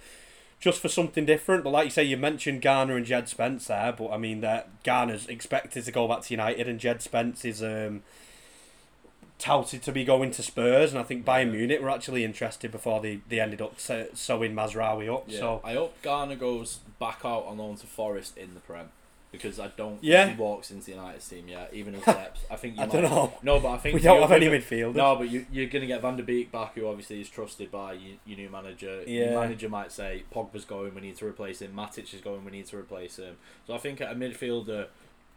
just 0.60 0.80
for 0.80 0.90
something 0.90 1.26
different. 1.26 1.64
But 1.64 1.72
like 1.72 1.86
you 1.86 1.90
say, 1.92 2.04
you 2.04 2.18
mentioned 2.18 2.62
Garner 2.62 2.96
and 2.96 3.04
Jed 3.06 3.28
Spence 3.28 3.66
there, 3.66 3.92
but 3.92 4.12
I 4.12 4.18
mean 4.18 4.42
that 4.42 4.84
Garner's 4.84 5.26
expected 5.28 5.84
to 5.86 5.92
go 5.92 6.08
back 6.08 6.22
to 6.22 6.34
United, 6.34 6.68
and 6.68 6.80
Jed 6.80 7.02
Spence 7.02 7.44
is 7.44 7.64
um, 7.64 8.04
touted 9.42 9.82
to 9.84 9.92
be 9.92 10.06
going 10.06 10.32
to 10.32 10.44
Spurs, 10.44 10.92
and 10.92 11.00
I 11.00 11.04
think 11.04 11.26
Bayern 11.26 11.52
Munich 11.52 11.82
were 11.82 11.90
actually 11.90 12.24
interested 12.24 12.72
before 12.72 13.02
they, 13.02 13.20
they 13.28 13.40
ended 13.40 13.62
up 13.62 13.80
se- 13.80 14.10
sewing 14.14 14.54
Mazraoui 14.54 15.14
up. 15.14 15.26
Yeah. 15.28 15.40
So 15.40 15.62
I 15.64 15.74
hope 15.74 16.02
Garner 16.02 16.36
goes 16.36 16.80
back 17.00 17.22
out 17.26 17.46
on 17.46 17.58
loan 17.58 17.76
to 17.78 17.88
Forest 17.88 18.38
in 18.38 18.54
the 18.54 18.60
Prem. 18.60 18.90
Because 19.32 19.62
I 19.62 19.68
don't 19.78 20.04
Yeah. 20.04 20.26
think 20.26 20.36
he 20.36 20.44
walks 20.44 20.72
into 20.72 20.88
the 20.88 20.92
United 20.92 21.22
team 21.22 21.48
yet, 21.48 21.70
even 21.74 21.96
in 21.96 22.02
depth. 22.02 22.46
I 22.52 22.58
think 22.58 22.76
you 22.76 22.84
I 22.84 22.86
might. 22.86 22.92
don't 22.92 23.04
know. 23.04 23.34
No, 23.42 23.62
but 23.62 23.70
I 23.70 23.78
think 23.78 23.96
We 23.96 24.02
don't 24.02 24.22
have 24.22 24.34
any 24.34 24.48
midfielders. 24.48 24.96
No, 24.96 25.16
but 25.16 25.30
you, 25.30 25.46
you're 25.50 25.68
going 25.68 25.80
to 25.84 25.88
get 25.88 26.02
Van 26.02 26.18
der 26.18 26.24
Beek 26.24 26.52
back, 26.52 26.76
who 26.76 26.86
obviously 26.86 27.22
is 27.22 27.30
trusted 27.30 27.72
by 27.72 27.94
your, 27.94 28.16
your 28.26 28.38
new 28.40 28.50
manager. 28.50 29.04
Yeah. 29.08 29.32
Your 29.32 29.40
manager 29.40 29.70
might 29.70 29.94
say, 29.94 30.24
Pogba's 30.36 30.66
going, 30.66 30.94
we 30.94 31.00
need 31.00 31.16
to 31.16 31.26
replace 31.26 31.62
him. 31.62 31.72
Matic 31.74 32.14
is 32.14 32.20
going, 32.20 32.44
we 32.44 32.52
need 32.52 32.66
to 32.68 32.78
replace 32.78 33.16
him. 33.16 33.38
So 33.68 33.74
I 33.74 33.78
think 33.78 34.02
a 34.02 34.08
midfielder 34.08 34.88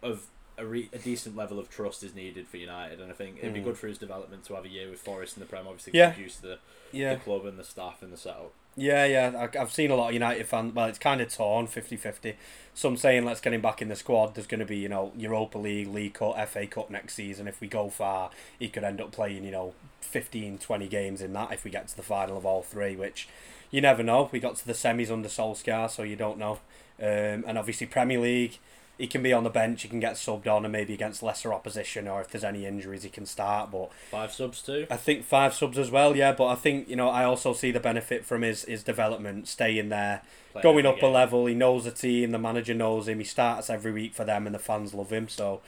of 0.03 0.27
a, 0.57 0.65
re- 0.65 0.89
a 0.93 0.99
decent 0.99 1.37
level 1.37 1.59
of 1.59 1.69
trust 1.69 2.03
is 2.03 2.15
needed 2.15 2.47
for 2.49 2.57
United, 2.57 3.01
and 3.01 3.11
I 3.11 3.15
think 3.15 3.39
it'd 3.39 3.53
be 3.55 3.61
Mm. 3.61 3.65
good 3.65 3.79
for 3.79 3.89
his 3.89 3.99
development 3.99 4.45
to 4.45 4.55
have 4.55 4.65
a 4.65 4.69
year 4.69 4.89
with 4.91 5.01
Forest 5.01 5.37
in 5.37 5.41
the 5.41 5.47
Prem, 5.47 5.67
obviously, 5.67 5.93
Yeah. 5.99 6.13
to 6.13 6.43
the, 6.43 6.59
Yeah. 6.93 7.15
the 7.15 7.21
club 7.21 7.45
and 7.47 7.59
the 7.59 7.65
staff 7.65 8.03
and 8.03 8.13
the 8.13 8.17
setup. 8.17 8.53
Yeah, 8.77 9.05
yeah. 9.05 9.49
I- 9.55 9.61
I've 9.61 9.73
seen 9.73 9.91
a 9.91 9.95
lot 9.97 10.09
of 10.09 10.15
United 10.15 10.47
fans. 10.47 10.75
Well, 10.75 10.87
it's 10.87 10.99
kind 10.99 11.21
of 11.21 11.33
torn 11.33 11.67
50 11.69 11.97
50. 11.97 12.35
Some 12.75 12.97
saying 12.97 13.25
let's 13.25 13.41
get 13.41 13.53
him 13.55 13.61
back 13.61 13.81
in 13.81 13.89
the 13.89 13.95
squad. 13.97 14.35
There's 14.35 14.49
going 14.49 14.59
to 14.61 14.67
be, 14.67 14.79
you 14.79 14.89
know, 14.89 15.13
Europa 15.17 15.59
League, 15.59 15.87
League 15.89 16.15
Cup, 16.15 16.37
FA 16.49 16.67
Cup 16.67 16.91
next 16.91 17.15
season. 17.15 17.47
If 17.47 17.61
we 17.61 17.69
go 17.69 17.89
far, 17.89 18.31
he 18.59 18.69
could 18.69 18.83
end 18.83 19.01
up 19.01 19.13
playing, 19.13 19.45
you 19.45 19.53
know, 19.53 19.75
15, 20.01 20.59
20 20.59 20.89
games 20.89 21.21
in 21.23 21.33
that 21.35 21.53
if 21.53 21.63
we 21.65 21.71
get 21.71 21.87
to 21.89 21.97
the 21.97 22.03
final 22.03 22.37
of 22.37 22.45
all 22.45 22.63
three, 22.63 22.97
which 22.97 23.29
you 23.71 23.81
never 23.81 24.03
know. 24.03 24.29
We 24.33 24.41
got 24.41 24.57
to 24.57 24.67
the 24.67 24.73
semis 24.73 25.11
under 25.11 25.29
Solskjaer, 25.29 25.89
so 25.91 26.03
you 26.03 26.17
don't 26.17 26.39
know. 26.39 26.59
Um, 27.01 27.45
and 27.47 27.57
obviously, 27.59 27.87
Premier 27.87 28.19
League, 28.21 28.59
he 28.97 29.07
can 29.07 29.23
be 29.23 29.33
on 29.33 29.43
the 29.43 29.51
bench, 29.51 29.83
he 29.83 29.89
can 29.89 29.99
get 29.99 30.15
subbed 30.15 30.47
on, 30.47 30.65
and 30.65 30.73
maybe 30.73 30.95
against 30.95 31.23
lesser 31.23 31.53
opposition, 31.53 32.07
or 32.07 32.21
if 32.21 32.29
there's 32.29 32.45
any 32.45 32.65
injuries, 32.65 33.03
he 33.03 33.09
can 33.09 33.27
start. 33.27 33.71
But 33.71 33.91
Five 34.11 34.33
subs 34.33 34.63
too. 34.63 34.87
I 34.91 34.97
think 34.97 35.25
five 35.25 35.53
subs 35.55 35.79
as 35.79 35.91
well, 35.91 36.17
yeah. 36.17 36.33
But 36.33 36.47
I 36.47 36.55
think 36.55 36.89
you 36.89 36.97
know 36.97 37.09
I 37.09 37.25
also 37.25 37.53
see 37.53 37.71
the 37.71 37.81
benefit 37.81 38.25
from 38.25 38.43
his 38.43 38.65
his 38.65 38.83
development, 38.85 39.49
staying 39.49 39.89
there, 39.89 40.23
Playing 40.53 40.63
going 40.63 40.87
up 40.87 41.03
a 41.03 41.07
level. 41.07 41.47
He 41.47 41.55
knows 41.55 41.85
the 41.85 41.91
team, 41.91 42.31
the 42.31 42.39
manager 42.39 42.75
knows 42.75 43.09
him. 43.09 43.19
He 43.19 43.25
starts 43.25 43.69
every 43.69 43.93
week 43.93 44.15
for 44.15 44.25
them, 44.25 44.47
and 44.47 44.55
the 44.55 44.61
fans 44.61 44.95
love 44.95 45.11
him. 45.11 45.29
So, 45.29 45.61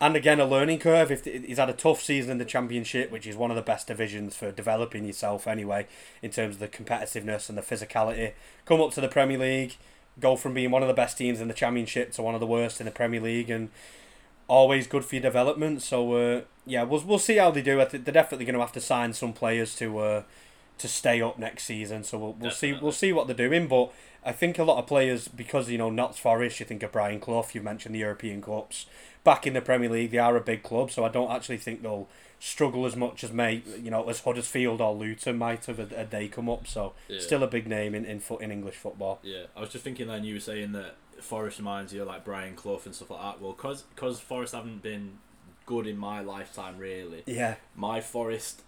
and 0.00 0.16
again, 0.16 0.40
a 0.40 0.46
learning 0.46 0.78
curve. 0.78 1.10
If 1.10 1.26
he's 1.26 1.58
had 1.58 1.68
a 1.68 1.74
tough 1.74 2.00
season 2.00 2.30
in 2.32 2.38
the 2.38 2.46
championship, 2.46 3.10
which 3.10 3.26
is 3.26 3.36
one 3.36 3.50
of 3.50 3.56
the 3.56 3.62
best 3.62 3.88
divisions 3.88 4.34
for 4.36 4.50
developing 4.50 5.04
yourself 5.04 5.46
anyway, 5.46 5.86
in 6.22 6.30
terms 6.30 6.54
of 6.54 6.60
the 6.60 6.68
competitiveness 6.68 7.50
and 7.50 7.58
the 7.58 7.62
physicality. 7.62 8.32
Come 8.64 8.80
up 8.80 8.92
to 8.92 9.02
the 9.02 9.08
Premier 9.08 9.38
League, 9.38 9.76
go 10.20 10.36
from 10.36 10.54
being 10.54 10.70
one 10.70 10.82
of 10.82 10.88
the 10.88 10.94
best 10.94 11.18
teams 11.18 11.40
in 11.40 11.48
the 11.48 11.54
championship 11.54 12.12
to 12.12 12.22
one 12.22 12.34
of 12.34 12.40
the 12.40 12.46
worst 12.46 12.80
in 12.80 12.86
the 12.86 12.90
Premier 12.90 13.20
League, 13.20 13.50
and 13.50 13.70
always 14.48 14.86
good 14.86 15.04
for 15.04 15.14
your 15.14 15.22
development. 15.22 15.82
So 15.82 16.14
uh, 16.14 16.40
yeah, 16.66 16.82
we'll 16.82 17.02
we'll 17.04 17.18
see 17.18 17.36
how 17.36 17.50
they 17.50 17.62
do. 17.62 17.80
I 17.80 17.84
think 17.84 18.04
they're 18.04 18.14
definitely 18.14 18.46
going 18.46 18.54
to 18.54 18.60
have 18.60 18.72
to 18.72 18.80
sign 18.80 19.12
some 19.12 19.32
players 19.32 19.76
to 19.76 19.98
uh, 19.98 20.22
to 20.78 20.88
stay 20.88 21.20
up 21.22 21.38
next 21.38 21.64
season. 21.64 22.04
So 22.04 22.18
we'll 22.18 22.32
we'll 22.34 22.50
see 22.50 22.72
we'll 22.72 22.92
see 22.92 23.12
what 23.12 23.26
they're 23.26 23.36
doing. 23.36 23.68
But 23.68 23.92
I 24.24 24.32
think 24.32 24.58
a 24.58 24.64
lot 24.64 24.78
of 24.78 24.86
players 24.86 25.28
because 25.28 25.70
you 25.70 25.78
know 25.78 25.90
Notts 25.90 26.18
Forest, 26.18 26.60
you 26.60 26.66
think 26.66 26.82
of 26.82 26.92
Brian 26.92 27.20
Clough. 27.20 27.46
You 27.52 27.62
mentioned 27.62 27.94
the 27.94 28.00
European 28.00 28.42
Cups. 28.42 28.86
Back 29.24 29.46
in 29.46 29.52
the 29.52 29.60
Premier 29.60 29.90
League, 29.90 30.10
they 30.10 30.18
are 30.18 30.36
a 30.36 30.40
big 30.40 30.62
club, 30.62 30.90
so 30.90 31.04
I 31.04 31.08
don't 31.08 31.30
actually 31.30 31.58
think 31.58 31.82
they'll 31.82 32.08
struggle 32.40 32.86
as 32.86 32.94
much 32.94 33.24
as 33.24 33.32
may 33.32 33.62
you 33.82 33.90
know 33.90 34.08
as 34.08 34.20
Huddersfield 34.20 34.80
or 34.80 34.94
Luton 34.94 35.36
might 35.38 35.66
have 35.66 35.78
a, 35.80 35.88
a 35.96 36.04
day 36.04 36.28
come 36.28 36.48
up. 36.48 36.66
So 36.66 36.92
Yeah. 37.08 37.20
still 37.20 37.42
a 37.42 37.48
big 37.48 37.66
name 37.66 37.94
in 37.94 38.04
in 38.04 38.20
foot 38.20 38.40
in 38.42 38.50
English 38.52 38.76
football. 38.76 39.18
Yeah, 39.22 39.44
I 39.56 39.60
was 39.60 39.70
just 39.70 39.84
thinking 39.84 40.06
then 40.08 40.24
you 40.24 40.34
were 40.34 40.40
saying 40.40 40.72
that 40.72 40.94
Forest 41.20 41.58
reminds 41.58 41.92
you 41.92 42.02
of 42.02 42.08
like 42.08 42.24
Brian 42.24 42.54
Clough 42.54 42.82
and 42.84 42.94
stuff 42.94 43.10
like 43.10 43.20
that. 43.20 43.40
Well, 43.40 43.52
cause 43.52 43.84
cause 43.96 44.20
Forest 44.20 44.54
haven't 44.54 44.82
been 44.82 45.18
good 45.66 45.86
in 45.86 45.96
my 45.98 46.20
lifetime 46.20 46.78
really. 46.78 47.22
Yeah, 47.26 47.56
My 47.74 48.00
Forest 48.00 48.62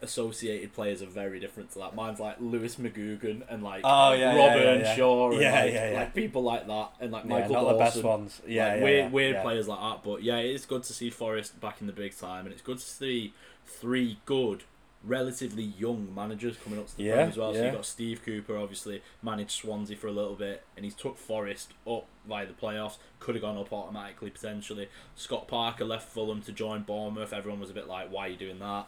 associated 0.00 0.72
players 0.72 1.02
are 1.02 1.06
very 1.06 1.40
different 1.40 1.70
to 1.72 1.78
that. 1.80 1.94
Mine's 1.94 2.20
like 2.20 2.36
Lewis 2.40 2.76
McGugan 2.76 3.42
and 3.48 3.62
like 3.62 3.80
Oh, 3.84 4.12
yeah, 4.12 4.36
Robin 4.36 4.62
yeah, 4.62 4.74
yeah. 4.88 4.94
Shaw 4.96 5.30
and 5.32 5.40
Yeah, 5.40 5.60
like, 5.90 5.94
like 5.94 6.14
people 6.14 6.42
like 6.42 6.66
that 6.66 6.90
and 7.00 7.10
like 7.12 7.24
Michael 7.26 7.54
not 7.54 7.60
Dawson. 7.62 7.78
the 7.78 7.84
best 7.84 8.02
ones. 8.04 8.42
Yeah, 8.46 8.68
like 8.68 8.76
yeah, 8.78 8.84
weird, 8.84 9.12
weird 9.12 9.42
players 9.42 9.66
like 9.68 9.80
that. 9.80 10.04
But 10.04 10.22
yeah, 10.22 10.36
it's 10.36 10.66
good 10.66 10.84
to 10.84 10.92
see 10.92 11.10
Forest 11.10 11.60
back 11.60 11.80
in 11.80 11.86
the 11.88 11.92
big 11.92 12.16
time, 12.16 12.44
and 12.46 12.52
it's 12.52 12.62
good 12.62 12.78
to 12.78 12.84
see 12.84 13.32
three 13.66 14.18
good, 14.24 14.62
relatively 15.04 15.62
young 15.64 16.14
managers 16.14 16.56
coming 16.62 16.78
up 16.78 16.86
to 16.88 16.96
the 16.96 17.02
Yeah, 17.02 17.14
as 17.26 17.36
well. 17.36 17.52
So 17.52 17.64
you've 17.64 17.74
got 17.74 17.86
Steve 17.86 18.22
Cooper, 18.24 18.56
obviously 18.56 19.02
managed 19.22 19.50
Swansea 19.50 19.96
for 19.96 20.06
a 20.06 20.12
little 20.12 20.34
bit, 20.36 20.62
and 20.76 20.84
he's 20.84 20.94
took 20.94 21.18
Forest 21.18 21.72
up 21.88 22.06
via 22.26 22.46
the 22.46 22.52
playoffs. 22.52 22.98
Could 23.18 23.34
have 23.34 23.42
gone 23.42 23.58
up 23.58 23.72
automatically 23.72 24.30
potentially. 24.30 24.88
Scott 25.16 25.48
Parker 25.48 25.84
left 25.84 26.08
Fulham 26.08 26.40
to 26.42 26.52
join 26.52 26.82
Bournemouth. 26.82 27.32
Everyone 27.32 27.58
was 27.60 27.70
a 27.70 27.74
bit 27.74 27.88
like, 27.88 28.10
"Why 28.12 28.26
are 28.26 28.30
you 28.30 28.36
doing 28.36 28.60
that?" 28.60 28.86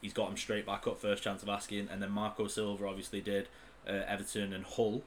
He's 0.00 0.12
got 0.12 0.28
him 0.30 0.36
straight 0.36 0.64
back 0.66 0.86
up, 0.86 0.98
first 1.00 1.22
chance 1.22 1.42
of 1.42 1.48
asking, 1.48 1.88
and 1.90 2.00
then 2.02 2.10
Marco 2.10 2.46
Silva 2.46 2.86
obviously 2.86 3.20
did 3.20 3.48
uh, 3.88 3.92
Everton 4.06 4.52
and 4.52 4.64
Hull 4.64 5.02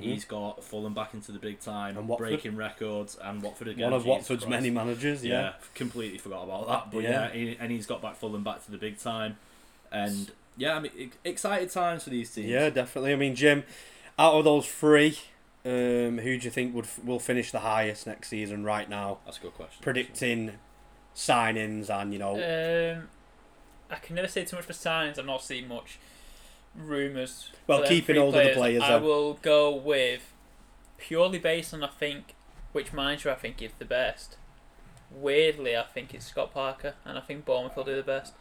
He's 0.00 0.24
got 0.24 0.64
Fulham 0.64 0.94
back 0.94 1.14
into 1.14 1.30
the 1.30 1.38
big 1.38 1.60
time, 1.60 1.96
And 1.96 2.08
breaking 2.18 2.56
records, 2.56 3.16
and 3.22 3.40
Watford 3.40 3.68
again. 3.68 3.84
One 3.84 3.92
of 3.92 4.00
Jesus 4.02 4.10
Watford's 4.10 4.42
Christ. 4.42 4.50
many 4.50 4.68
managers, 4.70 5.24
Yeah. 5.24 5.40
yeah. 5.40 5.52
completely 5.76 6.18
forgot 6.18 6.42
about 6.42 6.66
that. 6.66 6.90
But 6.92 7.04
Yeah. 7.04 7.28
yeah, 7.28 7.32
he, 7.32 7.56
and 7.60 7.70
he's 7.70 7.86
got 7.86 8.02
back 8.02 8.16
Fulham 8.16 8.42
back 8.42 8.64
to 8.64 8.70
the 8.72 8.78
big 8.78 8.98
time, 8.98 9.36
and 9.92 10.32
yeah, 10.56 10.74
I 10.76 10.80
mean, 10.80 10.90
ex- 10.98 11.16
excited 11.24 11.70
times 11.70 12.02
for 12.02 12.10
these 12.10 12.34
teams. 12.34 12.48
Yeah, 12.48 12.68
definitely. 12.68 13.12
I 13.12 13.16
mean, 13.16 13.36
Jim, 13.36 13.62
out 14.18 14.34
of 14.34 14.44
those 14.44 14.66
three, 14.66 15.18
um, 15.64 16.18
who 16.18 16.36
do 16.36 16.44
you 16.44 16.50
think 16.50 16.74
would 16.74 16.88
will 17.04 17.20
finish 17.20 17.52
the 17.52 17.60
highest 17.60 18.08
next 18.08 18.28
season 18.28 18.64
right 18.64 18.90
now? 18.90 19.18
that's 19.24 19.38
a 19.38 19.40
good 19.40 19.54
question. 19.54 19.78
Predicting 19.82 20.58
signings 21.14 21.88
and 21.90 22.12
you 22.12 22.18
know, 22.18 22.34
Um, 22.34 23.08
I 23.90 23.96
can 23.96 24.16
never 24.16 24.28
say 24.28 24.44
too 24.44 24.56
much 24.56 24.64
for 24.64 24.72
signings. 24.72 25.18
I've 25.18 25.26
not 25.26 25.42
seen 25.42 25.68
much 25.68 25.98
rumours. 26.74 27.50
Well, 27.66 27.86
keeping 27.86 28.16
hold 28.16 28.34
of 28.34 28.44
the 28.44 28.52
players, 28.52 28.82
I 28.82 28.96
will 28.96 29.34
go 29.34 29.74
with 29.74 30.32
purely 30.98 31.38
based 31.38 31.74
on 31.74 31.82
I 31.82 31.88
think 31.88 32.34
which 32.72 32.92
manager 32.92 33.30
I 33.30 33.34
think 33.34 33.62
is 33.62 33.72
the 33.78 33.84
best. 33.84 34.36
Weirdly, 35.10 35.76
I 35.76 35.82
think 35.82 36.12
it's 36.14 36.26
Scott 36.26 36.52
Parker, 36.52 36.94
and 37.04 37.16
I 37.16 37.20
think 37.20 37.44
Bournemouth 37.44 37.76
will 37.76 37.84
do 37.84 37.96
the 37.96 38.02
best. 38.02 38.34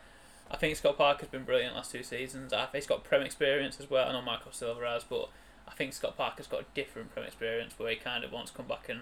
I 0.49 0.57
think 0.57 0.75
Scott 0.75 0.97
Parker's 0.97 1.29
been 1.29 1.43
brilliant 1.43 1.75
last 1.75 1.91
two 1.91 2.03
seasons. 2.03 2.53
I 2.53 2.65
think 2.65 2.75
he's 2.75 2.87
got 2.87 3.03
Prem 3.03 3.21
experience 3.21 3.79
as 3.79 3.89
well. 3.89 4.07
I 4.07 4.13
know 4.13 4.21
Michael 4.21 4.51
Silva 4.51 4.85
has, 4.87 5.03
but 5.03 5.29
I 5.67 5.71
think 5.71 5.93
Scott 5.93 6.17
Parker's 6.17 6.47
got 6.47 6.61
a 6.61 6.65
different 6.73 7.13
Prem 7.13 7.25
experience 7.25 7.73
where 7.77 7.89
he 7.89 7.95
kind 7.95 8.23
of 8.23 8.31
wants 8.31 8.51
to 8.51 8.57
come 8.57 8.67
back 8.67 8.89
and 8.89 9.01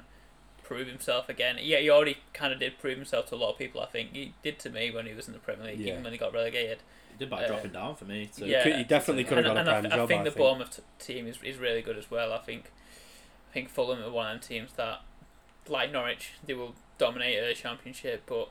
prove 0.74 0.88
himself 0.88 1.30
again. 1.30 1.58
Yeah, 1.62 1.80
he 1.80 1.90
already 1.90 2.18
kind 2.34 2.52
of 2.54 2.60
did 2.60 2.78
prove 2.80 2.98
himself 2.98 3.28
to 3.28 3.36
a 3.36 3.38
lot 3.38 3.52
of 3.52 3.58
people. 3.58 3.82
I 3.82 3.86
think 3.86 4.14
he 4.14 4.34
did 4.44 4.60
to 4.60 4.70
me 4.70 4.92
when 4.92 5.06
he 5.06 5.14
was 5.14 5.28
in 5.28 5.34
the 5.34 5.40
Premier 5.40 5.68
League, 5.68 5.80
Yeah. 5.80 5.92
even 5.94 6.04
when 6.04 6.14
he 6.14 6.18
got 6.20 6.34
relegated. 6.34 6.80
He 7.12 7.18
did 7.20 7.30
by 7.30 7.44
Uh, 7.44 7.48
dropping 7.48 7.72
down 7.72 7.96
for 7.96 8.06
me. 8.06 8.26
To, 8.38 8.46
yeah. 8.48 8.78
he 8.78 8.84
definitely 8.84 9.24
could 9.24 9.38
have 9.38 9.46
and, 9.46 9.56
got 9.56 9.58
a 9.58 9.60
and 9.62 9.70
I, 9.70 9.74
prime 9.74 9.84
th- 9.84 9.94
I 9.94 10.06
think 10.08 10.22
I 10.22 10.24
the 10.24 10.32
think. 10.32 10.38
Bournemouth 10.46 10.80
t- 11.00 11.14
team 11.14 11.28
is, 11.28 11.38
is 11.44 11.58
really 11.58 11.82
good 11.82 11.98
as 11.98 12.10
well. 12.10 12.34
I 12.34 12.40
think 12.40 12.72
I 13.50 13.54
think 13.54 13.70
Fulham 13.70 14.04
are 14.04 14.10
one 14.10 14.26
of 14.36 14.42
them 14.42 14.48
teams 14.48 14.74
that, 14.74 15.02
like 15.68 15.92
Norwich, 15.92 16.32
they 16.44 16.56
will 16.56 16.74
dominate 16.98 17.38
a 17.38 17.54
championship, 17.54 18.24
but 18.26 18.50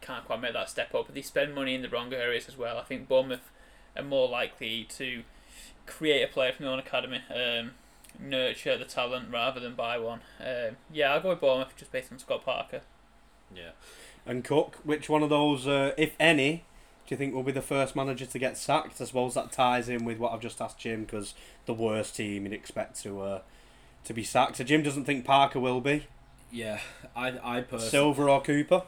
can't 0.00 0.24
quite 0.24 0.40
make 0.40 0.54
that 0.54 0.70
step 0.70 0.94
up. 0.94 1.06
But 1.06 1.14
they 1.14 1.20
spend 1.22 1.54
money 1.54 1.74
in 1.74 1.82
the 1.82 1.88
wrong 1.90 2.12
areas 2.14 2.48
as 2.48 2.56
well. 2.56 2.78
I 2.78 2.82
think 2.84 3.08
Bournemouth 3.08 3.50
are 3.94 4.02
more 4.02 4.26
likely 4.28 4.84
to 4.84 5.22
create 5.84 6.22
a 6.22 6.28
player 6.28 6.52
from 6.52 6.64
their 6.64 6.72
own 6.72 6.78
academy, 6.78 7.20
um, 7.34 7.72
nurture 8.18 8.76
the 8.76 8.84
talent 8.84 9.28
rather 9.30 9.60
than 9.60 9.74
buy 9.74 9.98
one. 9.98 10.20
Um, 10.40 10.76
yeah, 10.92 11.12
I'll 11.12 11.20
go 11.20 11.30
with 11.30 11.40
Bournemouth 11.40 11.76
just 11.76 11.92
based 11.92 12.12
on 12.12 12.18
Scott 12.18 12.44
Parker. 12.44 12.82
yeah. 13.54 13.70
and 14.26 14.44
Cook. 14.44 14.76
Which 14.84 15.08
one 15.08 15.22
of 15.22 15.30
those, 15.30 15.66
uh, 15.66 15.92
if 15.96 16.14
any, 16.18 16.64
do 17.06 17.14
you 17.14 17.16
think 17.16 17.34
will 17.34 17.42
be 17.42 17.52
the 17.52 17.62
first 17.62 17.96
manager 17.96 18.26
to 18.26 18.38
get 18.38 18.58
sacked? 18.58 19.00
I 19.00 19.04
suppose 19.04 19.34
that 19.34 19.50
ties 19.50 19.88
in 19.88 20.04
with 20.04 20.18
what 20.18 20.32
I've 20.32 20.40
just 20.40 20.60
asked 20.60 20.78
Jim 20.78 21.04
because 21.04 21.34
the 21.64 21.72
worst 21.72 22.16
team 22.16 22.44
you'd 22.44 22.52
expect 22.52 23.00
to 23.02 23.22
uh, 23.22 23.40
to 24.04 24.12
be 24.12 24.22
sacked. 24.22 24.56
So 24.56 24.64
Jim 24.64 24.82
doesn't 24.82 25.04
think 25.04 25.24
Parker 25.24 25.58
will 25.58 25.80
be 25.80 26.06
Yeah, 26.52 26.80
I 27.16 27.28
I 27.42 27.60
personally 27.62 27.88
Silva 27.88 28.22
or 28.24 28.42
Cooper, 28.42 28.82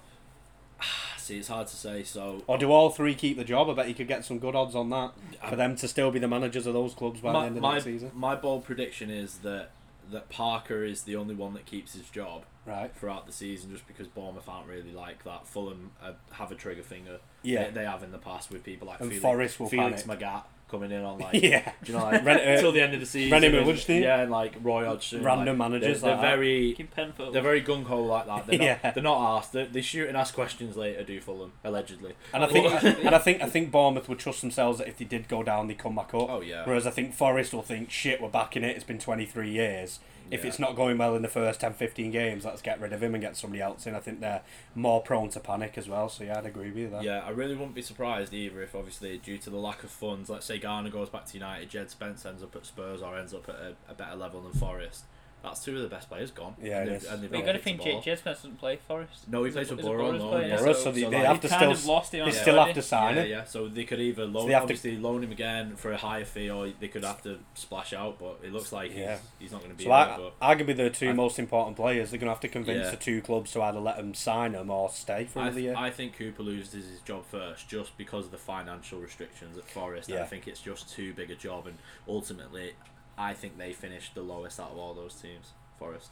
it's 1.39 1.49
hard 1.49 1.67
to 1.69 1.77
say. 1.77 2.03
So 2.03 2.43
or 2.47 2.59
do 2.59 2.71
all 2.71 2.91
three 2.91 3.15
keep 3.15 3.37
the 3.37 3.45
job? 3.45 3.69
I 3.71 3.75
bet 3.75 3.89
you 3.89 3.95
could 3.95 4.09
get 4.09 4.25
some 4.25 4.39
good 4.39 4.55
odds 4.55 4.75
on 4.75 4.91
that 4.91 5.13
for 5.49 5.57
them 5.57 5.77
to 5.77 5.89
still 5.89 6.11
be 6.11 6.19
the 6.19 6.29
managers 6.29 6.67
of 6.67 6.75
those 6.75 6.95
clubs 6.95 7.21
by 7.21 7.33
my, 7.33 7.41
the 7.41 7.47
end 7.47 7.57
of 7.57 7.63
my, 7.63 7.73
next 7.75 7.85
season. 7.85 8.11
my 8.15 8.35
bold 8.35 8.65
prediction 8.65 9.11
is 9.11 9.39
that 9.39 9.71
that 10.11 10.29
Parker 10.29 10.83
is 10.83 11.03
the 11.05 11.15
only 11.15 11.35
one 11.37 11.55
that 11.55 11.67
keeps 11.67 11.93
his 11.95 12.09
job 12.11 12.43
Right? 12.67 12.95
throughout 12.95 13.27
the 13.27 13.33
season, 13.33 13.71
just 13.71 13.87
because 13.87 14.07
Bournemouth 14.09 14.49
aren't 14.49 14.69
really 14.69 14.93
like 14.93 15.23
that. 15.25 15.47
Fulham 15.47 15.93
uh, 16.03 16.13
have 16.33 16.51
a 16.53 16.55
trigger 16.57 16.83
finger. 16.83 17.21
Yeah. 17.43 17.65
they, 17.65 17.71
they 17.71 17.85
have 17.85 18.03
in 18.03 18.11
the 18.13 18.19
past 18.19 18.51
with 18.51 18.63
people 18.65 18.89
like 18.89 19.01
And 19.01 19.09
Felix, 19.09 19.23
Forest 19.23 19.61
will 19.61 19.69
Felix 19.69 20.03
panic. 20.03 20.21
Magath 20.21 20.43
coming 20.71 20.91
in 20.93 21.03
on 21.03 21.19
like 21.19 21.43
yeah. 21.43 21.73
do 21.83 21.93
you 21.93 21.99
know 21.99 22.05
like 22.05 22.25
Ren- 22.25 22.41
uh, 22.59 22.61
till 22.61 22.73
the 22.73 22.81
end 22.81 22.95
of 22.95 23.01
the 23.01 23.07
season. 23.07 23.33
Rennie 23.33 23.47
and- 23.49 23.89
yeah, 23.89 24.21
and 24.21 24.31
like 24.31 24.55
Roy 24.63 24.85
Hodgson, 24.85 25.23
Random 25.23 25.59
like, 25.59 25.71
managers 25.71 26.01
They're, 26.01 26.13
like 26.13 26.21
they're 26.21 26.31
that. 26.31 26.37
very 26.37 26.75
Keep 26.75 26.95
they're 26.95 27.43
very 27.43 27.63
gung 27.63 27.85
ho 27.85 28.03
like 28.03 28.27
that. 28.27 28.47
They're 28.47 28.59
not, 28.59 28.65
Yeah. 28.65 28.91
they're 28.93 29.03
not 29.03 29.37
asked. 29.39 29.53
They, 29.53 29.65
they 29.65 29.81
shoot 29.81 30.09
and 30.09 30.17
ask 30.17 30.35
questions 30.35 30.77
later. 30.77 31.03
Do 31.05 31.21
Fulham 31.21 31.53
allegedly? 31.65 32.15
And 32.33 32.45
I 32.45 32.47
think, 32.47 32.85
and 33.05 33.15
I 33.15 33.19
think, 33.19 33.43
I 33.43 33.49
think 33.49 33.71
Bournemouth 33.71 34.09
would 34.09 34.19
trust 34.19 34.41
themselves 34.41 34.79
that 34.79 34.89
if 34.89 34.99
they 34.99 35.05
did 35.05 35.29
go 35.29 35.43
down, 35.43 35.67
they 35.67 35.75
come 35.75 35.95
back 35.97 36.15
up. 36.15 36.29
Oh 36.31 36.41
yeah. 36.41 36.65
Whereas 36.65 36.87
I 36.87 36.91
think 36.91 37.15
Forest 37.15 37.53
will 37.53 37.63
think, 37.63 37.91
shit, 37.91 38.21
we're 38.21 38.29
back 38.29 38.57
in 38.57 38.65
it. 38.65 38.77
It's 38.77 38.85
been 38.85 38.99
23 38.99 39.51
years. 39.51 40.01
If 40.31 40.43
Yeah. 40.43 40.49
it's 40.49 40.59
not 40.59 40.77
going 40.77 40.97
well 40.99 41.17
in 41.17 41.23
the 41.23 41.29
first 41.29 41.61
10, 41.61 41.75
15 41.75 42.11
games, 42.11 42.45
let's 42.45 42.63
get 42.63 42.81
rid 42.81 42.93
of 42.93 43.03
him 43.03 43.15
and 43.15 43.23
get 43.23 43.37
somebody 43.37 43.61
else 43.63 43.87
in. 43.87 43.95
I 43.95 44.01
think 44.01 44.21
they're 44.21 44.43
more 44.75 45.03
prone 45.03 45.29
to 45.31 45.41
panic 45.41 45.77
as 45.77 45.89
well. 45.89 46.09
So 46.09 46.25
yeah, 46.25 46.39
I'd 46.39 46.47
agree 46.47 46.69
with 46.69 46.77
you 46.77 46.89
there. 46.89 47.03
Yeah, 47.03 47.23
I 47.27 47.31
really 47.31 47.55
wouldn't 47.55 47.75
be 47.75 47.83
surprised 47.83 48.33
either 48.33 48.63
if, 48.63 48.75
obviously, 48.75 49.19
due 49.19 49.39
to 49.39 49.51
the 49.51 49.59
lack 49.59 49.83
of 49.83 49.91
funds, 49.91 50.31
let's 50.31 50.47
say 50.47 50.59
Garner 50.59 50.91
goes 50.91 51.09
back 51.09 51.27
to 51.27 51.35
United, 51.35 51.69
Jed 51.71 51.91
Spence 51.91 52.25
ends 52.25 52.43
up 52.43 52.55
at 52.55 52.65
Spurs 52.67 53.03
or 53.03 53.19
ends 53.19 53.35
up 53.35 53.49
at 53.49 53.55
a, 53.57 53.75
a 53.89 53.95
better 53.95 54.17
level 54.17 54.41
than 54.41 54.53
Forest. 54.53 55.05
That's 55.43 55.65
two 55.65 55.75
of 55.77 55.83
the 55.83 55.89
best 55.89 56.09
players 56.09 56.31
gone. 56.31 56.55
Yeah, 56.63 56.81
and 56.81 56.89
it 56.89 56.93
they've, 56.93 57.03
is. 57.03 57.09
and 57.09 57.23
they've 57.23 57.31
you 57.33 57.39
not 57.39 57.47
got 57.47 57.53
to 57.53 57.59
think 57.59 57.79
ball. 57.79 57.87
J- 57.87 58.01
Jed 58.11 58.19
Spence 58.19 58.39
doesn't 58.39 58.59
play 58.59 58.77
Forest. 58.87 59.27
No, 59.29 59.43
he 59.45 59.49
Is 59.49 59.55
plays 59.55 59.71
it- 59.71 59.75
for 59.75 59.81
is 59.81 59.87
Borough 59.87 60.09
on 60.11 60.19
loan, 60.19 60.49
yeah. 60.49 60.57
Borough, 60.59 60.73
so 60.75 60.93
they- 60.93 61.01
they 61.01 61.07
like, 61.09 61.25
have 61.27 61.37
you 61.37 61.43
to 61.43 61.49
kind 61.49 61.61
still 61.61 61.71
of 61.73 61.85
lost 61.87 62.15
it 62.15 62.25
They 62.25 62.31
still 62.33 62.55
already. 62.57 62.69
have 62.75 62.75
to 62.77 62.83
sign 62.83 63.17
yeah, 63.17 63.23
him. 63.23 63.31
yeah. 63.31 63.45
So 63.45 63.69
they 63.69 63.85
could 63.85 64.01
either 64.01 64.27
loan, 64.27 64.47
they 64.49 64.53
have 64.53 64.61
to- 64.63 64.65
obviously 64.65 64.97
loan 64.99 65.25
him 65.25 65.33
again 65.33 65.77
for 65.77 65.93
a 65.93 65.97
higher 65.97 66.25
fee, 66.25 66.51
or 66.51 66.69
they 66.79 66.89
could 66.89 67.05
have 67.05 67.23
to 67.23 67.39
splash 67.55 67.93
out. 67.93 68.19
But 68.19 68.41
it 68.43 68.53
looks 68.53 68.71
like 68.73 68.95
Yeah. 68.95 69.13
he's, 69.13 69.21
he's 69.39 69.53
not 69.53 69.61
going 69.63 69.73
to 69.73 69.77
be 69.79 69.85
So 69.85 69.91
there. 69.91 69.99
I, 69.99 70.17
But 70.19 70.41
arguably 70.41 70.77
the 70.77 70.91
two 70.91 71.09
I- 71.11 71.13
most 71.15 71.39
important 71.39 71.77
players. 71.77 72.11
They're 72.11 72.19
going 72.21 72.29
to 72.29 72.33
have 72.35 72.41
to 72.41 72.49
convince 72.49 72.85
Yeah. 72.85 72.91
the 72.91 72.97
two 72.99 73.23
clubs 73.23 73.53
to 73.53 73.63
either 73.63 73.81
let 73.81 73.97
them 73.97 74.13
sign 74.15 74.53
them 74.53 74.71
or 74.71 74.91
stay 74.91 75.25
for 75.25 75.39
I, 75.39 75.43
another 75.45 75.55
th- 75.57 75.65
year. 75.65 75.75
I 75.77 75.91
think 75.91 76.17
Cooper 76.19 76.43
loses 76.43 76.89
his 76.91 77.01
job 77.01 77.25
first 77.25 77.69
just 77.69 77.97
because 77.97 78.27
of 78.27 78.31
the 78.31 78.39
financial 78.39 78.99
restrictions 79.01 79.57
at 79.57 79.65
Forest. 79.65 80.09
Yeah. 80.11 80.23
I 80.23 80.27
think 80.27 80.47
it's 80.47 80.61
just 80.61 80.91
too 80.95 81.15
big 81.15 81.31
a 81.31 81.35
job, 81.35 81.67
and 81.67 81.79
ultimately, 82.07 82.73
I 83.19 83.35
think 83.35 83.59
they 83.59 83.73
finished 83.73 84.15
the 84.15 84.23
lowest 84.23 84.59
out 84.59 84.73
of 84.73 84.79
all 84.79 84.95
those 84.95 85.15
teams. 85.15 85.53
Forest. 85.79 86.11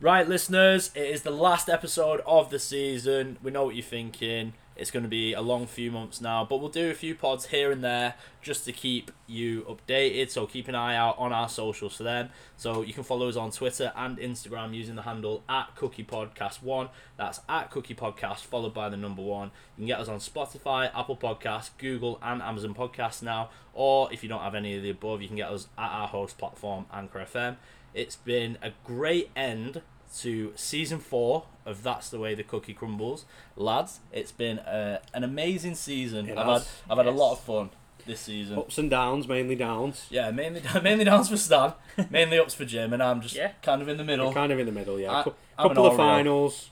Right, 0.00 0.28
listeners, 0.28 0.92
it 0.94 1.10
is 1.10 1.22
the 1.22 1.32
last 1.32 1.68
episode 1.68 2.20
of 2.24 2.50
the 2.50 2.60
season. 2.60 3.36
We 3.42 3.50
know 3.50 3.64
what 3.64 3.74
you're 3.74 3.82
thinking. 3.82 4.52
It's 4.78 4.92
going 4.92 5.02
to 5.02 5.08
be 5.08 5.32
a 5.32 5.40
long 5.40 5.66
few 5.66 5.90
months 5.90 6.20
now, 6.20 6.44
but 6.44 6.60
we'll 6.60 6.68
do 6.68 6.88
a 6.88 6.94
few 6.94 7.16
pods 7.16 7.46
here 7.46 7.72
and 7.72 7.82
there 7.82 8.14
just 8.40 8.64
to 8.66 8.72
keep 8.72 9.10
you 9.26 9.62
updated. 9.62 10.30
So 10.30 10.46
keep 10.46 10.68
an 10.68 10.76
eye 10.76 10.94
out 10.94 11.18
on 11.18 11.32
our 11.32 11.48
socials 11.48 11.96
for 11.96 12.04
them. 12.04 12.30
So 12.56 12.82
you 12.82 12.92
can 12.92 13.02
follow 13.02 13.28
us 13.28 13.34
on 13.34 13.50
Twitter 13.50 13.92
and 13.96 14.18
Instagram 14.18 14.74
using 14.74 14.94
the 14.94 15.02
handle 15.02 15.42
at 15.48 15.74
Cookie 15.74 16.04
Podcast 16.04 16.62
One. 16.62 16.90
That's 17.16 17.40
at 17.48 17.72
Cookie 17.72 17.96
Podcast 17.96 18.42
followed 18.42 18.72
by 18.72 18.88
the 18.88 18.96
number 18.96 19.20
one. 19.20 19.50
You 19.76 19.82
can 19.82 19.86
get 19.86 19.98
us 19.98 20.08
on 20.08 20.20
Spotify, 20.20 20.96
Apple 20.96 21.16
Podcasts, 21.16 21.70
Google, 21.76 22.20
and 22.22 22.40
Amazon 22.40 22.72
Podcasts 22.72 23.20
now. 23.20 23.50
Or 23.74 24.12
if 24.12 24.22
you 24.22 24.28
don't 24.28 24.42
have 24.42 24.54
any 24.54 24.76
of 24.76 24.84
the 24.84 24.90
above, 24.90 25.22
you 25.22 25.28
can 25.28 25.36
get 25.36 25.50
us 25.50 25.66
at 25.76 25.90
our 25.90 26.06
host 26.06 26.38
platform 26.38 26.86
Anchor 26.92 27.18
FM. 27.18 27.56
It's 27.94 28.14
been 28.14 28.58
a 28.62 28.70
great 28.84 29.30
end 29.34 29.82
to 30.20 30.52
season 30.56 30.98
four 30.98 31.44
of 31.66 31.82
That's 31.82 32.08
the 32.10 32.18
Way 32.18 32.34
the 32.34 32.42
Cookie 32.42 32.74
Crumbles, 32.74 33.24
lads. 33.56 34.00
It's 34.12 34.32
been 34.32 34.58
uh, 34.60 35.00
an 35.14 35.24
amazing 35.24 35.74
season. 35.74 36.28
It 36.28 36.38
I've 36.38 36.46
had. 36.46 36.62
I've 36.90 36.96
had 36.98 37.06
a 37.06 37.10
lot 37.10 37.32
of 37.32 37.40
fun 37.40 37.70
this 38.06 38.20
season. 38.20 38.58
Ups 38.58 38.78
and 38.78 38.88
downs, 38.88 39.28
mainly 39.28 39.54
downs. 39.54 40.06
Yeah, 40.10 40.30
mainly 40.30 40.62
mainly 40.82 41.04
downs 41.04 41.28
for 41.28 41.36
Stan, 41.36 41.72
mainly 42.10 42.38
ups 42.38 42.54
for 42.54 42.64
Jim, 42.64 42.92
and 42.92 43.02
I'm 43.02 43.20
just 43.20 43.34
Yeah. 43.34 43.52
kind 43.62 43.82
of 43.82 43.88
in 43.88 43.96
the 43.98 44.04
middle. 44.04 44.28
We're 44.28 44.34
kind 44.34 44.52
of 44.52 44.58
in 44.58 44.66
the 44.66 44.72
middle, 44.72 44.98
yeah. 44.98 45.12
I- 45.18 45.22
Cou- 45.24 45.34
couple 45.58 45.86
of 45.86 45.92
Oreo. 45.94 45.96
finals, 45.96 46.70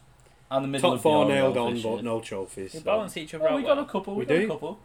I'm 0.51 0.62
the 0.62 0.68
middle 0.68 0.91
top 0.91 0.97
of 0.97 1.03
four 1.03 1.26
the 1.26 1.34
nailed 1.34 1.57
on, 1.59 1.74
this 1.74 1.82
but 1.82 2.03
no 2.05 2.20
trophies. 2.20 2.72
We 2.72 2.78
so- 2.80 2.84
balance 2.84 3.16
each 3.16 3.34
other 3.34 3.45
Oh, 3.49 3.53
out. 3.53 3.57
we 3.57 3.62
got 3.64 3.78
a 3.78 3.84
couple. 3.84 4.14
We, 4.14 4.24
We 4.24 4.26
got 4.26 4.45
a 4.45 4.47
couple. 4.49 4.78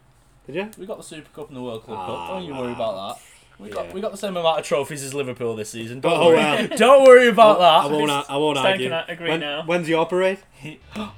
Did 0.46 0.56
you? 0.56 0.70
We 0.76 0.86
got 0.86 0.96
the 0.98 1.04
Super 1.04 1.28
Cup 1.30 1.48
and 1.48 1.56
the 1.56 1.62
World 1.62 1.84
Club 1.84 1.98
Ah, 2.00 2.06
Cup. 2.06 2.28
Don't 2.30 2.44
you 2.44 2.54
worry 2.54 2.72
about 2.72 3.16
that. 3.16 3.22
We 3.62 3.70
got 3.70 3.86
Yeah. 3.86 3.92
we 3.92 4.00
got 4.00 4.10
the 4.10 4.18
same 4.18 4.36
amount 4.36 4.58
of 4.58 4.64
trophies 4.66 5.02
as 5.04 5.14
Liverpool 5.14 5.54
this 5.54 5.70
season. 5.70 6.00
Don't 6.00 6.12
Oh, 6.20 6.26
worry. 6.28 6.36
well. 6.38 6.66
Don't 6.76 7.04
worry 7.04 7.28
about 7.28 7.60
I 7.60 7.88
that. 7.88 7.90
won't. 7.94 8.10
I 8.10 8.36
won't 8.36 8.58
Stan 8.58 8.72
argue. 8.72 8.88
can 8.90 9.04
agree 9.08 9.30
When- 9.30 9.40
now. 9.40 9.62
When's 9.64 9.88
your 9.88 10.00
operate? 10.00 10.38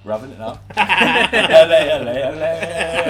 We're 0.05 0.15
it 0.15 0.39
now. 0.39 0.59
Ele, 0.77 1.75
ele, 1.75 2.09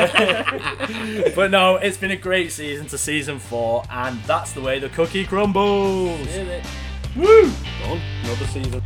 ele. 0.09 1.33
but 1.35 1.51
no, 1.51 1.77
it's 1.77 1.97
been 1.97 2.11
a 2.11 2.17
great 2.17 2.51
season 2.53 2.87
to 2.89 2.99
season 2.99 3.39
four, 3.39 3.85
and 3.91 4.21
that's 4.25 4.53
the 4.53 4.61
way 4.61 4.79
the 4.79 4.89
cookie 4.89 5.25
crumbles. 5.25 6.19
Done. 6.35 6.63
Another 7.17 8.47
season. 8.47 8.83